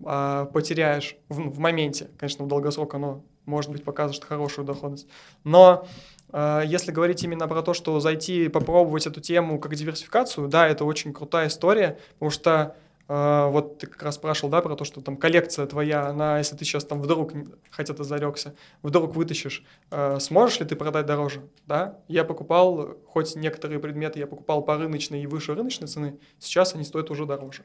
а 0.06 0.46
потеряешь 0.46 1.18
в, 1.28 1.50
в 1.50 1.60
моменте. 1.60 2.10
Конечно, 2.18 2.46
в 2.46 2.48
долгосрок 2.48 2.94
оно 2.94 3.22
может 3.46 3.70
быть, 3.70 3.84
показывает 3.84 4.24
хорошую 4.24 4.66
доходность. 4.66 5.08
Но 5.44 5.86
э, 6.32 6.62
если 6.66 6.92
говорить 6.92 7.22
именно 7.24 7.48
про 7.50 7.62
то, 7.62 7.74
что 7.74 8.00
зайти 8.00 8.46
и 8.46 8.48
попробовать 8.48 9.08
эту 9.08 9.20
тему 9.20 9.60
как 9.60 9.76
диверсификацию, 9.76 10.48
да, 10.48 10.68
это 10.68 10.86
очень 10.86 11.12
крутая 11.12 11.48
история, 11.48 11.98
потому 12.14 12.30
что 12.30 12.78
вот 13.10 13.80
ты 13.80 13.88
как 13.88 14.04
раз 14.04 14.16
спрашивал, 14.16 14.52
да, 14.52 14.62
про 14.62 14.76
то, 14.76 14.86
что 14.86 15.02
там 15.02 15.18
коллекция 15.18 15.66
твоя, 15.66 16.06
она, 16.06 16.38
если 16.38 16.56
ты 16.56 16.64
сейчас 16.64 16.86
там 16.86 17.02
вдруг, 17.02 17.34
хотя 17.72 17.96
ты 17.96 18.04
зарекся, 18.04 18.54
вдруг 18.84 19.16
вытащишь, 19.16 19.64
э, 19.90 20.20
сможешь 20.20 20.60
ли 20.60 20.68
ты 20.68 20.76
продать 20.76 21.08
дороже, 21.08 21.42
да? 21.66 21.98
Я 22.08 22.24
покупал, 22.24 23.00
хоть 23.08 23.36
некоторые 23.36 23.80
предметы 23.80 24.20
я 24.20 24.28
покупал 24.28 24.62
по 24.62 24.78
рыночной 24.78 25.24
и 25.24 25.26
выше 25.26 25.56
рыночной 25.56 25.88
цены, 25.88 26.20
сейчас 26.38 26.76
они 26.76 26.84
стоят 26.84 27.10
уже 27.10 27.26
дороже. 27.26 27.64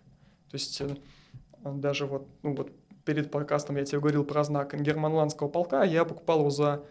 То 0.50 0.54
есть 0.54 0.80
э, 0.80 0.96
даже 1.62 2.06
вот, 2.06 2.26
ну 2.42 2.54
вот 2.54 2.72
перед 3.04 3.30
подкастом 3.30 3.76
я 3.76 3.84
тебе 3.84 4.00
говорил 4.00 4.24
про 4.24 4.44
знак 4.44 4.74
германландского 4.80 5.48
полка, 5.48 5.84
я 5.84 6.06
покупал 6.06 6.40
его 6.40 6.48
за 6.48 6.84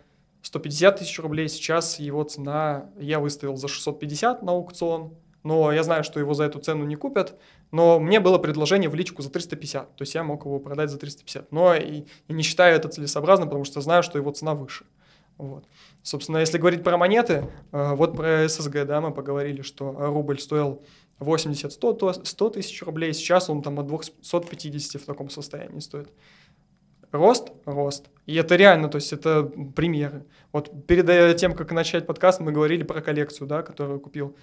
150 0.44 1.00
тысяч 1.00 1.20
рублей, 1.20 1.50
сейчас 1.50 1.98
его 1.98 2.24
цена 2.24 2.92
я 3.00 3.20
выставил 3.20 3.56
за 3.56 3.68
650 3.68 4.44
на 4.44 4.52
аукцион, 4.52 5.16
но 5.44 5.72
я 5.72 5.84
знаю, 5.84 6.04
что 6.04 6.20
его 6.20 6.34
за 6.34 6.46
эту 6.46 6.60
цену 6.60 6.86
не 6.86 6.96
купят, 6.96 7.40
но 7.72 8.00
мне 8.00 8.20
было 8.20 8.38
предложение 8.38 8.90
в 8.90 8.96
личку 8.96 9.22
за 9.22 9.30
350, 9.30 9.96
то 9.96 10.02
есть 10.02 10.16
я 10.16 10.24
мог 10.24 10.46
его 10.46 10.60
продать 10.60 10.90
за 10.90 10.98
350, 10.98 11.52
но 11.52 11.76
и, 11.76 12.06
и 12.28 12.34
не 12.34 12.44
считаю 12.44 12.76
это 12.76 12.88
целесообразным, 12.88 13.50
потому 13.50 13.66
что 13.66 13.82
знаю, 13.82 14.04
что 14.04 14.18
его 14.18 14.32
цена 14.32 14.56
выше. 14.56 14.86
Вот. 15.38 15.66
Собственно, 16.04 16.38
если 16.38 16.58
говорить 16.58 16.84
про 16.84 16.98
монеты, 16.98 17.50
э, 17.72 17.96
вот 17.96 18.16
про 18.16 18.48
ССГ, 18.48 18.86
да, 18.86 19.02
мы 19.02 19.12
поговорили, 19.12 19.62
что 19.62 19.92
рубль 19.92 20.40
стоил 20.40 20.84
80-100 21.20 22.52
тысяч 22.52 22.84
рублей, 22.84 23.14
сейчас 23.14 23.50
он 23.50 23.62
там 23.62 23.80
от 23.80 23.88
250 23.88 25.02
в 25.02 25.06
таком 25.06 25.30
состоянии 25.30 25.80
стоит. 25.80 26.10
Рост, 27.12 27.52
рост. 27.66 28.10
И 28.26 28.36
это 28.36 28.56
реально, 28.56 28.90
то 28.90 28.96
есть 28.96 29.14
это 29.14 29.44
примеры. 29.76 30.26
Вот 30.52 30.88
перед 30.88 31.08
э, 31.10 31.36
тем, 31.36 31.54
как 31.54 31.72
начать 31.72 32.08
подкаст, 32.08 32.40
мы 32.40 32.52
говорили 32.52 32.84
про 32.84 33.02
коллекцию, 33.02 33.48
да, 33.48 33.62
которую 33.62 34.00
купил. 34.00 34.36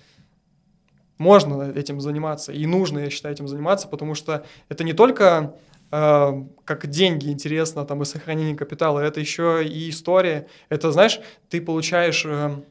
Можно 1.20 1.70
этим 1.70 2.00
заниматься, 2.00 2.50
и 2.50 2.64
нужно, 2.64 3.00
я 3.00 3.10
считаю, 3.10 3.34
этим 3.34 3.46
заниматься, 3.46 3.86
потому 3.88 4.14
что 4.14 4.46
это 4.70 4.84
не 4.84 4.94
только 4.94 5.54
э, 5.90 6.44
как 6.64 6.86
деньги 6.86 7.28
интересно, 7.28 7.84
там, 7.84 8.00
и 8.00 8.06
сохранение 8.06 8.56
капитала, 8.56 9.00
это 9.00 9.20
еще 9.20 9.62
и 9.62 9.90
история. 9.90 10.46
Это, 10.70 10.90
знаешь, 10.92 11.20
ты 11.50 11.60
получаешь 11.60 12.24
э, 12.24 12.62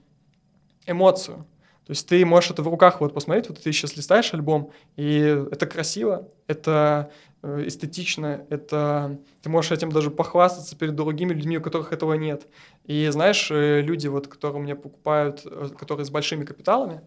эмоцию. 0.88 1.46
То 1.86 1.92
есть 1.92 2.08
ты 2.08 2.26
можешь 2.26 2.50
это 2.50 2.64
в 2.64 2.68
руках 2.68 3.02
вот 3.02 3.14
посмотреть, 3.14 3.50
вот 3.50 3.62
ты 3.62 3.72
сейчас 3.72 3.96
листаешь 3.96 4.34
альбом, 4.34 4.72
и 4.96 5.46
это 5.52 5.68
красиво, 5.68 6.28
это 6.48 7.12
э, 7.44 7.66
эстетично, 7.68 8.48
это 8.50 9.20
ты 9.44 9.50
можешь 9.52 9.72
этим 9.72 9.92
даже 9.92 10.10
похвастаться 10.10 10.76
перед 10.76 10.96
другими 10.96 11.36
людьми, 11.36 11.60
у 11.60 11.62
которых 11.62 11.94
этого 11.94 12.16
нет. 12.16 12.48
И 12.86 13.10
знаешь, 13.12 13.52
люди, 13.52 14.08
вот, 14.08 14.28
которые 14.28 14.60
мне 14.60 14.76
покупают, 14.76 15.46
которые 15.78 16.04
с 16.04 16.10
большими 16.10 16.46
капиталами, 16.46 17.02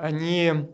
они 0.00 0.68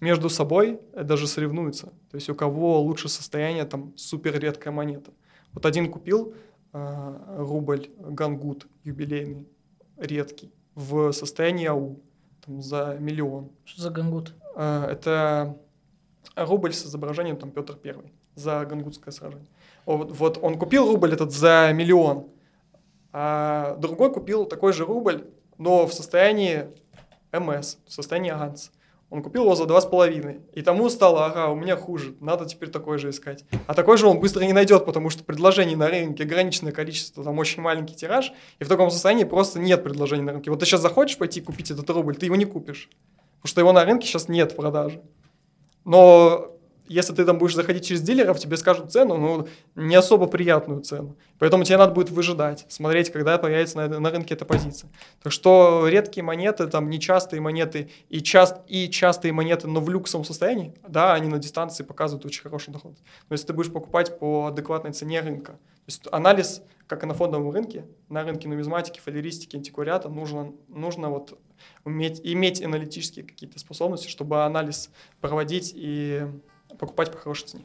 между 0.00 0.28
собой 0.28 0.80
даже 0.94 1.26
соревнуются. 1.26 1.86
То 2.10 2.14
есть 2.14 2.28
у 2.30 2.34
кого 2.34 2.80
лучше 2.80 3.08
состояние, 3.08 3.64
там 3.64 3.92
супер 3.96 4.38
редкая 4.38 4.72
монета. 4.72 5.12
Вот 5.52 5.66
один 5.66 5.90
купил 5.90 6.34
э, 6.72 7.36
рубль 7.36 7.90
гангут 7.98 8.66
юбилейный, 8.84 9.48
редкий, 9.96 10.52
в 10.74 11.12
состоянии 11.12 11.66
АУ 11.66 12.00
там, 12.44 12.62
за 12.62 12.96
миллион. 12.98 13.50
Что 13.64 13.82
за 13.82 13.90
гангут? 13.90 14.34
А, 14.56 14.90
это 14.90 15.56
рубль 16.36 16.72
с 16.72 16.86
изображением 16.86 17.36
там 17.36 17.50
Петр 17.50 17.76
Первый 17.76 18.12
за 18.34 18.64
гангутское 18.64 19.12
сражение. 19.12 19.48
Вот, 19.86 20.12
вот 20.12 20.38
он 20.40 20.58
купил 20.58 20.90
рубль 20.90 21.12
этот 21.12 21.32
за 21.32 21.72
миллион, 21.74 22.28
а 23.12 23.76
другой 23.76 24.12
купил 24.12 24.44
такой 24.44 24.72
же 24.72 24.84
рубль, 24.84 25.26
но 25.58 25.86
в 25.86 25.92
состоянии 25.92 26.68
МС, 27.32 27.78
в 27.86 27.92
состоянии 27.92 28.30
Ганс. 28.30 28.70
Он 29.10 29.24
купил 29.24 29.42
его 29.42 29.56
за 29.56 29.66
два 29.66 29.80
с 29.80 29.86
половиной. 29.86 30.40
И 30.52 30.62
тому 30.62 30.88
стало, 30.88 31.26
ага, 31.26 31.48
у 31.48 31.56
меня 31.56 31.76
хуже, 31.76 32.14
надо 32.20 32.46
теперь 32.46 32.70
такой 32.70 32.96
же 32.98 33.10
искать. 33.10 33.44
А 33.66 33.74
такой 33.74 33.98
же 33.98 34.06
он 34.06 34.20
быстро 34.20 34.44
не 34.44 34.52
найдет, 34.52 34.86
потому 34.86 35.10
что 35.10 35.24
предложений 35.24 35.74
на 35.74 35.88
рынке 35.88 36.22
ограниченное 36.22 36.72
количество, 36.72 37.24
там 37.24 37.36
очень 37.38 37.60
маленький 37.60 37.96
тираж, 37.96 38.32
и 38.60 38.64
в 38.64 38.68
таком 38.68 38.90
состоянии 38.90 39.24
просто 39.24 39.58
нет 39.58 39.82
предложений 39.82 40.22
на 40.22 40.32
рынке. 40.32 40.50
Вот 40.50 40.60
ты 40.60 40.66
сейчас 40.66 40.80
захочешь 40.80 41.18
пойти 41.18 41.40
купить 41.40 41.72
этот 41.72 41.90
рубль, 41.90 42.14
ты 42.16 42.26
его 42.26 42.36
не 42.36 42.44
купишь, 42.44 42.88
потому 43.38 43.48
что 43.48 43.60
его 43.60 43.72
на 43.72 43.84
рынке 43.84 44.06
сейчас 44.06 44.28
нет 44.28 44.52
в 44.52 44.56
продаже. 44.56 45.02
Но 45.84 46.56
если 46.92 47.14
ты 47.14 47.24
там 47.24 47.38
будешь 47.38 47.54
заходить 47.54 47.86
через 47.86 48.02
дилеров, 48.02 48.40
тебе 48.40 48.56
скажут 48.56 48.90
цену, 48.90 49.16
ну, 49.16 49.48
не 49.76 49.94
особо 49.94 50.26
приятную 50.26 50.80
цену. 50.80 51.16
Поэтому 51.38 51.62
тебе 51.62 51.76
надо 51.76 51.92
будет 51.92 52.10
выжидать, 52.10 52.66
смотреть, 52.68 53.10
когда 53.10 53.38
появится 53.38 53.76
на, 53.76 54.00
на 54.00 54.10
рынке 54.10 54.34
эта 54.34 54.44
позиция. 54.44 54.90
Так 55.22 55.32
что 55.32 55.86
редкие 55.86 56.24
монеты, 56.24 56.66
там, 56.66 56.90
нечастые 56.90 57.40
монеты 57.40 57.90
и, 58.08 58.20
част, 58.20 58.56
и 58.66 58.90
частые 58.90 59.32
монеты, 59.32 59.68
но 59.68 59.80
в 59.80 59.88
люксовом 59.88 60.24
состоянии, 60.24 60.74
да, 60.88 61.14
они 61.14 61.28
на 61.28 61.38
дистанции 61.38 61.84
показывают 61.84 62.26
очень 62.26 62.42
хороший 62.42 62.72
доход. 62.72 62.96
Но 63.28 63.34
если 63.34 63.46
ты 63.46 63.52
будешь 63.52 63.72
покупать 63.72 64.18
по 64.18 64.46
адекватной 64.46 64.92
цене 64.92 65.20
рынка, 65.20 65.52
то 65.52 65.86
есть 65.86 66.02
анализ, 66.10 66.62
как 66.88 67.04
и 67.04 67.06
на 67.06 67.14
фондовом 67.14 67.52
рынке, 67.52 67.86
на 68.08 68.24
рынке 68.24 68.48
нумизматики, 68.48 68.98
фалеристики, 68.98 69.54
антиквариата, 69.54 70.08
нужно, 70.08 70.52
нужно 70.66 71.08
вот 71.08 71.38
уметь, 71.84 72.20
иметь 72.24 72.60
аналитические 72.60 73.24
какие-то 73.24 73.60
способности, 73.60 74.08
чтобы 74.08 74.44
анализ 74.44 74.90
проводить 75.20 75.72
и 75.76 76.26
покупать 76.78 77.10
по 77.10 77.18
хорошей 77.18 77.48
цене. 77.48 77.64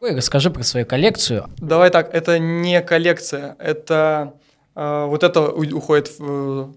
Ой, 0.00 0.14
расскажи 0.14 0.50
про 0.50 0.62
свою 0.62 0.84
коллекцию. 0.84 1.48
Давай 1.56 1.90
так, 1.90 2.14
это 2.14 2.38
не 2.38 2.82
коллекция, 2.82 3.56
это 3.58 4.34
э, 4.74 5.06
вот 5.06 5.22
это 5.22 5.50
уходит 5.50 6.18
в 6.18 6.74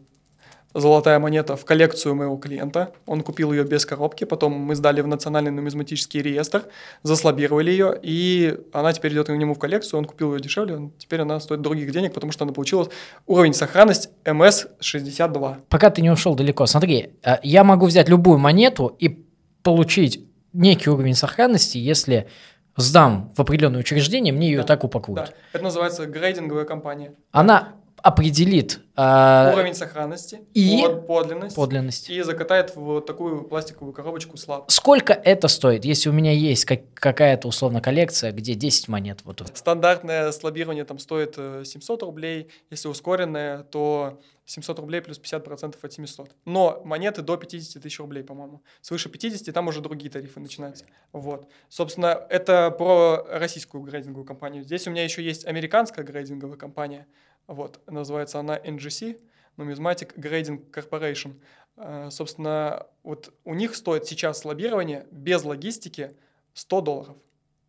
золотая 0.80 1.20
монета 1.20 1.56
в 1.56 1.66
коллекцию 1.66 2.16
моего 2.16 2.38
клиента. 2.38 2.94
Он 3.06 3.22
купил 3.22 3.52
ее 3.52 3.64
без 3.64 3.86
коробки, 3.86 4.24
потом 4.24 4.54
мы 4.54 4.76
сдали 4.76 5.02
в 5.02 5.08
Национальный 5.08 5.52
нумизматический 5.52 6.22
реестр, 6.22 6.64
заслабировали 7.04 7.72
ее, 7.72 7.98
и 8.02 8.58
она 8.74 8.94
теперь 8.94 9.14
идет 9.14 9.28
к 9.28 9.32
нему 9.32 9.54
в 9.56 9.60
коллекцию, 9.60 10.00
он 10.00 10.06
купил 10.06 10.34
ее 10.36 10.40
дешевле, 10.42 10.92
теперь 10.98 11.22
она 11.22 11.40
стоит 11.40 11.62
других 11.62 11.92
денег, 11.92 12.14
потому 12.14 12.32
что 12.32 12.44
она 12.46 12.54
получила 12.54 12.88
уровень 13.26 13.54
сохранности 13.54 14.10
MS62. 14.26 15.56
Пока 15.70 15.90
ты 15.90 16.02
не 16.02 16.10
ушел 16.10 16.36
далеко, 16.36 16.66
смотри, 16.66 17.14
э, 17.24 17.36
я 17.44 17.64
могу 17.64 17.86
взять 17.88 18.10
любую 18.10 18.38
монету 18.38 18.96
и 19.00 19.24
получить 19.64 20.24
некий 20.54 20.90
уровень 20.90 21.14
сохранности, 21.16 21.78
если 21.78 22.28
сдам 22.76 23.34
в 23.36 23.42
определенное 23.42 23.80
учреждение, 23.80 24.34
мне 24.34 24.50
ее 24.52 24.60
Да. 24.60 24.64
так 24.64 24.84
упакуют. 24.84 25.20
Да. 25.20 25.30
Это 25.54 25.64
называется 25.64 26.06
грейдинговая 26.06 26.66
компания. 26.66 27.14
Она 27.32 27.74
определит 28.04 28.80
э, 28.96 29.52
Уровень 29.54 29.74
сохранности, 29.74 30.42
и 30.54 30.82
под- 30.82 31.08
подлинность, 31.08 31.56
подлинность. 31.56 32.10
и 32.10 32.22
закатает 32.22 32.76
в 32.76 33.02
такую 33.02 33.44
пластиковую 33.44 33.94
коробочку 33.94 34.38
слаб. 34.38 34.70
Сколько 34.72 35.14
это 35.14 35.48
стоит, 35.48 35.86
если 35.86 36.10
у 36.10 36.14
меня 36.14 36.32
есть 36.32 36.66
как- 36.66 36.94
какая-то 36.94 37.48
условно 37.48 37.82
коллекция, 37.82 38.32
где 38.32 38.54
10 38.56 38.88
монет? 38.88 39.20
Вот. 39.24 39.44
Стандартное 39.54 40.32
слабирование 40.32 40.86
там 40.86 41.00
стоит 41.00 41.36
э, 41.38 41.64
700 41.66 42.04
рублей, 42.04 42.50
если 42.70 42.88
ускоренное, 42.88 43.64
то 43.64 44.20
700 44.46 44.80
рублей 44.80 45.02
плюс 45.02 45.20
50% 45.20 45.76
от 45.82 45.94
700. 45.94 46.32
Но 46.46 46.82
монеты 46.86 47.22
до 47.22 47.36
50 47.36 47.84
тысяч 47.84 48.00
рублей, 48.00 48.24
по-моему. 48.24 48.62
Свыше 48.82 49.10
50 49.10 49.54
там 49.54 49.68
уже 49.68 49.82
другие 49.82 50.10
тарифы 50.10 50.40
начинаются. 50.40 50.86
Вот. 51.12 51.50
Собственно, 51.68 52.26
это 52.30 52.72
про 52.72 53.26
российскую 53.30 53.84
грейдинговую 53.84 54.26
компанию. 54.26 54.64
Здесь 54.64 54.88
у 54.88 54.92
меня 54.92 55.04
еще 55.04 55.22
есть 55.22 55.46
американская 55.46 56.06
грейдинговая 56.06 56.56
компания. 56.58 57.06
Вот. 57.48 57.80
Называется 57.88 58.40
она 58.40 58.58
NGC, 58.58 59.20
Numismatic 59.58 60.16
Grading 60.16 60.70
Corporation. 60.72 61.40
Э, 61.78 62.10
Собственно, 62.12 62.86
вот 63.04 63.34
у 63.46 63.54
них 63.54 63.76
стоит 63.76 64.06
сейчас 64.06 64.40
слабирование 64.40 65.06
без 65.12 65.44
логистики 65.44 66.16
100 66.54 66.82
долларов. 66.82 67.18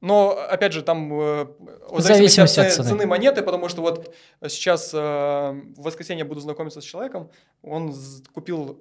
Но, 0.01 0.31
опять 0.31 0.73
же, 0.73 0.83
там 0.83 1.13
э, 1.13 1.47
в 1.91 2.01
зависимости 2.01 2.61
от 2.61 2.69
ц- 2.69 2.77
цены. 2.77 2.89
цены 2.89 3.07
монеты, 3.07 3.43
потому 3.43 3.69
что 3.69 3.83
вот 3.83 4.15
сейчас 4.47 4.93
э, 4.95 4.99
в 4.99 5.83
воскресенье 5.83 6.25
буду 6.25 6.41
знакомиться 6.41 6.81
с 6.81 6.85
человеком, 6.85 7.31
он 7.63 7.93
купил 8.33 8.81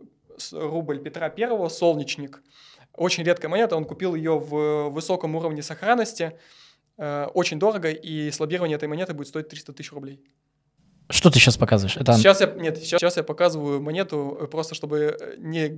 рубль 0.51 0.99
Петра 1.01 1.29
Первого, 1.29 1.69
солнечник, 1.69 2.43
очень 2.93 3.23
редкая 3.23 3.49
монета, 3.49 3.75
он 3.75 3.85
купил 3.85 4.13
ее 4.13 4.37
в 4.37 4.89
высоком 4.89 5.35
уровне 5.35 5.63
сохранности, 5.63 6.37
э, 6.97 7.25
очень 7.33 7.57
дорого, 7.57 7.89
и 7.89 8.29
слабирование 8.29 8.75
этой 8.75 8.87
монеты 8.87 9.13
будет 9.13 9.27
стоить 9.27 9.49
300 9.49 9.73
тысяч 9.73 9.91
рублей. 9.91 10.21
Что 11.09 11.29
ты 11.29 11.39
сейчас 11.39 11.57
показываешь? 11.57 11.95
Это 11.95 12.13
Сейчас 12.13 12.41
я, 12.41 12.47
нет, 12.47 12.77
сейчас, 12.77 12.99
сейчас 12.99 13.17
я 13.17 13.23
показываю 13.23 13.81
монету, 13.81 14.37
э, 14.41 14.47
просто 14.47 14.75
чтобы 14.75 15.17
э, 15.19 15.35
не, 15.37 15.69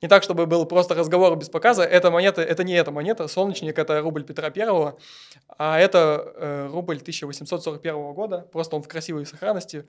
не 0.00 0.08
так, 0.08 0.22
чтобы 0.22 0.46
был 0.46 0.64
просто 0.64 0.94
разговор 0.94 1.36
без 1.36 1.48
показа. 1.48 1.82
Эта 1.82 2.10
монета, 2.10 2.42
это 2.42 2.62
не 2.62 2.74
эта 2.74 2.92
монета, 2.92 3.26
солнечник 3.26 3.78
это 3.78 4.00
рубль 4.00 4.22
Петра 4.22 4.50
Первого, 4.50 4.96
а 5.58 5.78
это 5.78 6.32
э, 6.36 6.68
рубль 6.70 6.98
1841 6.98 8.12
года, 8.12 8.46
просто 8.52 8.76
он 8.76 8.82
в 8.82 8.88
красивой 8.88 9.26
сохранности. 9.26 9.86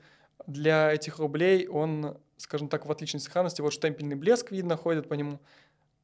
Для 0.47 0.91
этих 0.91 1.19
рублей 1.19 1.67
он, 1.67 2.17
скажем 2.37 2.67
так, 2.67 2.87
в 2.87 2.91
отличной 2.91 3.19
сохранности. 3.19 3.61
Вот 3.61 3.73
штемпельный 3.73 4.15
блеск 4.15 4.51
видно, 4.51 4.77
ходит 4.77 5.07
по 5.07 5.13
нему. 5.13 5.39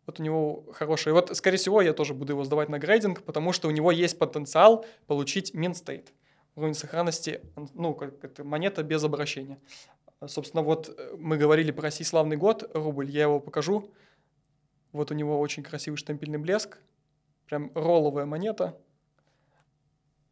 Вот 0.05 0.19
у 0.19 0.23
него 0.23 0.63
хороший. 0.73 1.13
Вот, 1.13 1.35
скорее 1.35 1.57
всего, 1.57 1.81
я 1.81 1.93
тоже 1.93 2.13
буду 2.13 2.33
его 2.33 2.43
сдавать 2.43 2.69
на 2.69 2.77
грейдинг, 2.77 3.23
потому 3.23 3.51
что 3.51 3.67
у 3.67 3.71
него 3.71 3.91
есть 3.91 4.19
потенциал 4.19 4.85
получить 5.07 5.55
минстейт. 5.55 6.13
Уровень 6.57 6.73
сохранности, 6.73 7.41
ну, 7.75 7.93
как 7.93 8.23
это 8.23 8.43
монета 8.43 8.81
без 8.81 9.03
обращения. 9.03 9.59
Собственно, 10.25 10.63
вот 10.63 10.89
э, 10.89 11.15
мы 11.15 11.37
говорили 11.37 11.69
про 11.69 11.91
сей 11.91 12.03
славный 12.03 12.35
год, 12.35 12.67
рубль, 12.73 13.11
я 13.11 13.21
его 13.21 13.39
покажу. 13.39 13.93
Вот 14.91 15.11
у 15.11 15.13
него 15.13 15.39
очень 15.39 15.61
красивый 15.61 15.97
штемпельный 15.97 16.39
блеск, 16.39 16.79
прям 17.45 17.71
ролловая 17.75 18.25
монета. 18.25 18.75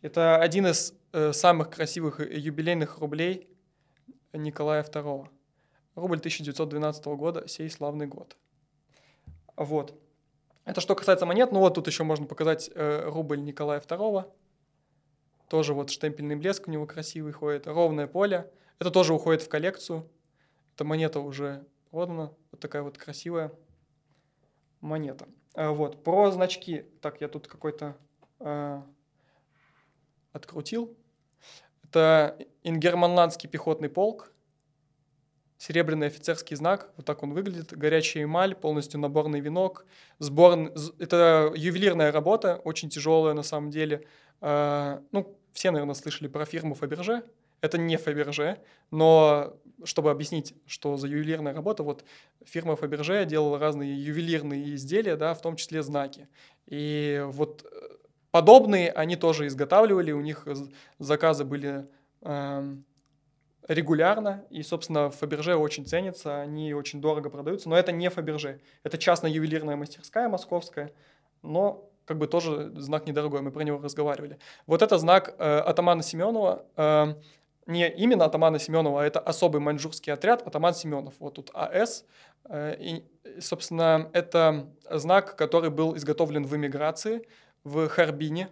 Это 0.02 0.38
один 0.38 0.66
из 0.66 0.96
э, 1.14 1.32
самых 1.32 1.70
красивых 1.70 2.20
юбилейных 2.20 2.98
рублей 2.98 3.48
Николая 4.34 4.82
II. 4.84 5.28
Рубль 5.94 6.18
1912 6.18 7.06
года, 7.06 7.48
сей 7.48 7.70
славный 7.70 8.08
год. 8.08 8.36
Вот. 9.56 9.94
Это 10.64 10.82
что 10.82 10.96
касается 10.96 11.28
монет, 11.28 11.52
ну 11.52 11.60
вот 11.60 11.76
тут 11.76 11.86
еще 11.86 12.04
можно 12.04 12.26
показать 12.26 12.72
э, 12.74 13.04
рубль 13.06 13.44
Николая 13.44 13.80
II. 13.80 14.26
Тоже 15.50 15.74
вот 15.74 15.90
штемпельный 15.90 16.36
блеск 16.36 16.68
у 16.68 16.72
него 16.72 16.86
красивый 16.86 17.32
ходит, 17.32 17.68
ровное 17.68 18.08
поле. 18.08 18.52
Это 18.80 18.92
тоже 18.92 19.14
уходит 19.14 19.42
в 19.42 19.50
коллекцию. 19.50 20.10
Эта 20.74 20.84
монета 20.84 21.20
уже 21.20 21.66
продана. 21.92 22.32
Вот 22.52 22.60
такая 22.60 22.82
вот 22.82 22.98
красивая 22.98 23.52
монета. 24.82 25.28
А, 25.54 25.72
вот. 25.72 26.04
Про 26.04 26.32
значки. 26.32 26.86
Так, 27.02 27.22
я 27.22 27.28
тут 27.28 27.48
какой-то 27.48 27.96
э, 28.40 28.82
открутил. 30.34 30.98
Это 31.84 32.38
ингерманландский 32.64 33.48
пехотный 33.48 33.90
полк. 33.90 34.32
Серебряный 35.58 36.08
офицерский 36.08 36.58
знак, 36.58 36.92
вот 36.98 37.06
так 37.06 37.24
он 37.24 37.32
выглядит, 37.34 37.72
горячая 37.76 38.26
эмаль, 38.26 38.56
полностью 38.56 39.00
наборный 39.00 39.40
венок, 39.40 39.86
сбор, 40.20 40.74
это 41.00 41.54
ювелирная 41.56 42.12
работа, 42.12 42.58
очень 42.66 42.90
тяжелая 42.90 43.34
на 43.34 43.42
самом 43.42 43.70
деле. 43.70 44.06
Э, 44.42 45.00
ну, 45.12 45.38
все, 45.54 45.72
наверное, 45.72 45.96
слышали 45.96 46.28
про 46.28 46.46
фирму 46.46 46.76
Фаберже, 46.76 47.24
это 47.62 47.78
не 47.78 47.98
Фаберже, 47.98 48.60
но 48.92 49.58
чтобы 49.84 50.12
объяснить, 50.12 50.54
что 50.66 50.98
за 50.98 51.08
ювелирная 51.08 51.54
работа, 51.54 51.84
вот 51.84 52.04
фирма 52.46 52.76
Фаберже 52.76 53.26
делала 53.26 53.60
разные 53.60 53.96
ювелирные 53.96 54.76
изделия, 54.76 55.16
да, 55.16 55.34
в 55.34 55.42
том 55.42 55.56
числе 55.56 55.82
знаки. 55.82 56.28
И 56.68 57.24
вот 57.28 57.66
э, 57.66 57.96
подобные 58.32 58.92
они 58.92 59.16
тоже 59.16 59.48
изготавливали, 59.48 60.12
у 60.12 60.22
них 60.22 60.48
заказы 61.00 61.44
были 61.44 61.88
э, 62.22 62.76
регулярно, 63.68 64.46
и, 64.50 64.62
собственно, 64.62 65.10
Фаберже 65.10 65.56
очень 65.56 65.86
ценится, 65.86 66.42
они 66.42 66.74
очень 66.74 67.02
дорого 67.02 67.30
продаются, 67.30 67.70
но 67.70 67.78
это 67.78 67.92
не 67.92 68.10
Фаберже, 68.10 68.62
это 68.84 68.98
частная 68.98 69.32
ювелирная 69.32 69.76
мастерская 69.76 70.30
московская, 70.30 70.94
но 71.42 71.90
как 72.06 72.18
бы 72.18 72.28
тоже 72.28 72.72
знак 72.76 73.08
недорогой, 73.08 73.42
мы 73.42 73.52
про 73.52 73.64
него 73.64 73.80
разговаривали. 73.82 74.38
Вот 74.68 74.82
это 74.82 74.98
знак 74.98 75.36
э, 75.38 75.58
атамана 75.60 76.04
Семенова, 76.04 76.66
э, 76.78 77.16
не 77.68 77.90
именно 77.90 78.26
атамана 78.26 78.60
Семенова, 78.60 79.02
а 79.02 79.06
это 79.06 79.20
особый 79.20 79.60
маньчжурский 79.60 80.14
отряд 80.14 80.46
атаман 80.46 80.74
Семенов. 80.74 81.16
Вот 81.20 81.36
тут 81.36 81.50
АС. 81.54 82.06
Э, 82.50 82.76
и, 82.80 83.04
собственно, 83.40 84.10
это 84.14 84.68
знак, 84.90 85.36
который 85.36 85.70
был 85.70 85.96
изготовлен 85.98 86.46
в 86.46 86.56
эмиграции 86.56 87.28
в 87.64 87.88
Харбине, 87.88 88.50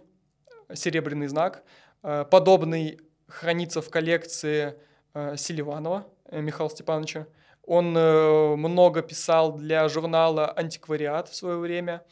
серебряный 0.72 1.28
знак. 1.28 1.62
Э, 2.02 2.24
подобный 2.28 3.00
хранится 3.28 3.80
в 3.80 3.90
коллекции 3.90 4.74
э, 5.14 5.36
Селиванова 5.36 6.06
Михаила 6.30 6.70
Степановича. 6.70 7.26
Он 7.66 7.92
много 7.92 9.00
писал 9.00 9.52
для 9.54 9.88
журнала 9.88 10.52
«Антиквариат» 10.54 11.30
в 11.30 11.34
свое 11.34 11.56
время. 11.56 12.02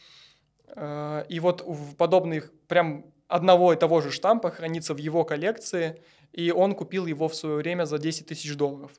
И 0.76 1.40
вот 1.40 1.62
в 1.66 1.96
подобных, 1.96 2.52
прям 2.66 3.04
одного 3.28 3.72
и 3.72 3.76
того 3.76 4.00
же 4.00 4.10
штампа 4.10 4.50
хранится 4.50 4.94
в 4.94 4.98
его 4.98 5.24
коллекции– 5.24 6.02
и 6.32 6.50
он 6.50 6.74
купил 6.74 7.06
его 7.06 7.28
в 7.28 7.34
свое 7.34 7.56
время 7.56 7.84
за 7.84 7.98
10 7.98 8.26
тысяч 8.26 8.56
долларов. 8.56 8.90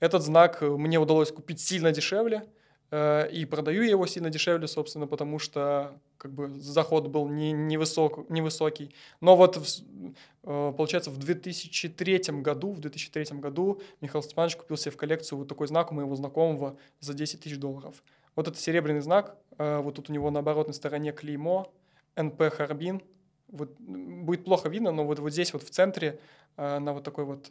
Этот 0.00 0.22
знак 0.22 0.62
э, 0.62 0.68
мне 0.68 0.98
удалось 0.98 1.30
купить 1.30 1.60
сильно 1.60 1.92
дешевле, 1.92 2.44
э, 2.90 3.30
и 3.30 3.44
продаю 3.44 3.82
я 3.82 3.90
его 3.90 4.06
сильно 4.06 4.30
дешевле, 4.30 4.66
собственно, 4.66 5.06
потому 5.06 5.38
что 5.38 5.92
как 6.16 6.32
бы 6.32 6.48
заход 6.60 7.06
был 7.08 7.28
не, 7.28 7.52
невысок, 7.52 8.28
невысокий. 8.28 8.94
Но 9.20 9.36
вот, 9.36 9.56
э, 9.56 10.72
получается, 10.76 11.10
в 11.10 11.18
2003 11.18 12.42
году, 12.42 12.72
в 12.72 12.80
2003 12.80 13.38
году 13.38 13.80
Михаил 14.00 14.22
Степанович 14.22 14.56
купил 14.56 14.76
себе 14.76 14.90
в 14.90 14.96
коллекцию 14.96 15.38
вот 15.38 15.48
такой 15.48 15.68
знак 15.68 15.92
у 15.92 15.94
моего 15.94 16.16
знакомого 16.16 16.76
за 16.98 17.14
10 17.14 17.40
тысяч 17.40 17.56
долларов. 17.56 18.02
Вот 18.36 18.48
это 18.48 18.56
серебряный 18.56 19.00
знак, 19.00 19.36
вот 19.58 19.96
тут 19.96 20.08
у 20.08 20.12
него 20.12 20.30
на 20.30 20.40
оборотной 20.40 20.74
стороне 20.74 21.12
клеймо, 21.12 21.72
НП 22.16 22.44
Харбин, 22.52 23.02
вот 23.48 23.78
будет 23.78 24.44
плохо 24.44 24.68
видно, 24.68 24.92
но 24.92 25.04
вот, 25.04 25.18
вот 25.18 25.32
здесь 25.32 25.52
вот 25.52 25.62
в 25.62 25.70
центре 25.70 26.20
Э, 26.56 26.78
на 26.78 26.92
вот 26.92 27.04
такой 27.04 27.24
вот, 27.24 27.50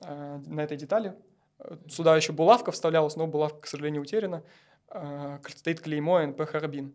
э, 0.00 0.40
на 0.46 0.60
этой 0.60 0.76
детали. 0.76 1.14
Сюда 1.88 2.16
еще 2.16 2.32
булавка 2.32 2.72
вставлялась, 2.72 3.16
но 3.16 3.26
булавка, 3.26 3.60
к 3.60 3.66
сожалению, 3.66 4.02
утеряна. 4.02 4.42
Э, 4.88 5.38
стоит 5.48 5.80
клеймо 5.80 6.26
НП 6.26 6.46
Харбин. 6.46 6.94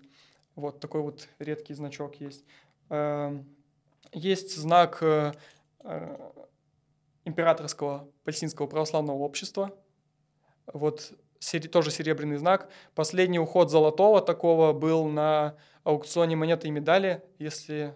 Вот 0.56 0.80
такой 0.80 1.02
вот 1.02 1.28
редкий 1.38 1.74
значок 1.74 2.16
есть. 2.16 2.46
Есть 4.14 4.56
знак 4.56 5.04
императорского 7.26 8.08
палестинского 8.24 8.68
православного 8.68 9.18
общества. 9.18 9.78
Вот 10.66 11.12
тоже 11.72 11.92
серебряный 11.92 12.38
знак. 12.38 12.70
Последний 12.96 13.40
уход 13.40 13.72
золотого 13.72 14.22
такого 14.22 14.74
был 14.74 15.06
на 15.06 15.56
аукционе 15.84 16.36
монеты 16.36 16.68
и 16.68 16.72
медали, 16.72 17.24
если 17.40 17.96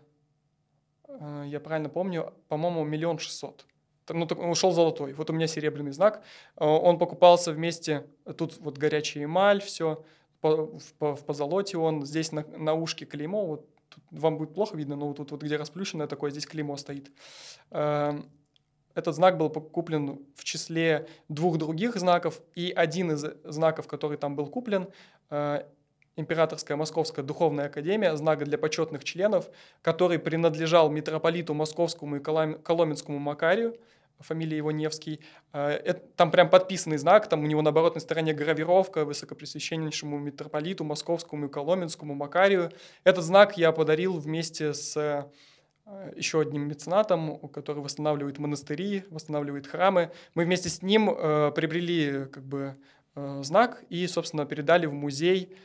Э, 1.10 1.44
я 1.46 1.60
правильно 1.60 1.90
помню, 1.90 2.34
по-моему, 2.48 2.84
миллион 2.84 3.20
шестьсот. 3.20 3.66
Ну, 4.12 4.26
так, 4.26 4.40
ушел 4.40 4.72
золотой. 4.72 5.14
Вот 5.14 5.30
у 5.30 5.34
меня 5.34 5.48
серебряный 5.48 5.92
знак. 5.92 6.24
Э, 6.56 6.66
он 6.66 6.98
покупался 6.98 7.52
вместе, 7.52 8.08
тут 8.38 8.58
вот 8.60 8.78
горячая 8.78 9.26
эмаль, 9.26 9.62
все, 9.62 10.04
по, 10.42 10.80
по, 10.98 11.16
в 11.16 11.26
позолоте 11.26 11.78
он, 11.78 12.06
здесь 12.06 12.32
на, 12.32 12.46
на 12.58 12.74
ушке 12.74 13.06
клеймо, 13.06 13.46
вот 13.46 13.68
тут 13.90 14.04
вам 14.12 14.38
будет 14.38 14.54
плохо 14.54 14.78
видно, 14.78 14.96
но 14.96 15.08
вот 15.08 15.18
тут 15.18 15.32
вот 15.32 15.44
где 15.44 15.58
расплющенное 15.58 16.08
такое, 16.08 16.32
здесь 16.32 16.46
клеймо 16.46 16.78
стоит. 16.78 17.12
Э, 18.96 19.00
этот 19.00 19.16
знак 19.16 19.38
был 19.38 19.50
куплен 19.50 20.20
в 20.36 20.44
числе 20.44 21.08
двух 21.28 21.58
других 21.58 21.96
знаков, 21.96 22.42
и 22.56 22.72
один 22.76 23.12
из 23.12 23.26
знаков, 23.44 23.88
который 23.88 24.18
там 24.18 24.36
был 24.36 24.48
куплен, 24.48 24.88
Императорская 26.20 26.76
Московская 26.76 27.24
Духовная 27.24 27.68
Академия, 27.68 28.18
знак 28.18 28.44
для 28.44 28.58
почетных 28.58 29.06
членов, 29.06 29.50
который 29.82 30.20
принадлежал 30.20 30.90
митрополиту 30.90 31.54
Московскому 31.54 32.18
и 32.18 32.20
Коломенскому 32.20 33.20
Макарию, 33.20 33.78
фамилия 34.20 34.58
его 34.58 34.72
Невский. 34.72 35.22
Э, 35.54 35.94
там 36.18 36.32
прям 36.32 36.50
подписанный 36.50 36.98
знак, 36.98 37.30
там 37.30 37.44
у 37.44 37.48
него 37.48 37.62
на 37.62 37.70
оборотной 37.70 38.02
стороне 38.02 38.34
гравировка 38.34 39.06
высокопресвященнейшему 39.06 40.20
митрополиту 40.20 40.84
Московскому 40.84 41.46
и 41.46 41.50
Коломенскому 41.50 42.14
Макарию. 42.16 42.72
Этот 43.06 43.24
знак 43.24 43.58
я 43.58 43.72
подарил 43.72 44.20
вместе 44.20 44.74
с 44.74 44.98
э, 44.98 45.24
еще 46.16 46.42
одним 46.42 46.68
меценатом, 46.68 47.40
который 47.50 47.84
восстанавливает 47.84 48.40
монастыри, 48.40 49.04
восстанавливает 49.10 49.68
храмы. 49.68 50.12
Мы 50.36 50.46
вместе 50.46 50.70
с 50.70 50.82
ним 50.82 51.10
э, 51.10 51.52
приобрели 51.52 52.26
как 52.26 52.44
бы 52.44 52.76
э, 53.16 53.42
знак 53.44 53.84
и, 53.90 54.06
собственно, 54.08 54.46
передали 54.46 54.86
в 54.86 54.94
музей 54.94 55.56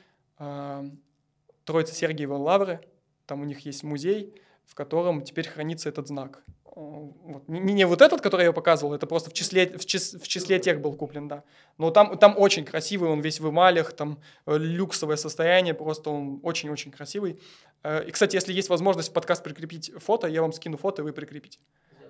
Троицы 1.65 1.95
Сергиевой 1.95 2.39
Лавры, 2.39 2.81
там 3.27 3.41
у 3.41 3.45
них 3.45 3.61
есть 3.61 3.85
музей, 3.85 4.35
в 4.65 4.75
котором 4.75 5.23
теперь 5.23 5.49
хранится 5.49 5.89
этот 5.89 6.09
знак. 6.09 6.43
Вот. 6.75 7.49
Не, 7.49 7.73
не 7.73 7.87
вот 7.87 8.03
этот, 8.03 8.21
который 8.21 8.47
я 8.47 8.53
показывал, 8.53 8.95
это 8.95 9.07
просто 9.07 9.31
в 9.31 9.33
числе, 9.33 9.67
в, 9.79 9.87
чис, 9.87 10.15
в 10.15 10.27
числе 10.27 10.59
тех 10.59 10.81
был 10.81 10.95
куплен, 10.95 11.29
да. 11.29 11.45
Но 11.79 11.91
там, 11.91 12.19
там 12.19 12.35
очень 12.37 12.65
красивый, 12.65 13.11
он 13.11 13.21
весь 13.21 13.39
в 13.39 13.49
эмалях, 13.49 13.93
там 13.93 14.19
э, 14.47 14.59
люксовое 14.59 15.17
состояние, 15.17 15.75
просто 15.75 16.11
он 16.11 16.41
очень-очень 16.43 16.91
красивый. 16.91 17.41
Э, 17.85 18.05
и, 18.05 18.11
кстати, 18.11 18.35
если 18.35 18.53
есть 18.53 18.69
возможность 18.71 19.11
в 19.11 19.13
подкаст 19.13 19.45
прикрепить 19.45 19.93
фото, 19.99 20.27
я 20.27 20.43
вам 20.43 20.53
скину 20.53 20.77
фото, 20.77 21.03
и 21.03 21.05
вы 21.05 21.13
прикрепите. 21.13 21.61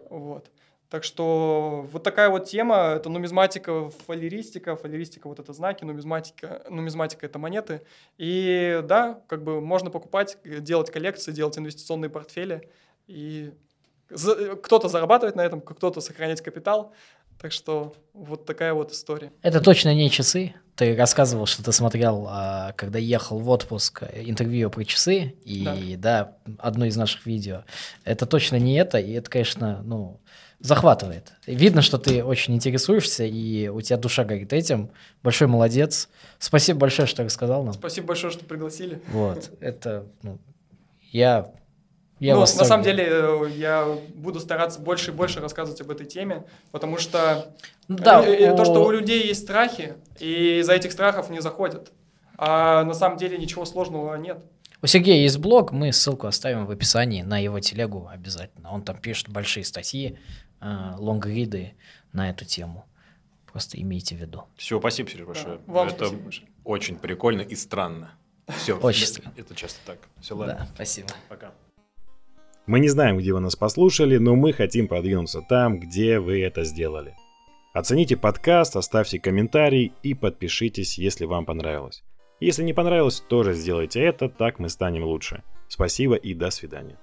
Вот. 0.09 0.51
Так 0.89 1.05
что 1.05 1.87
вот 1.93 2.03
такая 2.03 2.31
вот 2.31 2.47
тема, 2.47 2.95
это 2.97 3.11
нумизматика, 3.11 3.91
фалеристика, 4.07 4.77
фалеристика 4.77 5.29
вот 5.29 5.41
это 5.41 5.53
знаки, 5.53 5.85
нумизматика, 5.85 6.65
нумизматика 6.71 7.27
это 7.27 7.39
монеты. 7.39 7.83
И 8.17 8.81
да, 8.85 9.21
как 9.27 9.43
бы 9.43 9.61
можно 9.61 9.91
покупать, 9.91 10.39
делать 10.45 10.91
коллекции, 10.91 11.33
делать 11.33 11.59
инвестиционные 11.59 12.11
портфели. 12.11 12.71
И 13.07 13.53
кто-то 14.09 14.89
зарабатывает 14.89 15.37
на 15.37 15.43
этом, 15.43 15.61
кто-то 15.61 16.01
сохранять 16.01 16.41
капитал. 16.41 16.93
Так 17.41 17.53
что 17.53 17.95
вот 18.13 18.47
такая 18.47 18.75
вот 18.75 18.93
история. 18.93 19.33
Это 19.43 19.61
точно 19.61 19.95
не 19.95 20.11
часы. 20.11 20.55
ты 20.77 20.97
рассказывал, 20.97 21.47
что 21.47 21.65
ты 21.65 21.73
смотрел, 21.73 22.27
а, 22.29 22.73
когда 22.73 22.99
ехал 22.99 23.39
в 23.39 23.49
отпуск, 23.49 24.05
интервью 24.15 24.71
про 24.71 24.85
часы, 24.85 25.35
и 25.45 25.97
да. 25.99 26.37
да, 26.47 26.57
одно 26.59 26.87
из 26.87 26.97
наших 26.97 27.27
видео. 27.27 27.65
Это 28.05 28.27
точно 28.27 28.57
не 28.57 28.77
это, 28.77 28.99
и 28.99 29.13
это, 29.13 29.29
конечно, 29.29 29.83
ну, 29.85 30.21
захватывает. 30.61 31.33
Видно, 31.47 31.83
что 31.83 31.99
ты 31.99 32.25
очень 32.25 32.55
интересуешься, 32.55 33.25
и 33.25 33.69
у 33.69 33.81
тебя 33.81 33.99
душа 33.99 34.25
горит 34.25 34.53
этим. 34.53 34.91
Большой 35.23 35.49
молодец. 35.49 36.09
Спасибо 36.39 36.81
большое, 36.81 37.07
что 37.07 37.25
рассказал 37.25 37.65
нам. 37.65 37.75
Спасибо 37.75 38.09
большое, 38.09 38.33
что 38.33 38.45
пригласили. 38.45 39.03
Вот, 39.09 39.51
это, 39.61 40.07
ну, 40.23 40.39
я 41.11 41.53
я 42.21 42.35
ну, 42.35 42.41
на 42.41 42.47
самом 42.47 42.85
деле, 42.85 43.07
э, 43.09 43.51
я 43.57 43.99
буду 44.15 44.41
стараться 44.41 44.81
больше 44.81 45.11
и 45.11 45.15
больше 45.15 45.41
рассказывать 45.41 45.81
об 45.81 45.91
этой 45.91 46.07
теме, 46.07 46.45
потому 46.71 46.99
что 46.99 47.53
да, 47.89 48.25
э, 48.25 48.35
э, 48.35 48.57
то, 48.57 48.65
что 48.65 48.85
у 48.85 48.91
людей 48.91 49.27
есть 49.27 49.43
страхи, 49.43 49.95
и 50.21 50.61
из-за 50.61 50.75
этих 50.75 50.93
страхов 50.93 51.31
не 51.31 51.41
заходят. 51.41 51.93
А 52.37 52.85
на 52.85 52.95
самом 52.95 53.19
деле 53.19 53.39
ничего 53.39 53.65
сложного 53.65 54.15
нет. 54.17 54.45
У 54.83 54.87
Сергея 54.87 55.23
есть 55.23 55.39
блог, 55.39 55.73
мы 55.73 55.93
ссылку 55.93 56.27
оставим 56.27 56.67
в 56.67 56.71
описании 56.71 57.23
на 57.23 57.39
его 57.39 57.61
телегу 57.61 58.09
обязательно. 58.13 58.71
Он 58.71 58.83
там 58.83 58.99
пишет 58.99 59.29
большие 59.29 59.65
статьи, 59.65 60.19
лонгриды 60.61 61.75
на 62.13 62.31
эту 62.31 62.45
тему. 62.45 62.85
Просто 63.51 63.81
имейте 63.81 64.17
в 64.17 64.19
виду. 64.19 64.45
Все, 64.57 64.79
спасибо, 64.81 65.09
Сереж, 65.09 65.27
большое. 65.27 65.59
Да, 65.67 65.73
вам 65.73 65.89
Это 65.89 66.07
спасибо 66.07 66.31
очень 66.65 66.97
прикольно 66.97 67.43
и 67.43 67.55
странно. 67.55 68.13
Все, 68.49 68.77
очень 68.79 69.07
странно. 69.07 69.35
Это 69.37 69.55
часто 69.55 69.79
так. 69.87 69.99
Все, 70.21 70.35
ладно. 70.35 70.57
Да, 70.59 70.69
спасибо. 70.75 71.09
Пока. 71.29 71.53
Мы 72.67 72.81
не 72.81 72.89
знаем, 72.89 73.19
где 73.19 73.33
вы 73.35 73.41
нас 73.41 73.57
послушали, 73.57 74.17
но 74.17 74.37
мы 74.37 74.55
хотим 74.55 74.89
продвинуться 74.89 75.43
там, 75.43 75.79
где 75.79 76.19
вы 76.19 76.41
это 76.41 76.65
сделали. 76.65 77.15
Оцените 77.75 78.17
подкаст, 78.17 78.77
оставьте 78.77 79.19
комментарий 79.19 79.93
и 80.03 80.15
подпишитесь, 80.15 80.97
если 80.97 81.27
вам 81.27 81.45
понравилось. 81.45 82.03
Если 82.41 82.63
не 82.63 82.73
понравилось, 82.73 83.21
тоже 83.21 83.53
сделайте 83.53 84.01
это, 84.01 84.29
так 84.31 84.59
мы 84.59 84.71
станем 84.71 85.05
лучше. 85.05 85.43
Спасибо 85.69 86.15
и 86.15 86.33
до 86.33 86.51
свидания. 86.51 86.97